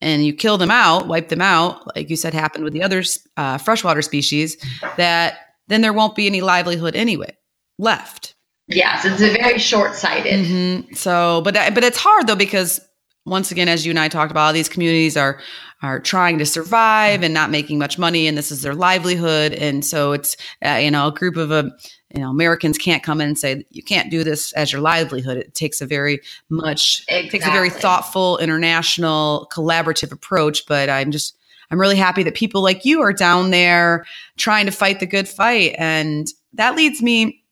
and 0.00 0.24
you 0.24 0.32
kill 0.32 0.58
them 0.58 0.70
out 0.70 1.08
wipe 1.08 1.28
them 1.28 1.40
out 1.40 1.94
like 1.96 2.10
you 2.10 2.16
said 2.16 2.34
happened 2.34 2.64
with 2.64 2.72
the 2.72 2.82
other 2.82 3.02
uh, 3.36 3.58
freshwater 3.58 4.02
species 4.02 4.56
that 4.96 5.38
then 5.68 5.80
there 5.80 5.92
won't 5.92 6.14
be 6.14 6.26
any 6.26 6.40
livelihood 6.40 6.94
anyway 6.94 7.36
left. 7.78 8.34
Yes, 8.68 9.04
it's 9.04 9.22
a 9.22 9.32
very 9.32 9.58
short-sighted. 9.58 10.46
hmm 10.46 10.94
So, 10.94 11.40
but 11.42 11.54
but 11.74 11.84
it's 11.84 11.98
hard 11.98 12.26
though 12.26 12.36
because 12.36 12.80
once 13.24 13.50
again, 13.50 13.68
as 13.68 13.84
you 13.84 13.90
and 13.90 13.98
I 13.98 14.08
talked 14.08 14.30
about, 14.30 14.54
these 14.54 14.68
communities 14.68 15.16
are 15.16 15.40
are 15.82 16.00
trying 16.00 16.38
to 16.38 16.46
survive 16.46 17.22
and 17.22 17.34
not 17.34 17.50
making 17.50 17.78
much 17.78 17.98
money, 17.98 18.26
and 18.26 18.36
this 18.36 18.50
is 18.50 18.62
their 18.62 18.74
livelihood. 18.74 19.52
And 19.52 19.84
so 19.84 20.12
it's 20.12 20.36
uh, 20.64 20.80
you 20.82 20.90
know 20.90 21.08
a 21.08 21.12
group 21.12 21.36
of 21.36 21.52
uh, 21.52 21.70
you 22.14 22.20
know 22.20 22.30
Americans 22.30 22.78
can't 22.78 23.02
come 23.02 23.20
in 23.20 23.28
and 23.28 23.38
say 23.38 23.64
you 23.70 23.82
can't 23.82 24.10
do 24.10 24.22
this 24.22 24.52
as 24.52 24.72
your 24.72 24.80
livelihood. 24.80 25.36
It 25.38 25.54
takes 25.54 25.80
a 25.80 25.86
very 25.86 26.20
much 26.48 27.04
it 27.08 27.30
takes 27.30 27.46
a 27.46 27.50
very 27.50 27.70
thoughtful, 27.70 28.38
international, 28.38 29.48
collaborative 29.52 30.12
approach. 30.12 30.66
But 30.66 30.88
I'm 30.88 31.10
just 31.10 31.36
I'm 31.70 31.80
really 31.80 31.96
happy 31.96 32.22
that 32.22 32.34
people 32.34 32.62
like 32.62 32.84
you 32.84 33.00
are 33.02 33.12
down 33.12 33.50
there 33.50 34.06
trying 34.36 34.66
to 34.66 34.72
fight 34.72 35.00
the 35.00 35.06
good 35.06 35.28
fight, 35.28 35.74
and 35.78 36.28
that 36.54 36.76
leads 36.76 37.02
me 37.02 37.42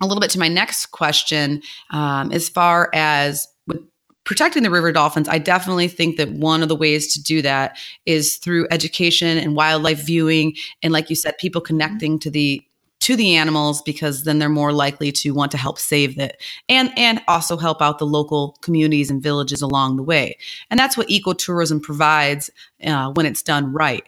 a 0.00 0.06
little 0.06 0.20
bit 0.20 0.30
to 0.30 0.38
my 0.38 0.48
next 0.48 0.86
question 0.86 1.62
um, 1.90 2.32
as 2.32 2.48
far 2.48 2.90
as 2.94 3.46
with 3.66 3.80
protecting 4.24 4.62
the 4.62 4.70
river 4.70 4.92
dolphins, 4.92 5.28
I 5.28 5.38
definitely 5.38 5.88
think 5.88 6.16
that 6.16 6.30
one 6.32 6.62
of 6.62 6.68
the 6.68 6.76
ways 6.76 7.12
to 7.14 7.22
do 7.22 7.42
that 7.42 7.78
is 8.06 8.36
through 8.36 8.66
education 8.70 9.38
and 9.38 9.56
wildlife 9.56 10.04
viewing, 10.04 10.54
and 10.82 10.92
like 10.92 11.08
you 11.08 11.16
said, 11.16 11.38
people 11.38 11.60
connecting 11.60 12.18
to 12.20 12.30
the 12.30 12.62
to 13.00 13.16
the 13.16 13.34
animals 13.34 13.82
because 13.82 14.24
then 14.24 14.38
they're 14.38 14.48
more 14.48 14.72
likely 14.72 15.10
to 15.10 15.30
want 15.32 15.50
to 15.50 15.58
help 15.58 15.78
save 15.78 16.18
it 16.18 16.42
and 16.68 16.90
and 16.96 17.20
also 17.28 17.56
help 17.56 17.82
out 17.82 17.98
the 17.98 18.06
local 18.06 18.56
communities 18.62 19.10
and 19.10 19.22
villages 19.22 19.62
along 19.62 19.96
the 19.96 20.02
way. 20.02 20.36
And 20.70 20.78
that's 20.78 20.96
what 20.96 21.08
ecotourism 21.08 21.82
provides 21.82 22.50
uh, 22.84 23.10
when 23.12 23.26
it's 23.26 23.42
done 23.42 23.72
right. 23.72 24.04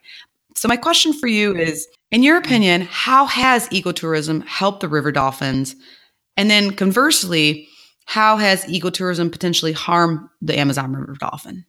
So 0.54 0.68
my 0.68 0.76
question 0.76 1.12
for 1.12 1.26
you 1.26 1.56
is 1.56 1.88
in 2.10 2.22
your 2.22 2.36
opinion 2.36 2.82
how 2.82 3.26
has 3.26 3.68
ecotourism 3.70 4.46
helped 4.46 4.80
the 4.80 4.88
river 4.88 5.10
dolphins? 5.10 5.74
And 6.36 6.50
then 6.50 6.72
conversely 6.72 7.68
how 8.04 8.36
has 8.36 8.64
ecotourism 8.64 9.32
potentially 9.32 9.72
harmed 9.72 10.20
the 10.40 10.58
amazon 10.58 10.92
river 10.92 11.16
dolphin 11.18 11.64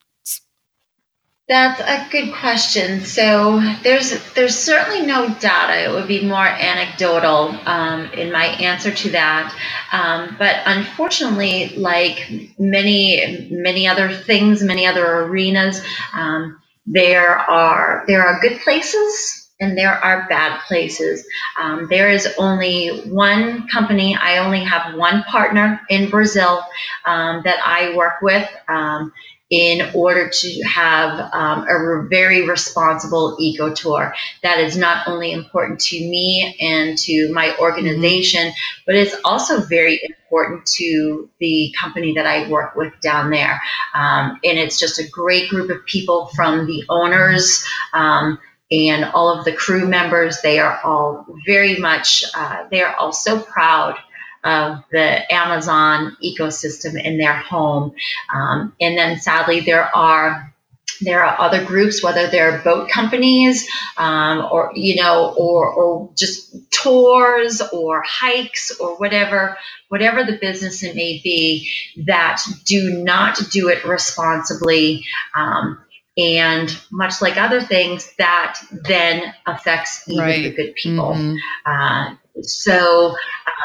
that's 1.54 1.80
a 1.80 2.10
good 2.12 2.34
question. 2.34 3.02
So 3.02 3.62
there's 3.84 4.12
there's 4.34 4.58
certainly 4.58 5.06
no 5.06 5.30
data. 5.40 5.84
It 5.84 5.94
would 5.94 6.08
be 6.08 6.26
more 6.26 6.46
anecdotal 6.46 7.56
um, 7.66 8.06
in 8.14 8.32
my 8.32 8.46
answer 8.46 8.92
to 8.92 9.10
that. 9.12 9.56
Um, 9.92 10.36
but 10.40 10.58
unfortunately, 10.66 11.76
like 11.78 12.32
many 12.58 13.50
many 13.52 13.88
other 13.88 14.12
things, 14.12 14.64
many 14.64 14.88
other 14.88 15.06
arenas, 15.06 15.82
um, 16.14 16.60
there 16.88 17.38
are 17.38 18.04
there 18.08 18.26
are 18.26 18.42
good 18.42 18.60
places 18.62 19.44
and 19.60 19.78
there 19.78 19.94
are 19.94 20.28
bad 20.28 20.60
places. 20.68 21.26
Um, 21.58 21.88
there 21.90 22.10
is 22.10 22.28
only 22.38 22.90
one 23.06 23.68
company. 23.68 24.16
I 24.16 24.40
only 24.40 24.64
have 24.64 24.96
one 24.96 25.24
partner 25.24 25.80
in 25.90 26.10
Brazil 26.10 26.64
um, 27.06 27.42
that 27.46 27.60
I 27.66 27.96
work 27.96 28.22
with. 28.22 28.48
Um, 28.68 29.14
in 29.54 29.92
order 29.94 30.30
to 30.30 30.64
have 30.64 31.32
um, 31.32 31.68
a 31.70 32.08
very 32.10 32.50
responsible 32.50 33.38
eco 33.40 33.72
tour. 33.72 34.16
That 34.42 34.58
is 34.58 34.76
not 34.76 35.08
only 35.08 35.32
important 35.32 35.80
to 35.82 36.00
me 36.00 36.58
and 36.60 36.98
to 36.98 37.32
my 37.32 37.56
organization, 37.60 38.48
mm-hmm. 38.48 38.82
but 38.88 38.96
it's 38.96 39.16
also 39.24 39.62
very 39.62 40.02
important 40.04 40.66
to 40.78 41.30
the 41.40 41.72
company 41.80 42.16
that 42.16 42.26
I 42.26 42.50
work 42.50 42.76
with 42.76 43.00
down 43.00 43.30
there. 43.30 43.62
Um, 43.94 44.40
and 44.44 44.58
it's 44.58 44.80
just 44.80 44.98
a 44.98 45.08
great 45.08 45.52
group 45.52 45.70
of 45.70 45.86
people 45.86 46.32
from 46.36 46.66
the 46.66 46.84
owners. 46.90 47.64
Um, 47.94 48.40
and 48.72 49.06
all 49.06 49.38
of 49.38 49.46
the 49.46 49.54
crew 49.54 49.88
members, 49.88 50.42
they 50.42 50.58
are 50.58 50.82
all 50.84 51.28
very 51.46 51.78
much, 51.78 52.24
uh, 52.34 52.66
they 52.72 52.82
are 52.82 52.96
all 52.96 53.14
so 53.14 53.40
proud 53.40 54.00
of 54.44 54.84
the 54.92 55.34
Amazon 55.34 56.18
ecosystem 56.24 57.02
in 57.02 57.18
their 57.18 57.36
home. 57.36 57.94
Um, 58.34 58.76
and 58.80 58.98
then 58.98 59.20
sadly, 59.20 59.62
there 59.62 59.96
are 59.96 60.54
there 61.02 61.24
are 61.24 61.40
other 61.40 61.64
groups, 61.64 62.04
whether 62.04 62.28
they're 62.28 62.60
boat 62.60 62.90
companies 62.90 63.68
um, 63.98 64.48
or 64.52 64.72
you 64.76 65.02
know, 65.02 65.34
or, 65.38 65.74
or 65.74 66.10
just 66.18 66.56
tours 66.72 67.62
or 67.74 68.04
hikes 68.06 68.72
or 68.80 68.98
whatever, 68.98 69.58
whatever 69.90 70.24
the 70.24 70.38
business 70.38 70.84
it 70.84 70.96
may 70.96 71.20
be, 71.24 71.70
that 72.06 72.42
do 72.66 73.04
not 73.04 73.40
do 73.52 73.70
it 73.70 73.86
responsibly. 73.86 75.06
Um, 75.36 75.80
and 76.16 76.80
much 76.92 77.22
like 77.22 77.38
other 77.38 77.62
things, 77.62 78.12
that 78.20 78.60
then 78.72 79.34
affects 79.48 80.08
even 80.08 80.24
right. 80.24 80.44
the 80.44 80.52
good 80.52 80.76
people. 80.76 81.14
Mm-hmm. 81.14 81.36
Uh, 81.66 82.16
so, 82.42 83.16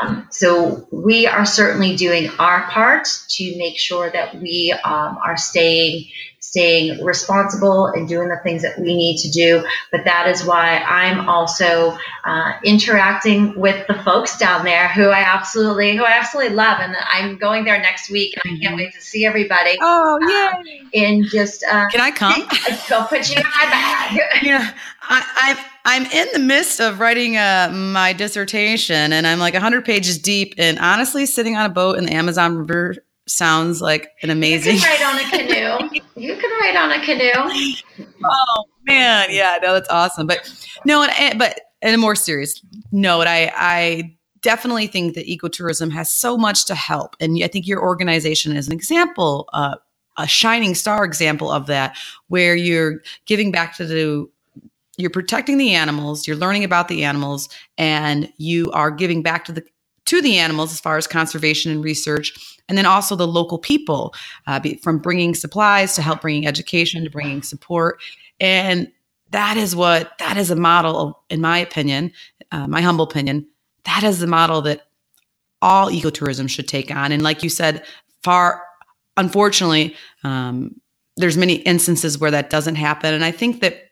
um, 0.03 0.29
so 0.31 0.87
we 0.91 1.27
are 1.27 1.47
certainly 1.47 1.97
doing 1.97 2.31
our 2.39 2.62
part 2.71 3.09
to 3.31 3.57
make 3.59 3.79
sure 3.79 4.11
that 4.11 4.41
we 4.41 4.75
um, 4.85 5.19
are 5.25 5.37
staying 5.37 6.09
staying 6.41 7.05
responsible 7.05 7.87
and 7.87 8.09
doing 8.09 8.29
the 8.29 8.39
things 8.43 8.62
that 8.62 8.79
we 8.79 8.97
need 8.97 9.19
to 9.19 9.31
do. 9.31 9.62
But 9.93 10.05
that 10.05 10.29
is 10.29 10.45
why 10.45 10.79
I'm 10.79 11.29
also 11.29 11.97
uh, 12.25 12.53
interacting 12.64 13.59
with 13.59 13.87
the 13.87 13.95
folks 14.03 14.39
down 14.39 14.64
there 14.64 14.89
who 14.89 15.09
I 15.09 15.21
absolutely 15.21 15.97
who 15.97 16.05
I 16.05 16.12
absolutely 16.12 16.55
love, 16.55 16.79
and 16.81 16.97
I'm 17.12 17.39
going 17.39 17.64
there 17.64 17.79
next 17.81 18.11
week, 18.11 18.35
and 18.43 18.55
I 18.55 18.59
can't 18.59 18.77
wait 18.77 18.95
to 18.95 19.01
see 19.01 19.27
everybody. 19.27 19.77
Oh 19.81 20.19
yeah! 20.29 20.59
Uh, 20.59 21.05
and 21.05 21.25
just 21.27 21.64
uh, 21.64 21.89
can 21.89 22.01
I 22.01 22.11
come? 22.11 22.47
I'll 22.91 23.07
put 23.07 23.29
you 23.31 23.37
in 23.37 23.43
my 23.43 23.64
bag. 23.71 24.21
yeah, 24.43 24.73
I, 25.03 25.27
I've. 25.43 25.78
I'm 25.89 26.05
in 26.05 26.28
the 26.34 26.39
midst 26.39 26.80
of 26.80 27.01
writing 27.01 27.39
uh, 27.39 27.70
my 27.72 28.12
dissertation, 28.12 29.11
and 29.11 29.26
I'm 29.26 29.39
like 29.39 29.55
100 29.55 29.86
pages 29.86 30.18
deep. 30.18 30.53
And 30.59 30.78
honestly, 30.80 31.24
sitting 31.24 31.57
on 31.57 31.64
a 31.64 31.72
boat 31.72 31.97
in 31.97 32.05
the 32.05 32.12
Amazon 32.12 32.59
River 32.59 32.97
sounds 33.26 33.80
like 33.80 34.11
an 34.22 34.28
amazing. 34.28 34.74
You 34.74 34.82
can 34.82 35.01
ride 35.01 35.14
on 35.14 35.18
a 35.18 35.30
canoe. 35.89 36.01
you 36.14 36.36
can 36.36 36.51
ride 36.61 36.76
on 36.76 36.93
a 36.93 37.03
canoe. 37.03 38.07
oh 38.22 38.64
man, 38.86 39.28
yeah, 39.30 39.59
no, 39.62 39.72
that's 39.72 39.89
awesome. 39.89 40.26
But 40.26 40.53
no, 40.84 41.05
and, 41.05 41.39
but 41.39 41.59
in 41.80 41.95
a 41.95 41.99
more 41.99 42.14
serious 42.14 42.61
note, 42.93 43.26
I 43.26 43.51
I 43.57 44.14
definitely 44.43 44.89
think 44.89 45.14
that 45.14 45.26
ecotourism 45.26 45.91
has 45.93 46.12
so 46.12 46.36
much 46.36 46.66
to 46.66 46.74
help, 46.74 47.16
and 47.18 47.43
I 47.43 47.49
think 47.49 47.66
your 47.66 47.80
organization 47.80 48.55
is 48.55 48.66
an 48.66 48.74
example, 48.74 49.49
uh, 49.55 49.76
a 50.18 50.26
shining 50.28 50.74
star 50.74 51.03
example 51.03 51.51
of 51.51 51.64
that, 51.68 51.97
where 52.26 52.55
you're 52.55 53.01
giving 53.24 53.51
back 53.51 53.74
to 53.76 53.86
the 53.86 54.28
you're 54.99 55.11
protecting 55.11 55.59
the 55.59 55.74
animals, 55.74 56.26
you're 56.26 56.36
learning 56.36 56.64
about 56.64 56.88
the 56.88 57.05
animals, 57.05 57.49
and 57.78 58.30
you 58.36 58.70
are 58.72 58.90
giving 58.90 59.22
back 59.22 59.44
to 59.46 59.53
the 59.53 59.64
to 60.07 60.22
the 60.22 60.38
animals 60.38 60.72
as 60.72 60.80
far 60.80 60.96
as 60.96 61.07
conservation 61.07 61.70
and 61.70 61.84
research, 61.84 62.59
and 62.68 62.78
then 62.78 62.86
also 62.86 63.14
the 63.14 63.26
local 63.26 63.59
people, 63.59 64.14
uh, 64.46 64.59
be, 64.59 64.76
from 64.76 64.99
bringing 64.99 65.34
supplies 65.34 65.94
to 65.94 66.01
help 66.03 66.22
bringing 66.22 66.46
education 66.46 67.05
to 67.05 67.11
bringing 67.11 67.42
support, 67.42 68.01
and 68.40 68.90
that 69.30 69.57
is 69.57 69.76
what 69.76 70.12
that 70.18 70.36
is 70.36 70.51
a 70.51 70.57
model, 70.57 71.22
in 71.30 71.40
my 71.40 71.59
opinion, 71.59 72.12
uh, 72.53 72.66
my 72.66 72.80
humble 72.80 73.05
opinion, 73.05 73.46
that 73.84 74.03
is 74.03 74.18
the 74.18 74.26
model 74.26 74.62
that 74.62 74.86
all 75.62 75.90
ecotourism 75.90 76.49
should 76.49 76.68
take 76.68 76.90
on. 76.90 77.12
And 77.12 77.22
like 77.22 77.42
you 77.42 77.51
said, 77.51 77.84
far 78.22 78.62
unfortunately, 79.16 79.96
um, 80.24 80.80
there's 81.16 81.36
many 81.36 81.57
instances 81.57 82.18
where 82.18 82.30
that 82.30 82.51
doesn't 82.51 82.76
happen, 82.76 83.14
and 83.14 83.24
I 83.24 83.30
think 83.30 83.61
that 83.61 83.88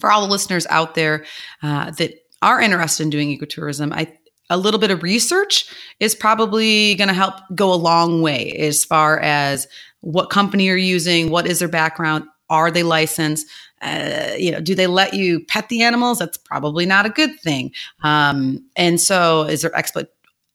for 0.00 0.10
all 0.10 0.22
the 0.22 0.32
listeners 0.32 0.66
out 0.70 0.94
there 0.94 1.24
uh, 1.62 1.90
that 1.92 2.14
are 2.42 2.60
interested 2.60 3.02
in 3.02 3.10
doing 3.10 3.38
ecotourism, 3.38 3.92
I 3.92 4.16
a 4.50 4.56
little 4.56 4.80
bit 4.80 4.90
of 4.90 5.02
research 5.02 5.72
is 6.00 6.14
probably 6.14 6.96
going 6.96 7.08
to 7.08 7.14
help 7.14 7.34
go 7.54 7.72
a 7.72 7.76
long 7.76 8.20
way 8.20 8.50
as 8.58 8.84
far 8.84 9.20
as 9.20 9.68
what 10.00 10.28
company 10.28 10.64
you're 10.64 10.76
using, 10.76 11.30
what 11.30 11.46
is 11.46 11.60
their 11.60 11.68
background, 11.68 12.24
are 12.48 12.70
they 12.70 12.82
licensed? 12.82 13.46
Uh, 13.80 14.32
you 14.36 14.50
know, 14.50 14.60
do 14.60 14.74
they 14.74 14.88
let 14.88 15.14
you 15.14 15.44
pet 15.46 15.68
the 15.68 15.82
animals? 15.82 16.18
That's 16.18 16.36
probably 16.36 16.84
not 16.84 17.06
a 17.06 17.10
good 17.10 17.38
thing. 17.40 17.72
Um, 18.02 18.66
and 18.76 19.00
so, 19.00 19.42
is 19.42 19.62
there 19.62 19.70
explo- 19.70 20.08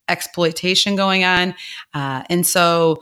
exploitation 0.09 0.95
going 0.95 1.23
on? 1.23 1.55
Uh, 1.93 2.23
and 2.29 2.45
so, 2.45 3.01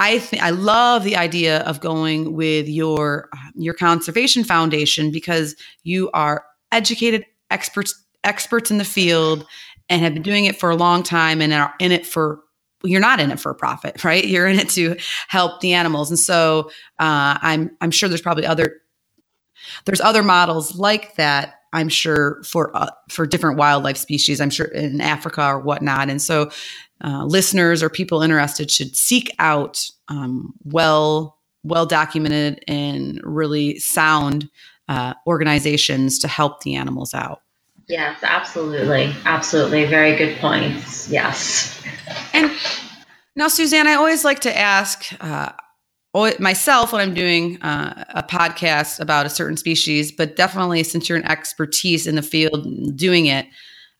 I 0.00 0.26
I 0.40 0.48
love 0.48 1.04
the 1.04 1.16
idea 1.16 1.60
of 1.60 1.80
going 1.80 2.32
with 2.32 2.66
your 2.68 3.28
your 3.54 3.74
conservation 3.74 4.44
foundation 4.44 5.12
because 5.12 5.54
you 5.82 6.10
are 6.14 6.46
educated 6.72 7.26
experts 7.50 7.94
experts 8.24 8.70
in 8.70 8.78
the 8.78 8.84
field 8.84 9.46
and 9.90 10.00
have 10.00 10.14
been 10.14 10.22
doing 10.22 10.46
it 10.46 10.58
for 10.58 10.70
a 10.70 10.76
long 10.76 11.02
time 11.02 11.42
and 11.42 11.52
are 11.52 11.74
in 11.78 11.92
it 11.92 12.06
for 12.06 12.40
you're 12.82 12.98
not 12.98 13.20
in 13.20 13.30
it 13.30 13.38
for 13.38 13.52
profit, 13.52 14.02
right? 14.04 14.24
You're 14.24 14.46
in 14.46 14.58
it 14.58 14.70
to 14.70 14.96
help 15.28 15.60
the 15.60 15.74
animals, 15.74 16.08
and 16.08 16.18
so 16.18 16.70
uh, 16.98 17.36
I'm 17.42 17.76
I'm 17.82 17.90
sure 17.90 18.08
there's 18.08 18.22
probably 18.22 18.46
other 18.46 18.80
there's 19.84 20.00
other 20.00 20.22
models 20.22 20.76
like 20.76 21.16
that. 21.16 21.59
I'm 21.72 21.88
sure 21.88 22.42
for 22.44 22.76
uh, 22.76 22.90
for 23.08 23.26
different 23.26 23.58
wildlife 23.58 23.96
species. 23.96 24.40
I'm 24.40 24.50
sure 24.50 24.66
in 24.66 25.00
Africa 25.00 25.46
or 25.46 25.60
whatnot, 25.60 26.10
and 26.10 26.20
so 26.20 26.50
uh, 27.02 27.24
listeners 27.24 27.82
or 27.82 27.88
people 27.88 28.22
interested 28.22 28.70
should 28.70 28.96
seek 28.96 29.34
out 29.38 29.84
um, 30.08 30.54
well 30.64 31.38
well 31.62 31.86
documented 31.86 32.64
and 32.66 33.20
really 33.22 33.78
sound 33.78 34.48
uh, 34.88 35.14
organizations 35.26 36.18
to 36.18 36.28
help 36.28 36.62
the 36.62 36.74
animals 36.74 37.14
out. 37.14 37.42
Yes, 37.88 38.18
absolutely. 38.22 39.14
Absolutely. 39.24 39.84
Very 39.84 40.16
good 40.16 40.38
points. 40.38 41.08
Yes. 41.08 41.82
And 42.32 42.50
now, 43.34 43.48
Suzanne, 43.48 43.86
I 43.86 43.94
always 43.94 44.24
like 44.24 44.40
to 44.40 44.56
ask 44.56 45.12
uh, 45.20 45.50
myself 46.14 46.92
when 46.92 47.00
I'm 47.00 47.14
doing 47.14 47.60
uh, 47.62 48.04
a 48.10 48.22
podcast 48.22 49.00
about 49.00 49.26
a 49.26 49.30
certain 49.30 49.56
species, 49.56 50.10
but 50.10 50.36
definitely 50.36 50.82
since 50.82 51.08
you're 51.08 51.18
an 51.18 51.24
expertise 51.24 52.06
in 52.06 52.16
the 52.16 52.22
field 52.22 52.96
doing 52.96 53.26
it, 53.26 53.46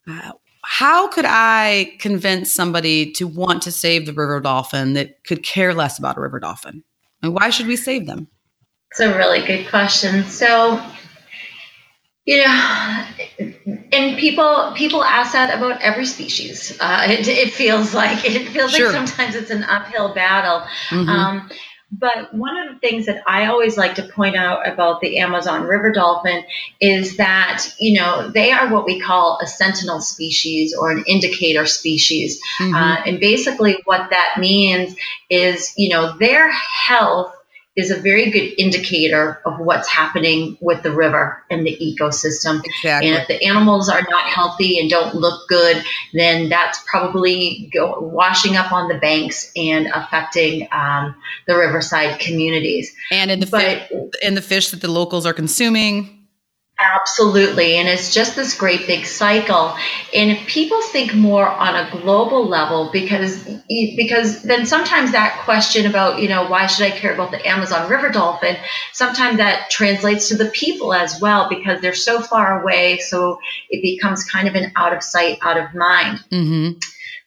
uh, 0.09 0.33
how 0.65 1.09
could 1.09 1.25
I 1.27 1.97
convince 1.99 2.53
somebody 2.53 3.13
to 3.13 3.27
want 3.27 3.63
to 3.63 3.73
save 3.73 4.07
the 4.07 4.13
river 4.13 4.41
dolphin 4.41 4.95
that 4.95 5.25
could 5.25 5.43
care 5.43 5.73
less 5.73 5.99
about 5.99 6.17
a 6.17 6.21
river 6.21 6.41
dolphin? 6.41 6.85
And 7.23 7.35
why 7.35 7.51
should 7.51 7.67
we 7.67 7.77
save 7.77 8.07
them? 8.07 8.29
It's 8.91 9.01
a 9.01 9.17
really 9.17 9.47
good 9.47 9.69
question. 9.69 10.25
So, 10.25 10.85
you 12.25 12.39
know, 12.39 13.07
and 13.93 14.19
people 14.19 14.73
people 14.77 15.05
ask 15.05 15.33
that 15.33 15.57
about 15.57 15.81
every 15.81 16.07
species. 16.07 16.77
Uh, 16.81 17.07
it, 17.09 17.27
it, 17.29 17.53
feels 17.53 17.95
like 17.95 18.25
it 18.25 18.49
feels 18.49 18.73
sure. 18.73 18.93
like 18.93 19.09
sometimes 19.09 19.35
it's 19.35 19.51
an 19.51 19.63
uphill 19.65 20.13
battle. 20.15 20.67
Mm-hmm. 20.91 21.09
Um, 21.09 21.51
But 21.93 22.33
one 22.33 22.57
of 22.57 22.73
the 22.73 22.79
things 22.79 23.07
that 23.07 23.23
I 23.27 23.47
always 23.47 23.77
like 23.77 23.97
to 23.97 24.05
point 24.05 24.37
out 24.37 24.67
about 24.67 25.01
the 25.01 25.19
Amazon 25.19 25.65
river 25.65 25.91
dolphin 25.91 26.45
is 26.81 27.17
that, 27.17 27.67
you 27.81 27.99
know, 27.99 28.29
they 28.29 28.53
are 28.53 28.73
what 28.73 28.85
we 28.87 29.01
call 29.01 29.41
a 29.43 29.47
sentinel 29.47 30.01
species 30.01 30.75
or 30.75 30.93
an 30.93 31.03
indicator 31.07 31.67
species. 31.67 32.41
Mm-hmm. 32.61 32.75
Uh, 32.75 32.97
and 33.07 33.21
basically, 33.21 33.79
what 33.85 34.11
that 34.11 34.37
means 34.39 34.95
is, 35.29 35.75
you 35.77 35.89
know, 35.89 36.17
their 36.17 36.51
health 36.51 37.35
is 37.77 37.91
a 37.91 37.97
very 38.01 38.31
good 38.31 38.53
indicator 38.59 39.41
of 39.47 39.59
what's 39.61 39.89
happening 39.89 40.59
with 40.61 40.83
the 40.83 40.91
river 40.91 41.43
and 41.51 41.65
the 41.65 41.77
ecosystem. 41.81 42.61
Exactly. 42.65 43.09
And 43.09 43.17
if 43.21 43.29
the 43.29 43.43
animals 43.45 43.89
are 43.89 44.03
not 44.11 44.25
healthy 44.25 44.79
and 44.81 44.91
don't 44.91 45.15
look 45.15 45.49
good, 45.49 45.83
then 46.13 46.49
that's 46.49 46.81
probably 46.87 47.71
go, 47.73 48.01
washing 48.01 48.57
up 48.57 48.73
on 48.73 48.89
the 48.89 48.99
banks 48.99 49.53
and 49.55 49.87
affecting 49.87 50.69
um, 50.73 51.15
the 51.47 51.57
riverside 51.57 52.19
communities. 52.19 52.93
And 53.13 53.31
in 53.31 53.41
the 53.41 53.47
but, 53.47 53.89
fi- 53.89 53.89
in 54.21 54.35
the 54.35 54.43
fish 54.43 54.71
that 54.71 54.81
the 54.81 54.91
locals 54.91 55.25
are 55.25 55.33
consuming. 55.33 56.20
Absolutely. 56.81 57.77
And 57.77 57.89
it's 57.89 58.13
just 58.15 58.37
this 58.37 58.57
great 58.57 58.87
big 58.87 59.05
cycle. 59.05 59.77
And 60.15 60.31
if 60.31 60.47
people 60.47 60.81
think 60.81 61.15
more 61.15 61.47
on 61.47 61.77
a 61.77 61.91
global 61.91 62.49
level, 62.49 62.89
because 62.91 63.45
because 63.69 64.43
then 64.43 64.65
sometimes 64.65 65.13
that 65.13 65.43
question 65.45 65.85
about, 65.85 66.21
you 66.21 66.29
know, 66.29 66.49
why 66.49 66.67
should 66.67 66.87
I 66.87 66.91
care 66.91 67.13
about 67.13 67.33
the 67.33 67.47
Amazon 67.47 67.91
river 67.91 68.09
dolphin, 68.09 68.57
sometimes 68.93 69.37
that 69.37 69.69
translates 69.71 70.29
to 70.29 70.37
the 70.37 70.47
people 70.47 70.95
as 70.95 71.21
well, 71.21 71.51
because 71.51 71.83
they're 71.83 71.93
so 71.93 72.23
far 72.23 72.63
away. 72.63 72.99
So 72.99 73.39
it 73.69 73.83
becomes 73.83 74.25
kind 74.25 74.49
of 74.49 74.55
an 74.55 74.73
out 74.75 74.95
of 74.95 75.03
sight, 75.03 75.39
out 75.43 75.59
of 75.59 75.75
mind. 75.75 76.25
Mm-hmm. 76.33 76.79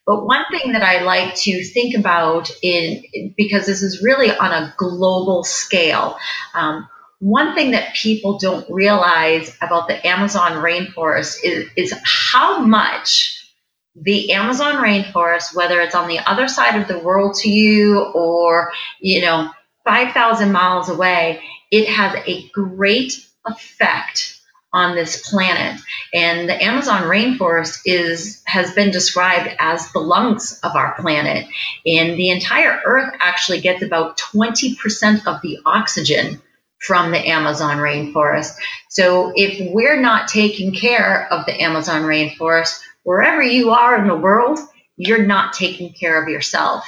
But 0.06 0.26
one 0.26 0.44
thing 0.50 0.72
that 0.72 0.82
I 0.82 1.02
like 1.02 1.34
to 1.36 1.64
think 1.64 1.96
about 1.96 2.50
in 2.62 3.04
because 3.36 3.66
this 3.66 3.82
is 3.82 4.02
really 4.02 4.36
on 4.36 4.52
a 4.52 4.74
global 4.76 5.44
scale, 5.44 6.18
um, 6.54 6.88
one 7.24 7.54
thing 7.54 7.70
that 7.70 7.94
people 7.94 8.38
don't 8.38 8.70
realize 8.70 9.56
about 9.62 9.88
the 9.88 10.06
Amazon 10.06 10.62
rainforest 10.62 11.38
is, 11.42 11.70
is 11.74 11.94
how 12.04 12.58
much 12.58 13.50
the 13.96 14.32
Amazon 14.32 14.74
rainforest, 14.74 15.56
whether 15.56 15.80
it's 15.80 15.94
on 15.94 16.06
the 16.06 16.18
other 16.18 16.48
side 16.48 16.78
of 16.78 16.86
the 16.86 16.98
world 16.98 17.34
to 17.36 17.48
you 17.48 17.98
or, 17.98 18.72
you 19.00 19.22
know, 19.22 19.48
5,000 19.86 20.52
miles 20.52 20.90
away, 20.90 21.40
it 21.70 21.88
has 21.88 22.14
a 22.26 22.46
great 22.50 23.26
effect 23.46 24.38
on 24.74 24.94
this 24.94 25.26
planet. 25.30 25.80
And 26.12 26.46
the 26.46 26.62
Amazon 26.62 27.04
rainforest 27.04 27.80
is 27.86 28.42
has 28.44 28.74
been 28.74 28.90
described 28.90 29.48
as 29.58 29.90
the 29.92 29.98
lungs 29.98 30.60
of 30.62 30.76
our 30.76 30.94
planet. 31.00 31.46
And 31.86 32.18
the 32.18 32.28
entire 32.28 32.82
earth 32.84 33.14
actually 33.18 33.62
gets 33.62 33.82
about 33.82 34.18
20% 34.18 35.26
of 35.26 35.40
the 35.40 35.60
oxygen 35.64 36.42
from 36.86 37.10
the 37.10 37.28
Amazon 37.28 37.78
rainforest. 37.78 38.54
So 38.90 39.32
if 39.34 39.72
we're 39.72 40.00
not 40.00 40.28
taking 40.28 40.74
care 40.74 41.26
of 41.32 41.46
the 41.46 41.60
Amazon 41.60 42.02
rainforest, 42.02 42.80
wherever 43.02 43.42
you 43.42 43.70
are 43.70 43.96
in 43.98 44.06
the 44.06 44.14
world, 44.16 44.58
you're 44.96 45.24
not 45.24 45.54
taking 45.54 45.92
care 45.92 46.22
of 46.22 46.28
yourself. 46.28 46.84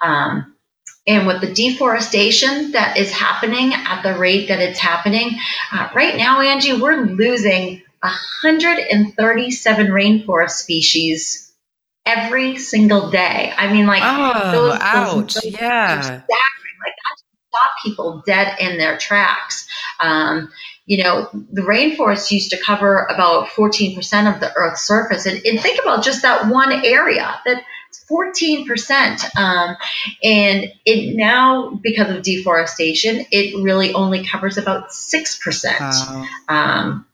Um, 0.00 0.54
and 1.06 1.26
with 1.26 1.40
the 1.40 1.52
deforestation 1.52 2.72
that 2.72 2.96
is 2.96 3.10
happening 3.10 3.72
at 3.74 4.02
the 4.02 4.16
rate 4.18 4.48
that 4.48 4.60
it's 4.60 4.78
happening, 4.78 5.38
uh, 5.72 5.88
right 5.94 6.16
now, 6.16 6.40
Angie, 6.40 6.80
we're 6.80 7.04
losing 7.04 7.82
137 8.00 9.86
rainforest 9.88 10.50
species 10.50 11.52
every 12.06 12.56
single 12.58 13.10
day. 13.10 13.52
I 13.56 13.72
mean, 13.72 13.86
like, 13.86 14.02
oh, 14.04 14.52
those, 14.52 14.78
ouch, 14.80 15.34
those, 15.34 15.44
yeah 15.46 16.22
stop 17.50 17.70
people 17.84 18.22
dead 18.26 18.56
in 18.60 18.78
their 18.78 18.96
tracks. 18.96 19.66
Um, 20.00 20.50
you 20.86 21.02
know, 21.02 21.28
the 21.52 21.62
rainforest 21.62 22.30
used 22.30 22.50
to 22.50 22.58
cover 22.58 23.04
about 23.04 23.48
14% 23.48 23.96
of 24.34 24.40
the 24.40 24.52
Earth's 24.54 24.82
surface. 24.82 25.26
And, 25.26 25.44
and 25.44 25.60
think 25.60 25.80
about 25.80 26.02
just 26.02 26.22
that 26.22 26.48
one 26.48 26.72
area, 26.84 27.38
that 27.46 27.62
14%. 28.10 29.36
Um, 29.36 29.76
and 30.24 30.72
it 30.84 31.16
now, 31.16 31.78
because 31.82 32.14
of 32.14 32.22
deforestation, 32.22 33.24
it 33.30 33.62
really 33.62 33.92
only 33.94 34.26
covers 34.26 34.58
about 34.58 34.88
6%. 34.90 35.80
Wow. 35.80 36.26
Um, 36.48 37.06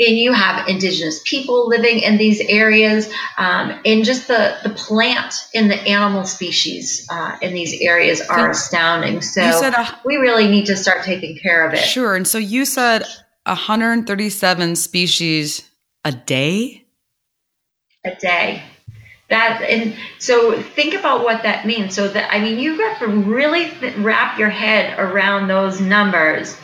and 0.00 0.16
you 0.16 0.32
have 0.32 0.68
indigenous 0.68 1.20
people 1.24 1.68
living 1.68 1.98
in 2.00 2.18
these 2.18 2.40
areas 2.40 3.10
um, 3.36 3.80
and 3.84 4.04
just 4.04 4.28
the, 4.28 4.56
the 4.62 4.70
plant 4.70 5.34
and 5.54 5.70
the 5.70 5.76
animal 5.76 6.24
species 6.24 7.06
uh, 7.10 7.36
in 7.42 7.52
these 7.52 7.80
areas 7.80 8.20
are 8.20 8.54
so 8.54 8.60
astounding. 8.60 9.20
so 9.20 9.42
a, 9.42 10.00
we 10.04 10.16
really 10.16 10.48
need 10.48 10.66
to 10.66 10.76
start 10.76 11.04
taking 11.04 11.36
care 11.36 11.66
of 11.66 11.74
it. 11.74 11.80
Sure. 11.80 12.14
And 12.14 12.28
so 12.28 12.38
you 12.38 12.64
said 12.64 13.04
137 13.44 14.76
species 14.76 15.68
a 16.04 16.12
day? 16.12 16.84
A 18.04 18.14
day. 18.14 18.62
That 19.30 19.60
and 19.60 19.94
so 20.18 20.62
think 20.62 20.94
about 20.94 21.22
what 21.22 21.42
that 21.42 21.66
means. 21.66 21.94
So 21.94 22.08
that 22.08 22.32
i 22.32 22.40
mean 22.40 22.58
you've 22.58 22.78
got 22.78 22.98
to 23.00 23.08
really 23.08 23.68
th- 23.68 23.96
wrap 23.96 24.38
your 24.38 24.48
head 24.48 24.98
around 24.98 25.48
those 25.48 25.82
numbers 25.82 26.56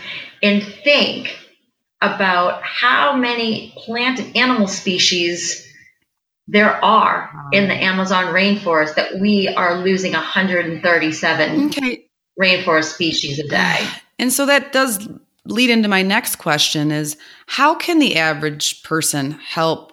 and 0.42 0.62
think 0.62 1.36
about 2.04 2.62
how 2.62 3.16
many 3.16 3.72
plant 3.76 4.20
and 4.20 4.36
animal 4.36 4.68
species 4.68 5.64
there 6.46 6.84
are 6.84 7.30
in 7.52 7.68
the 7.68 7.74
Amazon 7.74 8.26
rainforest 8.26 8.96
that 8.96 9.18
we 9.18 9.48
are 9.48 9.82
losing 9.82 10.12
137 10.12 11.66
okay. 11.66 12.04
rainforest 12.40 12.92
species 12.94 13.38
a 13.38 13.48
day. 13.48 13.88
And 14.18 14.32
so 14.32 14.44
that 14.46 14.72
does 14.72 15.08
lead 15.46 15.70
into 15.70 15.88
my 15.88 16.02
next 16.02 16.36
question 16.36 16.90
is 16.90 17.16
how 17.46 17.74
can 17.74 17.98
the 17.98 18.16
average 18.16 18.82
person 18.82 19.32
help 19.32 19.92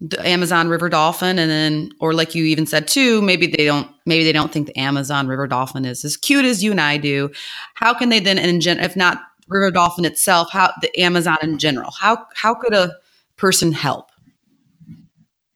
the 0.00 0.26
Amazon 0.26 0.68
river 0.68 0.88
dolphin 0.88 1.38
and 1.38 1.50
then 1.50 1.90
or 2.00 2.14
like 2.14 2.34
you 2.34 2.44
even 2.44 2.66
said 2.66 2.88
too 2.88 3.20
maybe 3.22 3.46
they 3.46 3.64
don't 3.64 3.88
maybe 4.06 4.24
they 4.24 4.32
don't 4.32 4.52
think 4.52 4.66
the 4.66 4.78
Amazon 4.78 5.26
river 5.26 5.46
dolphin 5.46 5.84
is 5.84 6.04
as 6.04 6.16
cute 6.16 6.44
as 6.44 6.62
you 6.62 6.70
and 6.70 6.80
I 6.80 6.96
do 6.96 7.30
how 7.74 7.94
can 7.94 8.08
they 8.08 8.20
then 8.20 8.38
if 8.38 8.96
not 8.96 9.22
river 9.50 9.70
dolphin 9.70 10.04
itself, 10.04 10.50
how 10.50 10.72
the 10.80 10.98
Amazon 11.00 11.38
in 11.42 11.58
general. 11.58 11.90
How 11.90 12.26
how 12.34 12.54
could 12.54 12.72
a 12.72 12.96
person 13.36 13.72
help? 13.72 14.10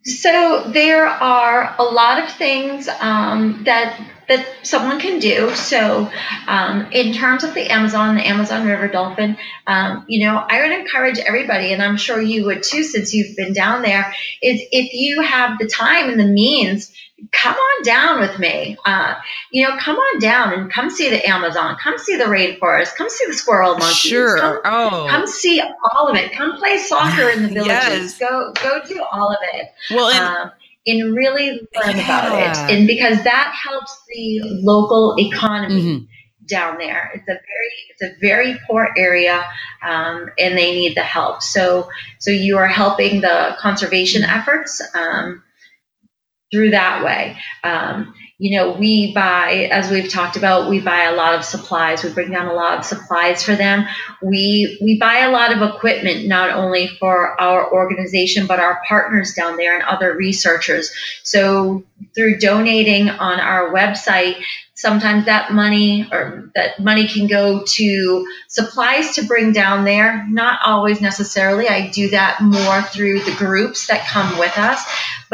So 0.04 0.64
there 0.66 1.06
are 1.06 1.74
a 1.78 1.82
lot 1.82 2.22
of 2.22 2.30
things 2.30 2.88
um, 3.00 3.62
that 3.64 3.98
that 4.28 4.46
someone 4.62 5.00
can 5.00 5.18
do. 5.18 5.54
So 5.54 6.10
um, 6.46 6.88
in 6.92 7.12
terms 7.12 7.44
of 7.44 7.54
the 7.54 7.70
Amazon, 7.70 8.14
the 8.14 8.26
Amazon 8.26 8.66
River 8.66 8.88
Dolphin, 8.88 9.36
um, 9.66 10.04
you 10.08 10.26
know, 10.26 10.36
I 10.36 10.62
would 10.62 10.72
encourage 10.72 11.18
everybody, 11.18 11.72
and 11.72 11.82
I'm 11.82 11.96
sure 11.96 12.20
you 12.20 12.46
would 12.46 12.62
too, 12.62 12.82
since 12.82 13.14
you've 13.14 13.36
been 13.36 13.52
down 13.52 13.82
there, 13.82 14.14
is 14.42 14.60
if 14.72 14.92
you 14.92 15.22
have 15.22 15.58
the 15.58 15.66
time 15.66 16.10
and 16.10 16.18
the 16.18 16.26
means 16.26 16.93
come 17.32 17.54
on 17.54 17.84
down 17.84 18.20
with 18.20 18.38
me. 18.38 18.76
Uh, 18.84 19.14
you 19.50 19.66
know, 19.66 19.76
come 19.78 19.96
on 19.96 20.20
down 20.20 20.52
and 20.52 20.72
come 20.72 20.90
see 20.90 21.10
the 21.10 21.28
Amazon, 21.28 21.76
come 21.82 21.98
see 21.98 22.16
the 22.16 22.24
rainforest, 22.24 22.96
come 22.96 23.08
see 23.08 23.24
the 23.26 23.34
squirrel 23.34 23.76
monkeys. 23.76 23.96
Sure. 23.96 24.38
Come, 24.38 24.60
oh. 24.64 25.06
come 25.08 25.26
see 25.26 25.60
all 25.60 26.08
of 26.08 26.16
it. 26.16 26.32
Come 26.32 26.56
play 26.56 26.78
soccer 26.78 27.28
in 27.30 27.42
the 27.42 27.48
villages. 27.54 27.68
yes. 27.68 28.18
Go 28.18 28.52
go 28.62 28.80
do 28.86 29.02
all 29.12 29.30
of 29.30 29.38
it. 29.54 29.66
Well, 29.90 30.08
and, 30.08 30.18
um, 30.20 30.50
and 30.86 31.14
really 31.14 31.50
learn 31.74 31.96
yeah. 31.96 32.04
about 32.04 32.68
it, 32.68 32.74
and 32.74 32.86
because 32.86 33.22
that 33.24 33.54
helps 33.54 33.96
the 34.08 34.40
local 34.62 35.14
economy. 35.18 35.82
Mm-hmm. 35.82 36.04
Down 36.46 36.76
there, 36.76 37.10
it's 37.14 37.26
a 37.26 37.32
very 37.32 37.40
it's 37.88 38.02
a 38.02 38.20
very 38.20 38.60
poor 38.66 38.90
area, 38.98 39.42
um, 39.82 40.28
and 40.38 40.58
they 40.58 40.72
need 40.72 40.94
the 40.94 41.00
help. 41.00 41.42
So 41.42 41.88
so 42.18 42.30
you 42.30 42.58
are 42.58 42.66
helping 42.66 43.22
the 43.22 43.56
conservation 43.58 44.24
efforts. 44.24 44.82
Um, 44.94 45.42
through 46.54 46.70
that 46.70 47.04
way. 47.04 47.36
Um, 47.64 48.14
you 48.38 48.56
know, 48.56 48.72
we 48.72 49.12
buy, 49.12 49.68
as 49.72 49.90
we've 49.90 50.08
talked 50.08 50.36
about, 50.36 50.70
we 50.70 50.78
buy 50.78 51.04
a 51.04 51.16
lot 51.16 51.34
of 51.34 51.44
supplies. 51.44 52.04
We 52.04 52.12
bring 52.12 52.30
down 52.30 52.46
a 52.46 52.52
lot 52.52 52.78
of 52.78 52.84
supplies 52.84 53.42
for 53.42 53.56
them. 53.56 53.86
We 54.22 54.78
we 54.80 54.98
buy 55.00 55.20
a 55.20 55.32
lot 55.32 55.52
of 55.52 55.62
equipment 55.62 56.26
not 56.26 56.50
only 56.50 56.86
for 56.86 57.40
our 57.40 57.72
organization 57.72 58.46
but 58.46 58.60
our 58.60 58.80
partners 58.86 59.34
down 59.34 59.56
there 59.56 59.74
and 59.74 59.82
other 59.82 60.14
researchers. 60.14 60.92
So 61.24 61.84
through 62.14 62.38
donating 62.38 63.08
on 63.08 63.40
our 63.40 63.72
website, 63.72 64.40
sometimes 64.74 65.24
that 65.26 65.52
money 65.52 66.06
or 66.12 66.50
that 66.54 66.80
money 66.80 67.08
can 67.08 67.26
go 67.26 67.64
to 67.64 68.26
supplies 68.48 69.14
to 69.14 69.22
bring 69.22 69.52
down 69.52 69.84
there 69.84 70.26
not 70.28 70.58
always 70.66 71.00
necessarily 71.00 71.68
i 71.68 71.88
do 71.90 72.10
that 72.10 72.40
more 72.42 72.82
through 72.82 73.20
the 73.20 73.34
groups 73.36 73.86
that 73.86 74.06
come 74.08 74.36
with 74.38 74.58
us 74.58 74.84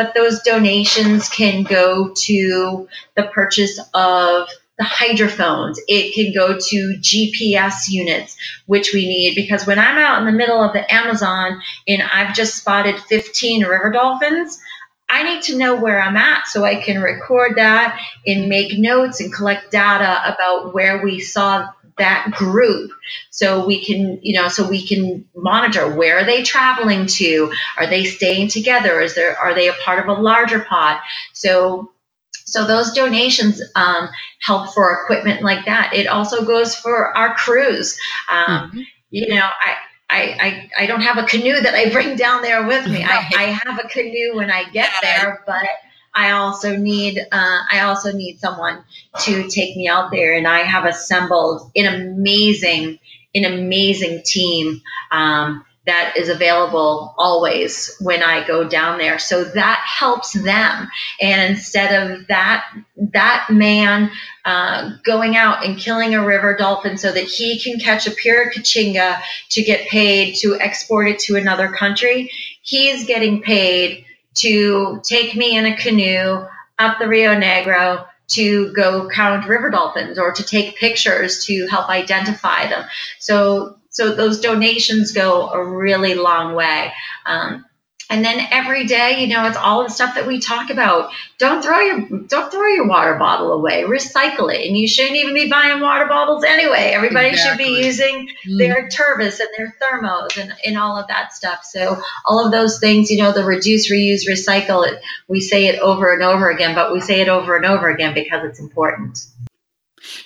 but 0.00 0.14
those 0.14 0.40
donations 0.40 1.28
can 1.28 1.62
go 1.62 2.14
to 2.14 2.88
the 3.16 3.24
purchase 3.24 3.78
of 3.92 4.48
the 4.78 4.84
hydrophones. 4.84 5.78
It 5.88 6.14
can 6.14 6.32
go 6.32 6.58
to 6.58 6.96
GPS 6.98 7.90
units, 7.90 8.34
which 8.64 8.94
we 8.94 9.06
need 9.06 9.34
because 9.34 9.66
when 9.66 9.78
I'm 9.78 9.98
out 9.98 10.20
in 10.20 10.24
the 10.24 10.32
middle 10.32 10.64
of 10.64 10.72
the 10.72 10.90
Amazon 10.90 11.60
and 11.86 12.00
I've 12.00 12.34
just 12.34 12.56
spotted 12.56 12.98
15 12.98 13.66
river 13.66 13.90
dolphins, 13.90 14.58
I 15.06 15.22
need 15.22 15.42
to 15.42 15.58
know 15.58 15.76
where 15.76 16.00
I'm 16.00 16.16
at 16.16 16.46
so 16.46 16.64
I 16.64 16.76
can 16.76 17.02
record 17.02 17.56
that 17.56 18.00
and 18.26 18.48
make 18.48 18.78
notes 18.78 19.20
and 19.20 19.30
collect 19.30 19.70
data 19.70 20.32
about 20.32 20.72
where 20.72 21.04
we 21.04 21.20
saw 21.20 21.68
that 21.98 22.30
group 22.32 22.90
so 23.30 23.66
we 23.66 23.84
can 23.84 24.18
you 24.22 24.40
know 24.40 24.48
so 24.48 24.68
we 24.68 24.86
can 24.86 25.26
monitor 25.34 25.94
where 25.94 26.18
are 26.18 26.24
they 26.24 26.42
traveling 26.42 27.06
to 27.06 27.52
are 27.76 27.86
they 27.86 28.04
staying 28.04 28.48
together 28.48 29.00
is 29.00 29.14
there 29.14 29.36
are 29.38 29.54
they 29.54 29.68
a 29.68 29.72
part 29.84 29.98
of 29.98 30.08
a 30.08 30.20
larger 30.20 30.60
pod 30.60 30.98
so 31.32 31.92
so 32.32 32.66
those 32.66 32.92
donations 32.92 33.62
um, 33.76 34.08
help 34.42 34.74
for 34.74 35.02
equipment 35.02 35.42
like 35.42 35.66
that 35.66 35.94
it 35.94 36.06
also 36.06 36.44
goes 36.44 36.74
for 36.74 37.16
our 37.16 37.34
crews 37.34 37.98
um, 38.30 38.68
mm-hmm. 38.68 38.80
you 39.10 39.34
know 39.34 39.48
i 39.60 39.76
I, 40.12 40.68
I, 40.76 40.82
I 40.82 40.86
don't 40.86 41.02
have 41.02 41.18
a 41.18 41.22
canoe 41.22 41.60
that 41.60 41.72
I 41.72 41.88
bring 41.92 42.16
down 42.16 42.42
there 42.42 42.66
with 42.66 42.84
me. 42.84 43.04
Right. 43.04 43.32
I, 43.32 43.44
I 43.44 43.60
have 43.64 43.78
a 43.78 43.86
canoe 43.86 44.34
when 44.34 44.50
I 44.50 44.68
get 44.68 44.90
there, 45.00 45.44
but 45.46 45.68
I 46.14 46.32
also 46.32 46.76
need 46.76 47.18
uh, 47.18 47.58
I 47.70 47.80
also 47.80 48.12
need 48.12 48.40
someone 48.40 48.82
to 49.20 49.48
take 49.48 49.76
me 49.76 49.88
out 49.88 50.10
there, 50.10 50.34
and 50.34 50.46
I 50.46 50.60
have 50.60 50.84
assembled 50.84 51.70
an 51.76 51.86
amazing 51.86 52.98
an 53.34 53.44
amazing 53.44 54.22
team 54.24 54.80
um, 55.12 55.64
that 55.86 56.14
is 56.16 56.28
available 56.28 57.14
always 57.16 57.96
when 58.00 58.22
I 58.22 58.46
go 58.46 58.68
down 58.68 58.98
there. 58.98 59.18
So 59.18 59.44
that 59.44 59.82
helps 59.86 60.32
them. 60.32 60.88
And 61.20 61.52
instead 61.52 62.10
of 62.10 62.26
that 62.26 62.64
that 63.12 63.46
man 63.50 64.10
uh, 64.44 64.92
going 65.04 65.36
out 65.36 65.64
and 65.64 65.78
killing 65.78 66.14
a 66.14 66.24
river 66.24 66.56
dolphin 66.56 66.98
so 66.98 67.10
that 67.12 67.24
he 67.24 67.58
can 67.58 67.78
catch 67.78 68.06
a 68.06 68.10
piracatinga 68.10 69.20
to 69.50 69.62
get 69.62 69.88
paid 69.88 70.36
to 70.36 70.58
export 70.60 71.08
it 71.08 71.18
to 71.20 71.36
another 71.36 71.68
country, 71.68 72.30
he's 72.62 73.06
getting 73.06 73.42
paid 73.42 74.04
to 74.36 75.00
take 75.04 75.34
me 75.34 75.56
in 75.56 75.66
a 75.66 75.76
canoe 75.76 76.46
up 76.78 76.98
the 76.98 77.08
Rio 77.08 77.34
Negro 77.34 78.06
to 78.28 78.72
go 78.72 79.08
count 79.08 79.48
river 79.48 79.70
dolphins 79.70 80.18
or 80.18 80.32
to 80.32 80.44
take 80.44 80.76
pictures 80.76 81.44
to 81.46 81.66
help 81.66 81.88
identify 81.88 82.68
them. 82.68 82.84
So, 83.18 83.76
so 83.90 84.14
those 84.14 84.40
donations 84.40 85.12
go 85.12 85.48
a 85.48 85.64
really 85.64 86.14
long 86.14 86.54
way. 86.54 86.92
Um, 87.26 87.64
and 88.10 88.24
then 88.24 88.44
every 88.50 88.86
day, 88.86 89.20
you 89.20 89.28
know, 89.28 89.46
it's 89.46 89.56
all 89.56 89.84
the 89.84 89.88
stuff 89.88 90.16
that 90.16 90.26
we 90.26 90.40
talk 90.40 90.68
about. 90.68 91.12
Don't 91.38 91.62
throw 91.62 91.78
your 91.78 92.00
don't 92.26 92.50
throw 92.50 92.66
your 92.66 92.88
water 92.88 93.14
bottle 93.14 93.52
away. 93.52 93.84
Recycle 93.84 94.52
it. 94.52 94.66
And 94.66 94.76
you 94.76 94.88
shouldn't 94.88 95.14
even 95.14 95.32
be 95.32 95.48
buying 95.48 95.80
water 95.80 96.06
bottles 96.06 96.42
anyway. 96.42 96.90
Everybody 96.92 97.28
exactly. 97.28 97.64
should 97.64 97.72
be 97.72 97.86
using 97.86 98.28
mm. 98.48 98.58
their 98.58 98.88
Tervis 98.88 99.38
and 99.38 99.48
their 99.56 99.76
thermos 99.80 100.36
and, 100.36 100.52
and 100.66 100.76
all 100.76 100.96
of 100.96 101.06
that 101.06 101.32
stuff. 101.32 101.60
So 101.62 102.02
all 102.26 102.44
of 102.44 102.50
those 102.50 102.80
things, 102.80 103.12
you 103.12 103.18
know, 103.18 103.32
the 103.32 103.44
reduce, 103.44 103.90
reuse, 103.90 104.28
recycle 104.28 104.84
it. 104.86 105.00
We 105.28 105.40
say 105.40 105.68
it 105.68 105.78
over 105.78 106.12
and 106.12 106.24
over 106.24 106.50
again, 106.50 106.74
but 106.74 106.92
we 106.92 107.00
say 107.00 107.20
it 107.20 107.28
over 107.28 107.54
and 107.54 107.64
over 107.64 107.88
again 107.88 108.12
because 108.12 108.44
it's 108.44 108.58
important. 108.58 109.24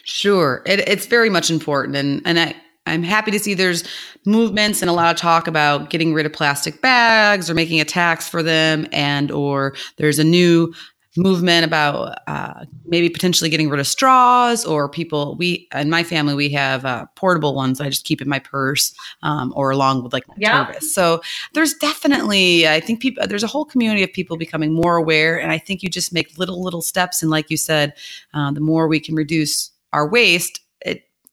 Sure. 0.05 0.63
It, 0.65 0.89
it's 0.89 1.05
very 1.05 1.29
much 1.29 1.51
important. 1.51 1.97
And 1.97 2.23
and 2.25 2.41
I 2.41 2.57
I'm 2.87 3.03
happy 3.03 3.31
to 3.31 3.39
see 3.39 3.55
there's 3.55 3.85
movements 4.27 4.83
and 4.83 4.91
a 4.91 4.93
lot 4.93 5.15
of 5.15 5.21
talk 5.21 5.47
about 5.47 5.91
getting 5.91 6.13
rid 6.13 6.27
of 6.27 6.33
plastic 6.33 6.83
bags 6.83 7.49
or 7.49 7.55
making 7.55 7.81
a 7.81 7.85
tax 7.85 8.29
for 8.29 8.43
them, 8.43 8.87
and 8.93 9.31
or 9.31 9.75
there's 9.97 10.19
a 10.19 10.25
new 10.25 10.73
movement 11.17 11.65
about 11.65 12.19
uh, 12.27 12.65
maybe 12.87 13.09
potentially 13.09 13.49
getting 13.49 13.69
rid 13.69 13.79
of 13.79 13.87
straws 13.87 14.65
or 14.65 14.89
people 14.89 15.37
we 15.37 15.69
in 15.75 15.89
my 15.89 16.03
family 16.03 16.35
we 16.35 16.49
have 16.49 16.85
uh, 16.85 17.07
portable 17.15 17.55
ones 17.55 17.81
i 17.81 17.89
just 17.89 18.05
keep 18.05 18.21
in 18.21 18.29
my 18.29 18.39
purse 18.39 18.93
um, 19.23 19.53
or 19.55 19.71
along 19.71 20.03
with 20.03 20.13
like 20.13 20.27
my 20.27 20.35
yeah. 20.39 20.67
service 20.67 20.93
so 20.93 21.21
there's 21.53 21.75
definitely 21.75 22.67
i 22.67 22.81
think 22.81 23.01
people 23.01 23.25
there's 23.29 23.45
a 23.45 23.49
whole 23.49 23.65
community 23.65 24.03
of 24.03 24.13
people 24.13 24.37
becoming 24.37 24.73
more 24.73 24.97
aware 24.97 25.41
and 25.41 25.53
i 25.53 25.59
think 25.59 25.83
you 25.83 25.89
just 25.89 26.13
make 26.13 26.37
little 26.37 26.63
little 26.63 26.83
steps 26.83 27.23
and 27.23 27.31
like 27.31 27.49
you 27.49 27.57
said 27.57 27.95
uh, 28.35 28.51
the 28.51 28.61
more 28.61 28.89
we 28.89 28.99
can 28.99 29.15
reduce 29.15 29.71
our 29.93 30.09
waste 30.09 30.61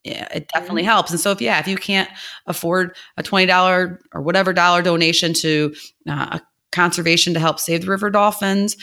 it 0.03 0.49
definitely 0.53 0.81
mm-hmm. 0.81 0.89
helps. 0.89 1.11
And 1.11 1.19
so, 1.19 1.31
if 1.31 1.41
yeah, 1.41 1.59
if 1.59 1.67
you 1.67 1.77
can't 1.77 2.09
afford 2.47 2.95
a 3.17 3.23
twenty 3.23 3.45
dollar 3.45 3.99
or 4.13 4.21
whatever 4.21 4.53
dollar 4.53 4.81
donation 4.81 5.33
to 5.35 5.73
uh, 6.07 6.39
a 6.39 6.41
conservation 6.71 7.33
to 7.33 7.39
help 7.39 7.59
save 7.59 7.81
the 7.81 7.91
river 7.91 8.09
dolphins, 8.09 8.77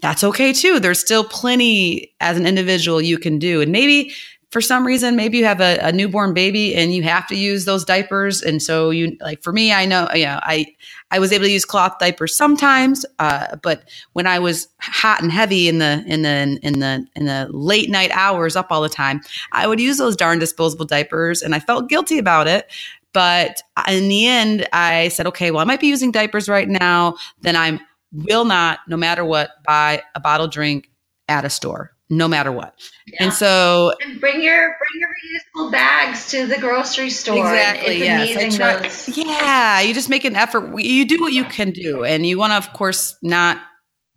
that's 0.00 0.24
okay 0.24 0.52
too. 0.52 0.80
There's 0.80 0.98
still 0.98 1.24
plenty 1.24 2.14
as 2.20 2.36
an 2.36 2.46
individual 2.46 3.00
you 3.00 3.18
can 3.18 3.38
do, 3.38 3.60
and 3.60 3.72
maybe 3.72 4.12
for 4.54 4.60
some 4.60 4.86
reason 4.86 5.16
maybe 5.16 5.38
you 5.38 5.44
have 5.44 5.60
a, 5.60 5.78
a, 5.78 5.90
newborn 5.90 6.32
baby 6.32 6.76
and 6.76 6.94
you 6.94 7.02
have 7.02 7.26
to 7.26 7.34
use 7.34 7.64
those 7.64 7.84
diapers. 7.84 8.40
And 8.40 8.62
so 8.62 8.90
you 8.90 9.16
like 9.20 9.42
for 9.42 9.52
me 9.52 9.72
i 9.72 9.84
know 9.84 10.08
yeah 10.14 10.38
i 10.44 10.64
i 11.10 11.18
was 11.18 11.32
able 11.32 11.44
to 11.44 11.50
use 11.50 11.64
cloth 11.64 11.98
diapers 11.98 12.36
sometimes 12.36 13.04
uh, 13.18 13.56
but 13.62 13.88
when 14.12 14.28
i 14.28 14.38
was 14.38 14.68
hot 14.80 15.20
and 15.20 15.32
heavy 15.32 15.68
in 15.68 15.78
the 15.78 16.04
in 16.06 16.22
the 16.22 16.58
in 16.62 16.78
the 16.78 17.04
in 17.16 17.24
the 17.24 17.48
late 17.50 17.90
night 17.90 18.12
hours 18.12 18.54
up 18.54 18.68
all 18.70 18.80
the 18.80 18.88
time 18.88 19.20
i 19.50 19.66
would 19.66 19.80
use 19.80 19.98
those 19.98 20.14
darn 20.14 20.38
disposable 20.38 20.84
diapers 20.84 21.42
and 21.42 21.54
i 21.54 21.58
felt 21.58 21.88
guilty 21.88 22.18
about 22.18 22.46
it. 22.46 22.70
But 23.12 23.60
in 23.88 24.08
the 24.08 24.28
end 24.28 24.68
i 24.72 25.08
said 25.08 25.26
okay 25.26 25.50
well 25.50 25.62
i 25.62 25.64
might 25.64 25.80
be 25.80 25.88
using 25.88 26.12
diapers 26.12 26.48
right 26.48 26.68
now. 26.68 27.16
Then 27.40 27.56
i 27.56 27.80
will 28.12 28.44
not 28.44 28.78
no 28.86 28.96
matter 28.96 29.24
what 29.24 29.50
buy 29.66 30.02
a 30.14 30.20
bottle 30.20 30.46
drink 30.46 30.88
at 31.28 31.44
a 31.44 31.50
store 31.50 31.93
no 32.10 32.28
matter 32.28 32.52
what. 32.52 32.74
Yeah. 33.06 33.24
And 33.24 33.32
so 33.32 33.92
and 34.02 34.20
bring 34.20 34.42
your 34.42 34.76
bring 34.78 35.00
your 35.00 35.08
reusable 35.08 35.72
bags 35.72 36.30
to 36.30 36.46
the 36.46 36.58
grocery 36.58 37.10
store. 37.10 37.38
Exactly. 37.38 37.98
yes. 37.98 38.56
Try, 38.56 39.14
yeah. 39.14 39.80
You 39.80 39.94
just 39.94 40.10
make 40.10 40.24
an 40.24 40.36
effort. 40.36 40.78
You 40.78 41.06
do 41.06 41.20
what 41.20 41.32
you 41.32 41.44
can 41.44 41.70
do. 41.70 42.04
And 42.04 42.26
you 42.26 42.38
want 42.38 42.52
to, 42.52 42.56
of 42.56 42.72
course, 42.74 43.16
not 43.22 43.58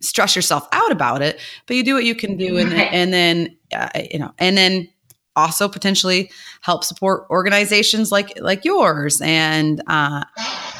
stress 0.00 0.36
yourself 0.36 0.68
out 0.72 0.92
about 0.92 1.22
it, 1.22 1.40
but 1.66 1.76
you 1.76 1.82
do 1.82 1.94
what 1.94 2.04
you 2.04 2.14
can 2.14 2.36
do. 2.36 2.56
And, 2.58 2.72
right. 2.72 2.88
and 2.92 3.12
then, 3.12 3.56
uh, 3.72 3.88
you 4.10 4.18
know, 4.18 4.32
and 4.38 4.56
then 4.56 4.88
also 5.34 5.68
potentially 5.68 6.30
help 6.60 6.84
support 6.84 7.26
organizations 7.30 8.12
like, 8.12 8.38
like 8.40 8.64
yours. 8.64 9.20
And, 9.20 9.80
uh, 9.86 10.24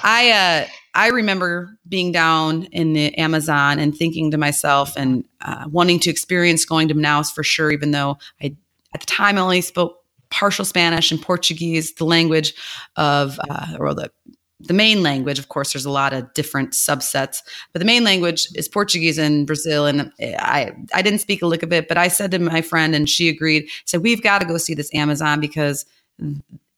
I, 0.03 0.31
uh, 0.31 0.69
I 0.95 1.09
remember 1.09 1.77
being 1.89 2.13
down 2.13 2.65
in 2.65 2.93
the 2.93 3.17
Amazon 3.19 3.79
and 3.79 3.97
thinking 3.97 4.31
to 4.31 4.39
myself 4.39 4.97
and 4.97 5.25
uh, 5.41 5.65
wanting 5.71 6.01
to 6.01 6.11
experience 6.11 6.65
going 6.65 6.89
to 6.89 6.95
Manaus 6.95 7.33
for 7.33 7.43
sure, 7.43 7.71
even 7.71 7.91
though 7.91 8.19
I, 8.43 8.57
at 8.95 9.01
the 9.01 9.07
time, 9.07 9.39
only 9.39 9.61
spoke 9.61 10.03
partial 10.31 10.65
Spanish 10.65 11.11
and 11.11 11.21
Portuguese, 11.21 11.95
the 11.95 12.05
language 12.05 12.55
of, 12.97 13.39
uh, 13.49 13.77
or 13.79 13.95
the 13.95 14.11
the 14.61 14.75
main 14.75 15.03
language, 15.03 15.39
of 15.39 15.49
course, 15.49 15.73
there's 15.73 15.85
a 15.85 15.91
lot 15.91 16.13
of 16.13 16.33
different 16.35 16.73
subsets, 16.73 17.43
but 17.73 17.79
the 17.79 17.85
main 17.85 18.03
language 18.03 18.49
is 18.57 18.69
Portuguese 18.69 19.17
in 19.17 19.47
Brazil. 19.47 19.87
And 19.87 20.13
I, 20.21 20.73
I 20.93 21.03
didn't 21.03 21.21
speak 21.21 21.43
a 21.43 21.47
lick 21.47 21.63
of 21.63 21.73
it, 21.73 21.87
but 21.87 21.97
I 21.97 22.09
said 22.09 22.33
to 22.33 22.39
my 22.41 22.61
friend, 22.61 22.95
and 22.95 23.09
she 23.09 23.29
agreed, 23.29 23.69
said, 23.85 24.03
We've 24.03 24.23
got 24.23 24.41
to 24.41 24.47
go 24.47 24.59
see 24.59 24.75
this 24.75 24.93
Amazon 24.93 25.41
because 25.41 25.87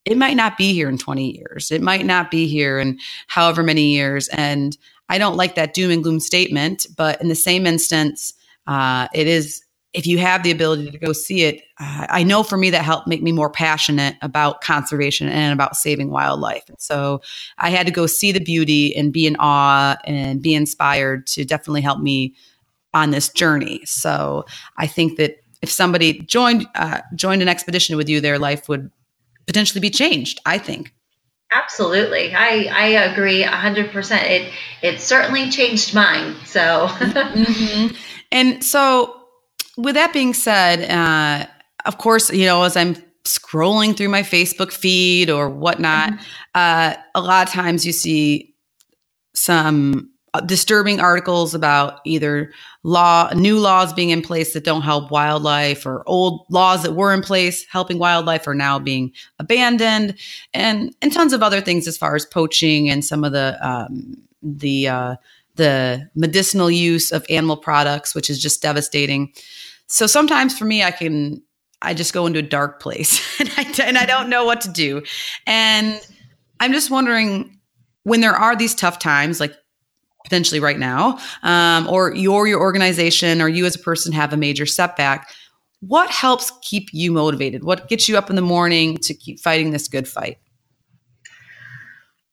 it 0.05 0.17
might 0.17 0.37
not 0.37 0.57
be 0.57 0.73
here 0.73 0.89
in 0.89 0.99
20 0.99 1.39
years. 1.39 1.71
It 1.71 1.83
might 1.83 2.07
not 2.07 2.31
be 2.31 2.47
here 2.47 2.79
in 2.79 2.99
however 3.27 3.63
many 3.63 3.93
years. 3.93 4.29
And 4.29 4.77
I 5.09 5.19
don't 5.19 5.37
like 5.37 5.55
that 5.57 5.75
doom 5.75 5.91
and 5.91 6.03
gloom 6.03 6.21
statement, 6.21 6.87
but 6.97 7.21
in 7.21 7.29
the 7.29 7.35
same 7.35 7.67
instance, 7.67 8.33
uh, 8.67 9.09
it 9.13 9.27
is 9.27 9.63
if 9.93 10.07
you 10.07 10.19
have 10.19 10.45
the 10.45 10.53
ability 10.53 10.89
to 10.91 10.99
go 10.99 11.13
see 11.13 11.43
it, 11.43 11.63
uh, 11.81 12.07
I 12.09 12.23
know 12.23 12.45
for 12.45 12.57
me 12.57 12.71
that 12.71 12.85
helped 12.85 13.09
make 13.09 13.23
me 13.23 13.33
more 13.33 13.51
passionate 13.51 14.15
about 14.23 14.61
conservation 14.61 15.29
and 15.29 15.53
about 15.53 15.77
saving 15.77 16.11
wildlife. 16.11 16.63
and 16.69 16.81
So 16.81 17.23
I 17.59 17.71
had 17.71 17.87
to 17.87 17.93
go 17.93 18.07
see 18.07 18.31
the 18.31 18.39
beauty 18.39 18.95
and 18.95 19.13
be 19.13 19.27
in 19.27 19.35
awe 19.41 19.97
and 20.05 20.41
be 20.41 20.55
inspired 20.55 21.27
to 21.29 21.45
definitely 21.45 21.81
help 21.81 21.99
me 21.99 22.35
on 22.95 23.11
this 23.11 23.29
journey. 23.31 23.81
So 23.85 24.45
I 24.77 24.87
think 24.87 25.17
that 25.19 25.41
if 25.61 25.71
somebody 25.71 26.21
joined 26.21 26.69
uh, 26.77 27.01
joined 27.17 27.43
an 27.43 27.49
expedition 27.49 27.97
with 27.97 28.09
you, 28.09 28.21
their 28.21 28.39
life 28.39 28.69
would 28.69 28.91
potentially 29.47 29.81
be 29.81 29.91
changed, 29.91 30.41
I 30.47 30.59
think. 30.59 30.93
Absolutely. 31.53 32.33
I, 32.33 32.69
I 32.73 32.87
agree 33.11 33.43
100%. 33.43 34.23
It 34.23 34.53
it 34.83 35.01
certainly 35.01 35.51
changed 35.51 35.95
mine. 35.95 36.37
So 36.45 36.87
mm-hmm. 36.89 37.95
And 38.31 38.65
so 38.65 39.21
with 39.77 39.97
that 39.97 40.13
being 40.13 40.35
said, 40.35 40.89
uh, 40.89 41.47
of 41.85 41.99
course, 41.99 42.31
you 42.33 42.47
know, 42.47 42.63
as 42.63 42.77
I'm 42.77 42.95
scrolling 43.25 43.97
through 43.97 44.11
my 44.11 44.23
Facebook 44.23 44.73
feed 44.73 45.31
or 45.31 45.49
whatnot, 45.49 46.13
mm-hmm. 46.13 46.23
uh, 46.55 46.95
a 47.15 47.21
lot 47.21 47.49
of 47.49 47.53
times 47.53 47.85
you 47.85 47.93
see 47.93 48.55
some 49.35 50.10
disturbing 50.47 51.01
articles 51.01 51.55
about 51.55 52.01
either 52.05 52.53
law 52.85 53.31
new 53.35 53.59
laws 53.59 53.93
being 53.93 54.11
in 54.11 54.23
place 54.23 54.53
that 54.53 54.65
don't 54.65 54.83
help 54.83 55.11
wildlife 55.11 55.85
or 55.85 56.05
old 56.07 56.47
laws 56.51 56.83
that 56.83 56.93
were 56.93 57.13
in 57.13 57.21
place 57.21 57.67
helping 57.67 57.99
wildlife 57.99 58.47
are 58.47 58.55
now 58.55 58.79
being 58.79 59.13
abandoned 59.39 60.15
and 60.55 60.95
and 61.03 61.13
tons 61.13 61.33
of 61.33 61.43
other 61.43 61.61
things 61.61 61.89
as 61.89 61.99
far 61.99 62.15
as 62.15 62.25
poaching 62.27 62.89
and 62.89 63.05
some 63.05 63.25
of 63.25 63.33
the 63.33 63.59
um, 63.67 64.17
the 64.43 64.87
uh, 64.87 65.17
the 65.57 66.09
medicinal 66.15 66.71
use 66.71 67.11
of 67.11 67.27
animal 67.29 67.57
products 67.57 68.15
which 68.15 68.31
is 68.31 68.41
just 68.41 68.63
devastating. 68.63 69.33
So 69.89 70.07
sometimes 70.07 70.57
for 70.57 70.65
me 70.65 70.85
i 70.85 70.93
can 70.93 71.43
i 71.83 71.93
just 71.93 72.13
go 72.13 72.27
into 72.27 72.39
a 72.39 72.43
dark 72.43 72.81
place 72.81 73.21
and 73.41 73.51
I, 73.57 73.83
and 73.83 73.99
I 73.99 74.07
don't 74.07 74.31
know 74.31 74.45
what 74.45 74.61
to 74.61 74.71
do. 74.71 75.03
And 75.47 76.01
i'm 76.61 76.73
just 76.73 76.91
wondering 76.91 77.59
when 78.05 78.21
there 78.21 78.35
are 78.35 78.57
these 78.57 78.75
tough 78.75 78.99
times 78.99 79.41
like 79.41 79.55
potentially 80.25 80.61
right 80.61 80.79
now, 80.79 81.19
um, 81.43 81.89
or 81.89 82.15
your 82.15 82.47
your 82.47 82.61
organization 82.61 83.41
or 83.41 83.49
you 83.49 83.67
as 83.67 83.75
a 83.75 83.79
person 83.79 84.13
have 84.13 84.33
a 84.33 84.37
major 84.37 84.67
setback, 84.67 85.31
what 85.81 86.11
helps 86.11 86.53
keep 86.63 86.89
you 86.93 87.13
motivated? 87.13 87.65
What 87.65 87.89
gets 87.89 88.09
you 88.09 88.19
up 88.19 88.31
in 88.31 88.37
the 88.37 88.43
morning 88.43 88.97
to 88.99 89.15
keep 89.15 89.41
fighting 89.41 89.71
this 89.71 89.89
good 89.89 90.07
fight? 90.07 90.39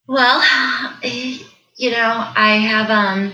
Well, 0.07 0.41
you 1.03 1.91
know, 1.91 2.31
I 2.35 2.57
have 2.57 2.89
um 2.89 3.33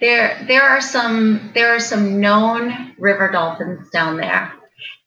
there 0.00 0.44
there 0.48 0.62
are 0.62 0.80
some 0.80 1.50
there 1.54 1.74
are 1.74 1.80
some 1.80 2.20
known 2.20 2.94
river 2.98 3.30
dolphins 3.30 3.88
down 3.90 4.16
there. 4.16 4.52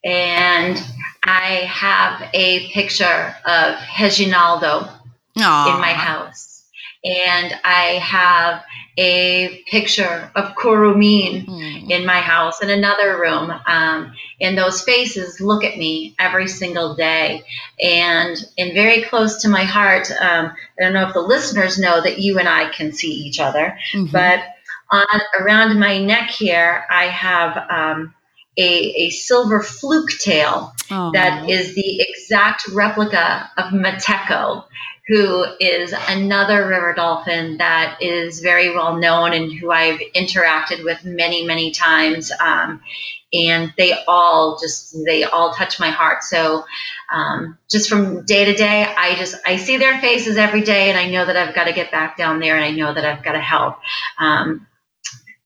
And 0.04 0.80
I 1.24 1.66
have 1.68 2.30
a 2.32 2.70
picture 2.70 3.34
of 3.44 3.74
Reginaldo 3.98 4.88
in 5.34 5.42
my 5.42 5.92
house. 5.92 6.64
And 7.04 7.52
I 7.64 7.98
have 8.02 8.62
a 8.96 9.62
picture 9.70 10.30
of 10.34 10.54
Kurumin 10.54 11.46
mm. 11.46 11.90
in 11.90 12.06
my 12.06 12.20
house 12.20 12.62
in 12.62 12.70
another 12.70 13.18
room. 13.20 13.52
Um, 13.66 14.12
and 14.40 14.56
those 14.56 14.82
faces 14.82 15.40
look 15.40 15.64
at 15.64 15.76
me 15.76 16.14
every 16.18 16.48
single 16.48 16.94
day. 16.94 17.42
And 17.80 18.36
and 18.56 18.72
very 18.72 19.02
close 19.02 19.42
to 19.42 19.48
my 19.48 19.64
heart, 19.64 20.10
um, 20.10 20.52
I 20.78 20.82
don't 20.82 20.94
know 20.94 21.06
if 21.08 21.14
the 21.14 21.20
listeners 21.20 21.78
know 21.78 22.00
that 22.00 22.18
you 22.18 22.38
and 22.38 22.48
I 22.48 22.70
can 22.70 22.92
see 22.92 23.12
each 23.12 23.38
other, 23.38 23.78
mm-hmm. 23.92 24.12
but 24.12 24.40
on 24.90 25.20
around 25.40 25.78
my 25.78 25.98
neck 25.98 26.30
here, 26.30 26.84
I 26.88 27.06
have 27.06 27.56
um, 27.68 28.14
a, 28.56 28.62
a 28.62 29.10
silver 29.10 29.62
fluke 29.62 30.10
tail 30.18 30.72
Aww. 30.88 31.12
that 31.12 31.48
is 31.48 31.74
the 31.74 32.00
exact 32.00 32.68
replica 32.68 33.50
of 33.56 33.72
Mateko, 33.72 34.64
who 35.08 35.44
is 35.60 35.94
another 36.08 36.66
river 36.66 36.92
dolphin 36.94 37.58
that 37.58 37.98
is 38.00 38.40
very 38.40 38.74
well 38.74 38.96
known 38.96 39.32
and 39.32 39.52
who 39.52 39.70
I've 39.70 40.00
interacted 40.14 40.84
with 40.84 41.04
many, 41.04 41.44
many 41.44 41.70
times. 41.70 42.32
Um, 42.40 42.82
and 43.32 43.72
they 43.76 43.92
all 44.06 44.58
just 44.60 44.96
they 45.04 45.24
all 45.24 45.52
touch 45.52 45.78
my 45.78 45.90
heart. 45.90 46.22
So 46.22 46.64
um, 47.12 47.58
just 47.70 47.88
from 47.88 48.24
day 48.24 48.46
to 48.46 48.54
day, 48.54 48.82
I 48.84 49.14
just 49.16 49.36
I 49.46 49.56
see 49.56 49.76
their 49.76 50.00
faces 50.00 50.36
every 50.36 50.62
day, 50.62 50.90
and 50.90 50.98
I 50.98 51.10
know 51.10 51.24
that 51.24 51.36
I've 51.36 51.54
got 51.54 51.64
to 51.64 51.72
get 51.72 51.90
back 51.90 52.16
down 52.16 52.40
there, 52.40 52.56
and 52.56 52.64
I 52.64 52.70
know 52.70 52.92
that 52.92 53.04
I've 53.04 53.24
got 53.24 53.32
to 53.32 53.40
help. 53.40 53.78
Um, 54.18 54.66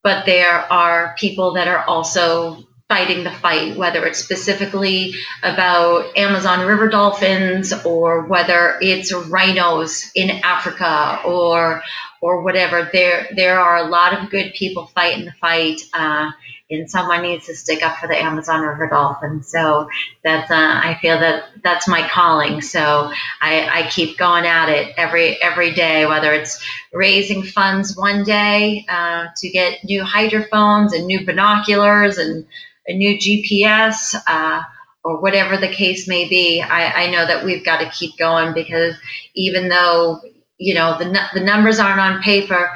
but 0.02 0.24
there 0.24 0.72
are 0.72 1.14
people 1.18 1.54
that 1.54 1.68
are 1.68 1.84
also 1.84 2.66
fighting 2.90 3.22
the 3.22 3.30
fight, 3.30 3.76
whether 3.76 4.04
it's 4.04 4.18
specifically 4.18 5.14
about 5.44 6.18
Amazon 6.18 6.66
river 6.66 6.88
dolphins 6.88 7.72
or 7.84 8.26
whether 8.26 8.76
it's 8.82 9.14
rhinos 9.14 10.10
in 10.16 10.28
Africa 10.42 11.20
or 11.24 11.82
or 12.20 12.42
whatever. 12.42 12.90
There 12.92 13.28
there 13.34 13.60
are 13.60 13.76
a 13.76 13.88
lot 13.88 14.18
of 14.18 14.28
good 14.28 14.54
people 14.54 14.86
fighting 14.86 15.24
the 15.24 15.32
fight. 15.40 15.80
Uh, 15.94 16.32
and 16.72 16.88
someone 16.88 17.22
needs 17.22 17.46
to 17.46 17.56
stick 17.56 17.82
up 17.82 17.96
for 17.98 18.06
the 18.06 18.16
Amazon 18.16 18.62
River 18.62 18.88
dolphin. 18.88 19.42
So 19.42 19.88
that's 20.22 20.50
uh, 20.50 20.54
I 20.56 20.98
feel 21.02 21.18
that 21.18 21.44
that's 21.64 21.88
my 21.88 22.08
calling. 22.08 22.62
So 22.62 23.10
I, 23.40 23.68
I 23.68 23.90
keep 23.90 24.16
going 24.16 24.46
at 24.46 24.68
it 24.68 24.94
every 24.96 25.40
every 25.42 25.74
day, 25.74 26.06
whether 26.06 26.32
it's 26.32 26.64
raising 26.92 27.42
funds 27.42 27.96
one 27.96 28.22
day 28.24 28.86
uh, 28.88 29.26
to 29.36 29.48
get 29.48 29.82
new 29.84 30.04
hydrophones 30.04 30.92
and 30.92 31.06
new 31.06 31.26
binoculars 31.26 32.18
and 32.18 32.46
a 32.86 32.94
new 32.94 33.16
GPS 33.16 34.14
uh, 34.26 34.62
or 35.04 35.20
whatever 35.20 35.56
the 35.56 35.68
case 35.68 36.08
may 36.08 36.28
be, 36.28 36.60
I, 36.60 37.04
I 37.04 37.10
know 37.10 37.26
that 37.26 37.44
we've 37.44 37.64
got 37.64 37.80
to 37.80 37.90
keep 37.90 38.18
going 38.18 38.52
because 38.54 38.94
even 39.34 39.68
though 39.68 40.20
you 40.58 40.74
know 40.74 40.98
the 40.98 41.18
the 41.34 41.40
numbers 41.40 41.78
aren't 41.78 42.00
on 42.00 42.22
paper, 42.22 42.70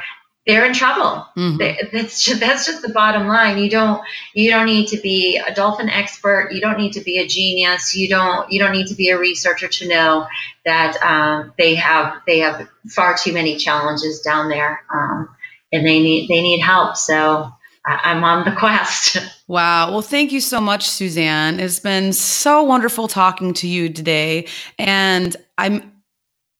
they're 0.46 0.66
in 0.66 0.74
trouble. 0.74 1.26
Mm-hmm. 1.36 1.56
They, 1.56 1.88
that's 1.92 2.22
just, 2.22 2.40
that's 2.40 2.66
just 2.66 2.82
the 2.82 2.90
bottom 2.90 3.26
line. 3.26 3.58
You 3.58 3.70
don't 3.70 4.02
you 4.34 4.50
don't 4.50 4.66
need 4.66 4.88
to 4.88 5.00
be 5.00 5.40
a 5.44 5.54
dolphin 5.54 5.88
expert. 5.88 6.50
You 6.52 6.60
don't 6.60 6.78
need 6.78 6.92
to 6.94 7.00
be 7.00 7.18
a 7.18 7.26
genius. 7.26 7.94
You 7.94 8.08
don't 8.08 8.50
you 8.50 8.60
don't 8.60 8.72
need 8.72 8.88
to 8.88 8.94
be 8.94 9.10
a 9.10 9.18
researcher 9.18 9.68
to 9.68 9.88
know 9.88 10.26
that 10.64 10.96
um, 11.02 11.52
they 11.56 11.74
have 11.76 12.20
they 12.26 12.40
have 12.40 12.68
far 12.90 13.16
too 13.16 13.32
many 13.32 13.56
challenges 13.56 14.20
down 14.20 14.48
there, 14.48 14.82
um, 14.92 15.28
and 15.72 15.86
they 15.86 16.00
need 16.00 16.28
they 16.28 16.42
need 16.42 16.60
help. 16.60 16.96
So 16.96 17.50
I'm 17.86 18.22
on 18.24 18.44
the 18.44 18.52
quest. 18.58 19.18
Wow. 19.46 19.90
Well, 19.92 20.02
thank 20.02 20.32
you 20.32 20.40
so 20.40 20.60
much, 20.60 20.88
Suzanne. 20.88 21.60
It's 21.60 21.78
been 21.80 22.12
so 22.14 22.62
wonderful 22.62 23.08
talking 23.08 23.52
to 23.54 23.68
you 23.68 23.90
today. 23.92 24.46
And 24.78 25.36
I'm, 25.58 25.92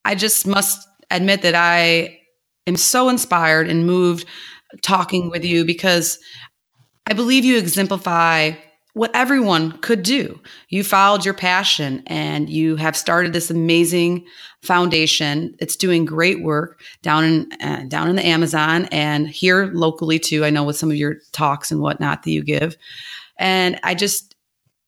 I 0.05 0.15
just 0.15 0.47
must 0.47 0.87
admit 1.11 1.43
that 1.43 1.55
I 1.55 2.21
am 2.67 2.77
so 2.77 3.09
inspired 3.09 3.69
and 3.71 3.87
moved 3.87 4.27
talking 4.83 5.31
with 5.31 5.45
you 5.45 5.65
because 5.65 6.19
I 7.07 7.15
believe 7.15 7.45
you 7.45 7.59
exemplify 7.59 8.53
what 8.95 9.11
everyone 9.13 9.73
could 9.79 10.03
do. 10.03 10.41
You 10.69 10.85
followed 10.85 11.25
your 11.25 11.35
passion 11.35 12.03
and 12.07 12.49
you 12.49 12.77
have 12.77 12.97
started 12.97 13.33
this 13.33 13.51
amazing 13.51 14.25
foundation. 14.63 15.55
It's 15.59 15.77
doing 15.77 16.05
great 16.05 16.43
work 16.43 16.81
down 17.03 17.25
in 17.25 17.53
uh, 17.61 17.85
down 17.89 18.09
in 18.09 18.17
the 18.17 18.27
Amazon 18.27 18.87
and 18.87 19.29
here 19.29 19.67
locally 19.75 20.19
too. 20.19 20.45
I 20.45 20.51
know 20.51 20.65
with 20.65 20.77
some 20.77 20.91
of 20.91 20.97
your 20.97 21.17
talks 21.33 21.71
and 21.71 21.81
whatnot 21.81 22.23
that 22.23 22.31
you 22.31 22.43
give, 22.43 22.77
and 23.37 23.79
I 23.83 23.95
just 23.95 24.37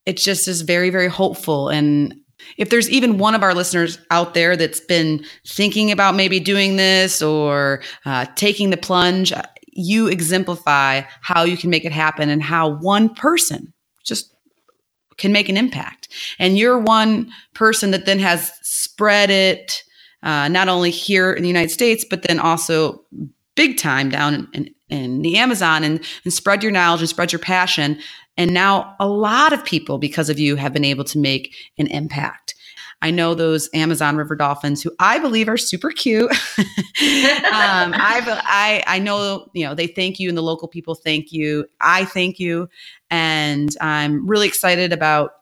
it's 0.06 0.24
just 0.24 0.46
is 0.46 0.62
very 0.62 0.90
very 0.90 1.08
hopeful. 1.08 1.68
And 1.68 2.14
if 2.58 2.70
there's 2.70 2.88
even 2.88 3.18
one 3.18 3.34
of 3.34 3.42
our 3.42 3.54
listeners 3.54 3.98
out 4.12 4.34
there 4.34 4.56
that's 4.56 4.80
been 4.80 5.24
thinking 5.44 5.90
about 5.90 6.14
maybe 6.14 6.38
doing 6.38 6.76
this 6.76 7.22
or 7.22 7.82
uh, 8.04 8.26
taking 8.36 8.70
the 8.70 8.76
plunge, 8.76 9.32
you 9.72 10.06
exemplify 10.06 11.02
how 11.22 11.42
you 11.42 11.56
can 11.56 11.70
make 11.70 11.84
it 11.84 11.92
happen 11.92 12.28
and 12.28 12.42
how 12.42 12.68
one 12.68 13.12
person 13.12 13.72
just 14.06 14.32
can 15.16 15.32
make 15.32 15.48
an 15.48 15.56
impact. 15.56 16.08
And 16.38 16.58
you're 16.58 16.78
one 16.78 17.30
person 17.54 17.90
that 17.90 18.06
then 18.06 18.18
has 18.18 18.52
spread 18.62 19.30
it 19.30 19.82
uh, 20.22 20.48
not 20.48 20.68
only 20.68 20.90
here 20.90 21.32
in 21.32 21.42
the 21.42 21.48
United 21.48 21.70
States, 21.70 22.04
but 22.08 22.22
then 22.22 22.38
also 22.38 23.04
big 23.54 23.78
time 23.78 24.10
down 24.10 24.48
in, 24.52 24.68
in, 24.88 25.22
the 25.22 25.38
Amazon 25.38 25.84
and, 25.84 26.04
and 26.24 26.32
spread 26.32 26.62
your 26.62 26.72
knowledge 26.72 27.00
and 27.00 27.08
spread 27.08 27.32
your 27.32 27.38
passion. 27.38 27.98
And 28.36 28.52
now 28.52 28.94
a 29.00 29.08
lot 29.08 29.52
of 29.52 29.64
people, 29.64 29.98
because 29.98 30.28
of 30.28 30.38
you, 30.38 30.56
have 30.56 30.72
been 30.72 30.84
able 30.84 31.04
to 31.04 31.18
make 31.18 31.54
an 31.78 31.86
impact. 31.86 32.54
I 33.02 33.10
know 33.10 33.34
those 33.34 33.68
Amazon 33.74 34.16
river 34.16 34.34
dolphins 34.34 34.82
who 34.82 34.90
I 34.98 35.18
believe 35.18 35.48
are 35.48 35.58
super 35.58 35.90
cute. 35.90 36.30
um, 36.58 36.66
I, 36.98 38.22
I, 38.26 38.82
I 38.86 38.98
know, 38.98 39.50
you 39.52 39.66
know, 39.66 39.74
they 39.74 39.86
thank 39.86 40.18
you 40.18 40.28
and 40.28 40.36
the 40.36 40.42
local 40.42 40.66
people 40.66 40.94
thank 40.94 41.30
you. 41.30 41.66
I 41.80 42.06
thank 42.06 42.40
you. 42.40 42.68
And 43.10 43.70
I'm 43.80 44.26
really 44.26 44.46
excited 44.48 44.92
about 44.92 45.32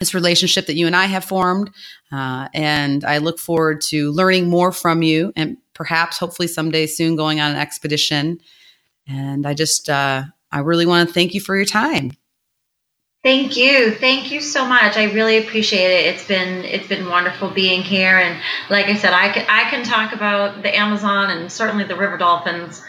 this 0.00 0.14
relationship 0.14 0.66
that 0.66 0.74
you 0.74 0.86
and 0.86 0.96
I 0.96 1.04
have 1.04 1.24
formed. 1.24 1.70
Uh, 2.10 2.48
and 2.54 3.04
I 3.04 3.18
look 3.18 3.38
forward 3.38 3.82
to 3.82 4.10
learning 4.10 4.48
more 4.48 4.72
from 4.72 5.02
you 5.02 5.32
and 5.36 5.58
perhaps 5.74 6.18
hopefully 6.18 6.48
someday 6.48 6.86
soon 6.86 7.14
going 7.14 7.38
on 7.38 7.52
an 7.52 7.58
expedition. 7.58 8.40
And 9.06 9.46
I 9.46 9.54
just, 9.54 9.88
uh, 9.88 10.24
I 10.50 10.58
really 10.58 10.86
want 10.86 11.08
to 11.08 11.14
thank 11.14 11.34
you 11.34 11.40
for 11.40 11.54
your 11.54 11.64
time. 11.64 12.12
Thank 13.22 13.56
you. 13.56 13.94
Thank 13.94 14.32
you 14.32 14.40
so 14.40 14.64
much. 14.64 14.96
I 14.96 15.12
really 15.12 15.36
appreciate 15.36 15.90
it. 15.90 16.14
It's 16.14 16.26
been 16.26 16.64
it's 16.64 16.88
been 16.88 17.08
wonderful 17.08 17.50
being 17.50 17.82
here 17.82 18.18
and 18.18 18.40
like 18.70 18.86
I 18.86 18.94
said 18.94 19.12
I 19.12 19.30
can 19.30 19.44
I 19.48 19.68
can 19.68 19.84
talk 19.84 20.14
about 20.14 20.62
the 20.62 20.74
Amazon 20.74 21.30
and 21.30 21.52
certainly 21.52 21.84
the 21.84 21.96
river 21.96 22.16
dolphins 22.16 22.82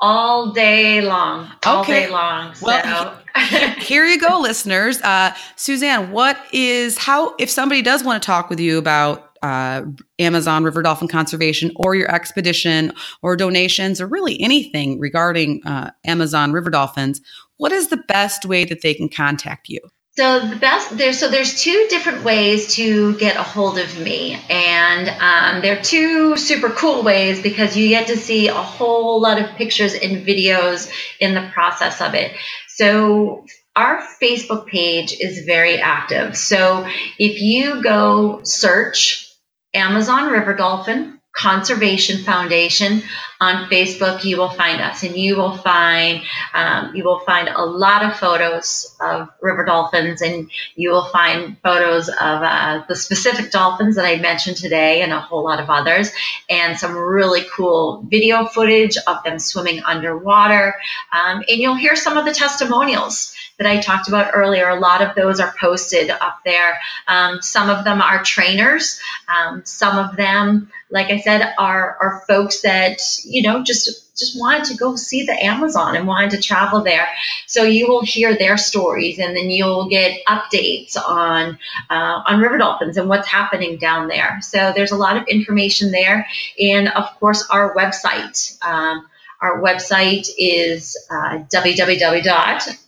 all 0.00 0.52
day 0.52 1.02
long. 1.02 1.50
All 1.64 1.82
okay. 1.82 2.06
day 2.06 2.10
long. 2.10 2.54
So. 2.54 2.66
Well, 2.66 3.18
here 3.78 4.06
you 4.06 4.18
go 4.18 4.40
listeners. 4.40 5.00
Uh, 5.02 5.34
Suzanne, 5.56 6.10
what 6.12 6.38
is 6.52 6.96
how 6.96 7.34
if 7.38 7.50
somebody 7.50 7.82
does 7.82 8.02
want 8.02 8.22
to 8.22 8.26
talk 8.26 8.48
with 8.48 8.58
you 8.58 8.78
about 8.78 9.31
uh, 9.42 9.82
Amazon 10.18 10.64
River 10.64 10.82
Dolphin 10.82 11.08
Conservation 11.08 11.72
or 11.76 11.94
your 11.94 12.10
expedition 12.12 12.92
or 13.22 13.36
donations 13.36 14.00
or 14.00 14.06
really 14.06 14.40
anything 14.40 14.98
regarding 14.98 15.62
uh, 15.64 15.90
Amazon 16.04 16.52
River 16.52 16.70
Dolphins, 16.70 17.20
what 17.56 17.72
is 17.72 17.88
the 17.88 17.96
best 17.96 18.44
way 18.44 18.64
that 18.64 18.82
they 18.82 18.94
can 18.94 19.08
contact 19.08 19.68
you? 19.68 19.80
So 20.14 20.46
the 20.46 20.56
best 20.56 20.98
there's 20.98 21.18
so 21.18 21.30
there's 21.30 21.62
two 21.62 21.86
different 21.88 22.22
ways 22.22 22.74
to 22.74 23.16
get 23.16 23.36
a 23.36 23.42
hold 23.42 23.78
of 23.78 23.98
me, 23.98 24.38
and 24.50 25.08
um, 25.08 25.62
they're 25.62 25.80
two 25.80 26.36
super 26.36 26.68
cool 26.68 27.02
ways 27.02 27.42
because 27.42 27.78
you 27.78 27.88
get 27.88 28.08
to 28.08 28.18
see 28.18 28.48
a 28.48 28.52
whole 28.52 29.22
lot 29.22 29.40
of 29.40 29.56
pictures 29.56 29.94
and 29.94 30.26
videos 30.26 30.92
in 31.18 31.32
the 31.34 31.48
process 31.54 32.02
of 32.02 32.12
it. 32.12 32.36
So 32.68 33.46
our 33.74 34.02
Facebook 34.22 34.66
page 34.66 35.16
is 35.18 35.46
very 35.46 35.78
active. 35.78 36.36
So 36.36 36.86
if 37.18 37.40
you 37.40 37.82
go 37.82 38.42
search 38.42 39.31
Amazon 39.74 40.30
River 40.30 40.54
Dolphin 40.54 41.18
Conservation 41.34 42.22
Foundation 42.24 43.02
on 43.40 43.70
Facebook. 43.70 44.22
You 44.22 44.36
will 44.36 44.50
find 44.50 44.82
us, 44.82 45.02
and 45.02 45.16
you 45.16 45.36
will 45.36 45.56
find 45.56 46.22
um, 46.52 46.94
you 46.94 47.04
will 47.04 47.20
find 47.20 47.48
a 47.48 47.64
lot 47.64 48.04
of 48.04 48.18
photos 48.18 48.94
of 49.00 49.28
river 49.40 49.64
dolphins, 49.64 50.20
and 50.20 50.50
you 50.76 50.90
will 50.90 51.06
find 51.06 51.56
photos 51.62 52.08
of 52.08 52.16
uh, 52.18 52.84
the 52.86 52.94
specific 52.94 53.50
dolphins 53.50 53.96
that 53.96 54.04
I 54.04 54.16
mentioned 54.16 54.58
today, 54.58 55.00
and 55.00 55.10
a 55.10 55.20
whole 55.20 55.42
lot 55.42 55.58
of 55.58 55.70
others, 55.70 56.10
and 56.50 56.78
some 56.78 56.94
really 56.94 57.44
cool 57.56 58.04
video 58.06 58.44
footage 58.44 58.98
of 59.06 59.24
them 59.24 59.38
swimming 59.38 59.82
underwater. 59.84 60.74
Um, 61.12 61.42
and 61.48 61.58
you'll 61.60 61.76
hear 61.76 61.96
some 61.96 62.18
of 62.18 62.26
the 62.26 62.34
testimonials 62.34 63.34
that 63.62 63.70
I 63.70 63.80
talked 63.80 64.08
about 64.08 64.32
earlier. 64.34 64.68
A 64.68 64.80
lot 64.80 65.02
of 65.02 65.14
those 65.14 65.38
are 65.38 65.54
posted 65.58 66.10
up 66.10 66.40
there. 66.44 66.80
Um, 67.06 67.40
some 67.40 67.70
of 67.70 67.84
them 67.84 68.02
are 68.02 68.22
trainers. 68.22 69.00
Um, 69.28 69.62
some 69.64 69.98
of 69.98 70.16
them, 70.16 70.70
like 70.90 71.10
I 71.10 71.20
said, 71.20 71.54
are 71.58 71.96
are 72.00 72.24
folks 72.26 72.62
that 72.62 72.98
you 73.24 73.42
know 73.42 73.62
just 73.62 74.16
just 74.16 74.38
wanted 74.38 74.64
to 74.64 74.76
go 74.76 74.96
see 74.96 75.24
the 75.24 75.44
Amazon 75.44 75.96
and 75.96 76.06
wanted 76.06 76.32
to 76.32 76.42
travel 76.42 76.82
there. 76.82 77.08
So 77.46 77.62
you 77.62 77.88
will 77.88 78.02
hear 78.02 78.36
their 78.36 78.56
stories, 78.56 79.18
and 79.18 79.36
then 79.36 79.48
you'll 79.48 79.88
get 79.88 80.24
updates 80.26 80.96
on 80.96 81.58
uh, 81.88 82.22
on 82.26 82.40
river 82.40 82.58
dolphins 82.58 82.96
and 82.96 83.08
what's 83.08 83.28
happening 83.28 83.78
down 83.78 84.08
there. 84.08 84.40
So 84.42 84.72
there's 84.74 84.92
a 84.92 84.96
lot 84.96 85.16
of 85.16 85.28
information 85.28 85.92
there, 85.92 86.26
and 86.58 86.88
of 86.88 87.04
course 87.20 87.48
our 87.48 87.74
website. 87.76 88.62
Um, 88.64 89.08
our 89.40 89.60
website 89.60 90.28
is 90.38 90.96
uh, 91.10 91.38
www 91.52 92.78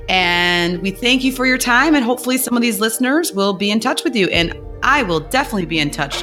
And 0.09 0.81
we 0.83 0.91
thank 0.93 1.24
you 1.24 1.33
for 1.33 1.47
your 1.47 1.59
time, 1.59 1.95
and 1.95 2.05
hopefully, 2.05 2.39
some 2.39 2.55
of 2.57 2.62
these 2.62 2.81
listeners 2.81 3.33
will 3.33 3.53
be 3.53 3.70
in 3.70 3.81
touch 3.81 4.05
with 4.05 4.14
you. 4.14 4.29
And 4.29 4.57
I 4.83 5.03
will 5.03 5.20
definitely 5.20 5.66
be 5.66 5.79
in 5.81 5.91
touch. 5.91 6.22